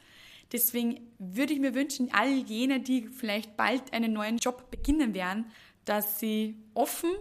Deswegen 0.51 1.13
würde 1.17 1.53
ich 1.53 1.59
mir 1.59 1.73
wünschen, 1.73 2.09
all 2.11 2.29
jene, 2.29 2.79
die 2.79 3.07
vielleicht 3.07 3.55
bald 3.55 3.93
einen 3.93 4.13
neuen 4.13 4.37
Job 4.37 4.69
beginnen 4.69 5.13
werden, 5.13 5.45
dass 5.85 6.19
sie 6.19 6.57
offen 6.73 7.11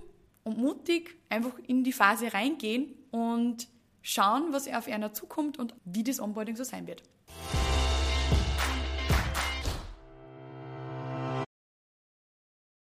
und 0.43 0.59
mutig 0.59 1.17
einfach 1.29 1.59
in 1.67 1.85
die 1.85 1.93
Phase 1.93 2.33
reingehen 2.33 2.95
und 3.11 3.69
schauen, 4.03 4.53
was 4.53 4.69
auf 4.69 4.89
einer 4.89 5.13
zukommt 5.13 5.59
und 5.59 5.75
wie 5.85 6.03
das 6.03 6.21
Onboarding 6.21 6.57
so 6.57 6.65
sein 6.65 6.87
wird. 6.87 7.03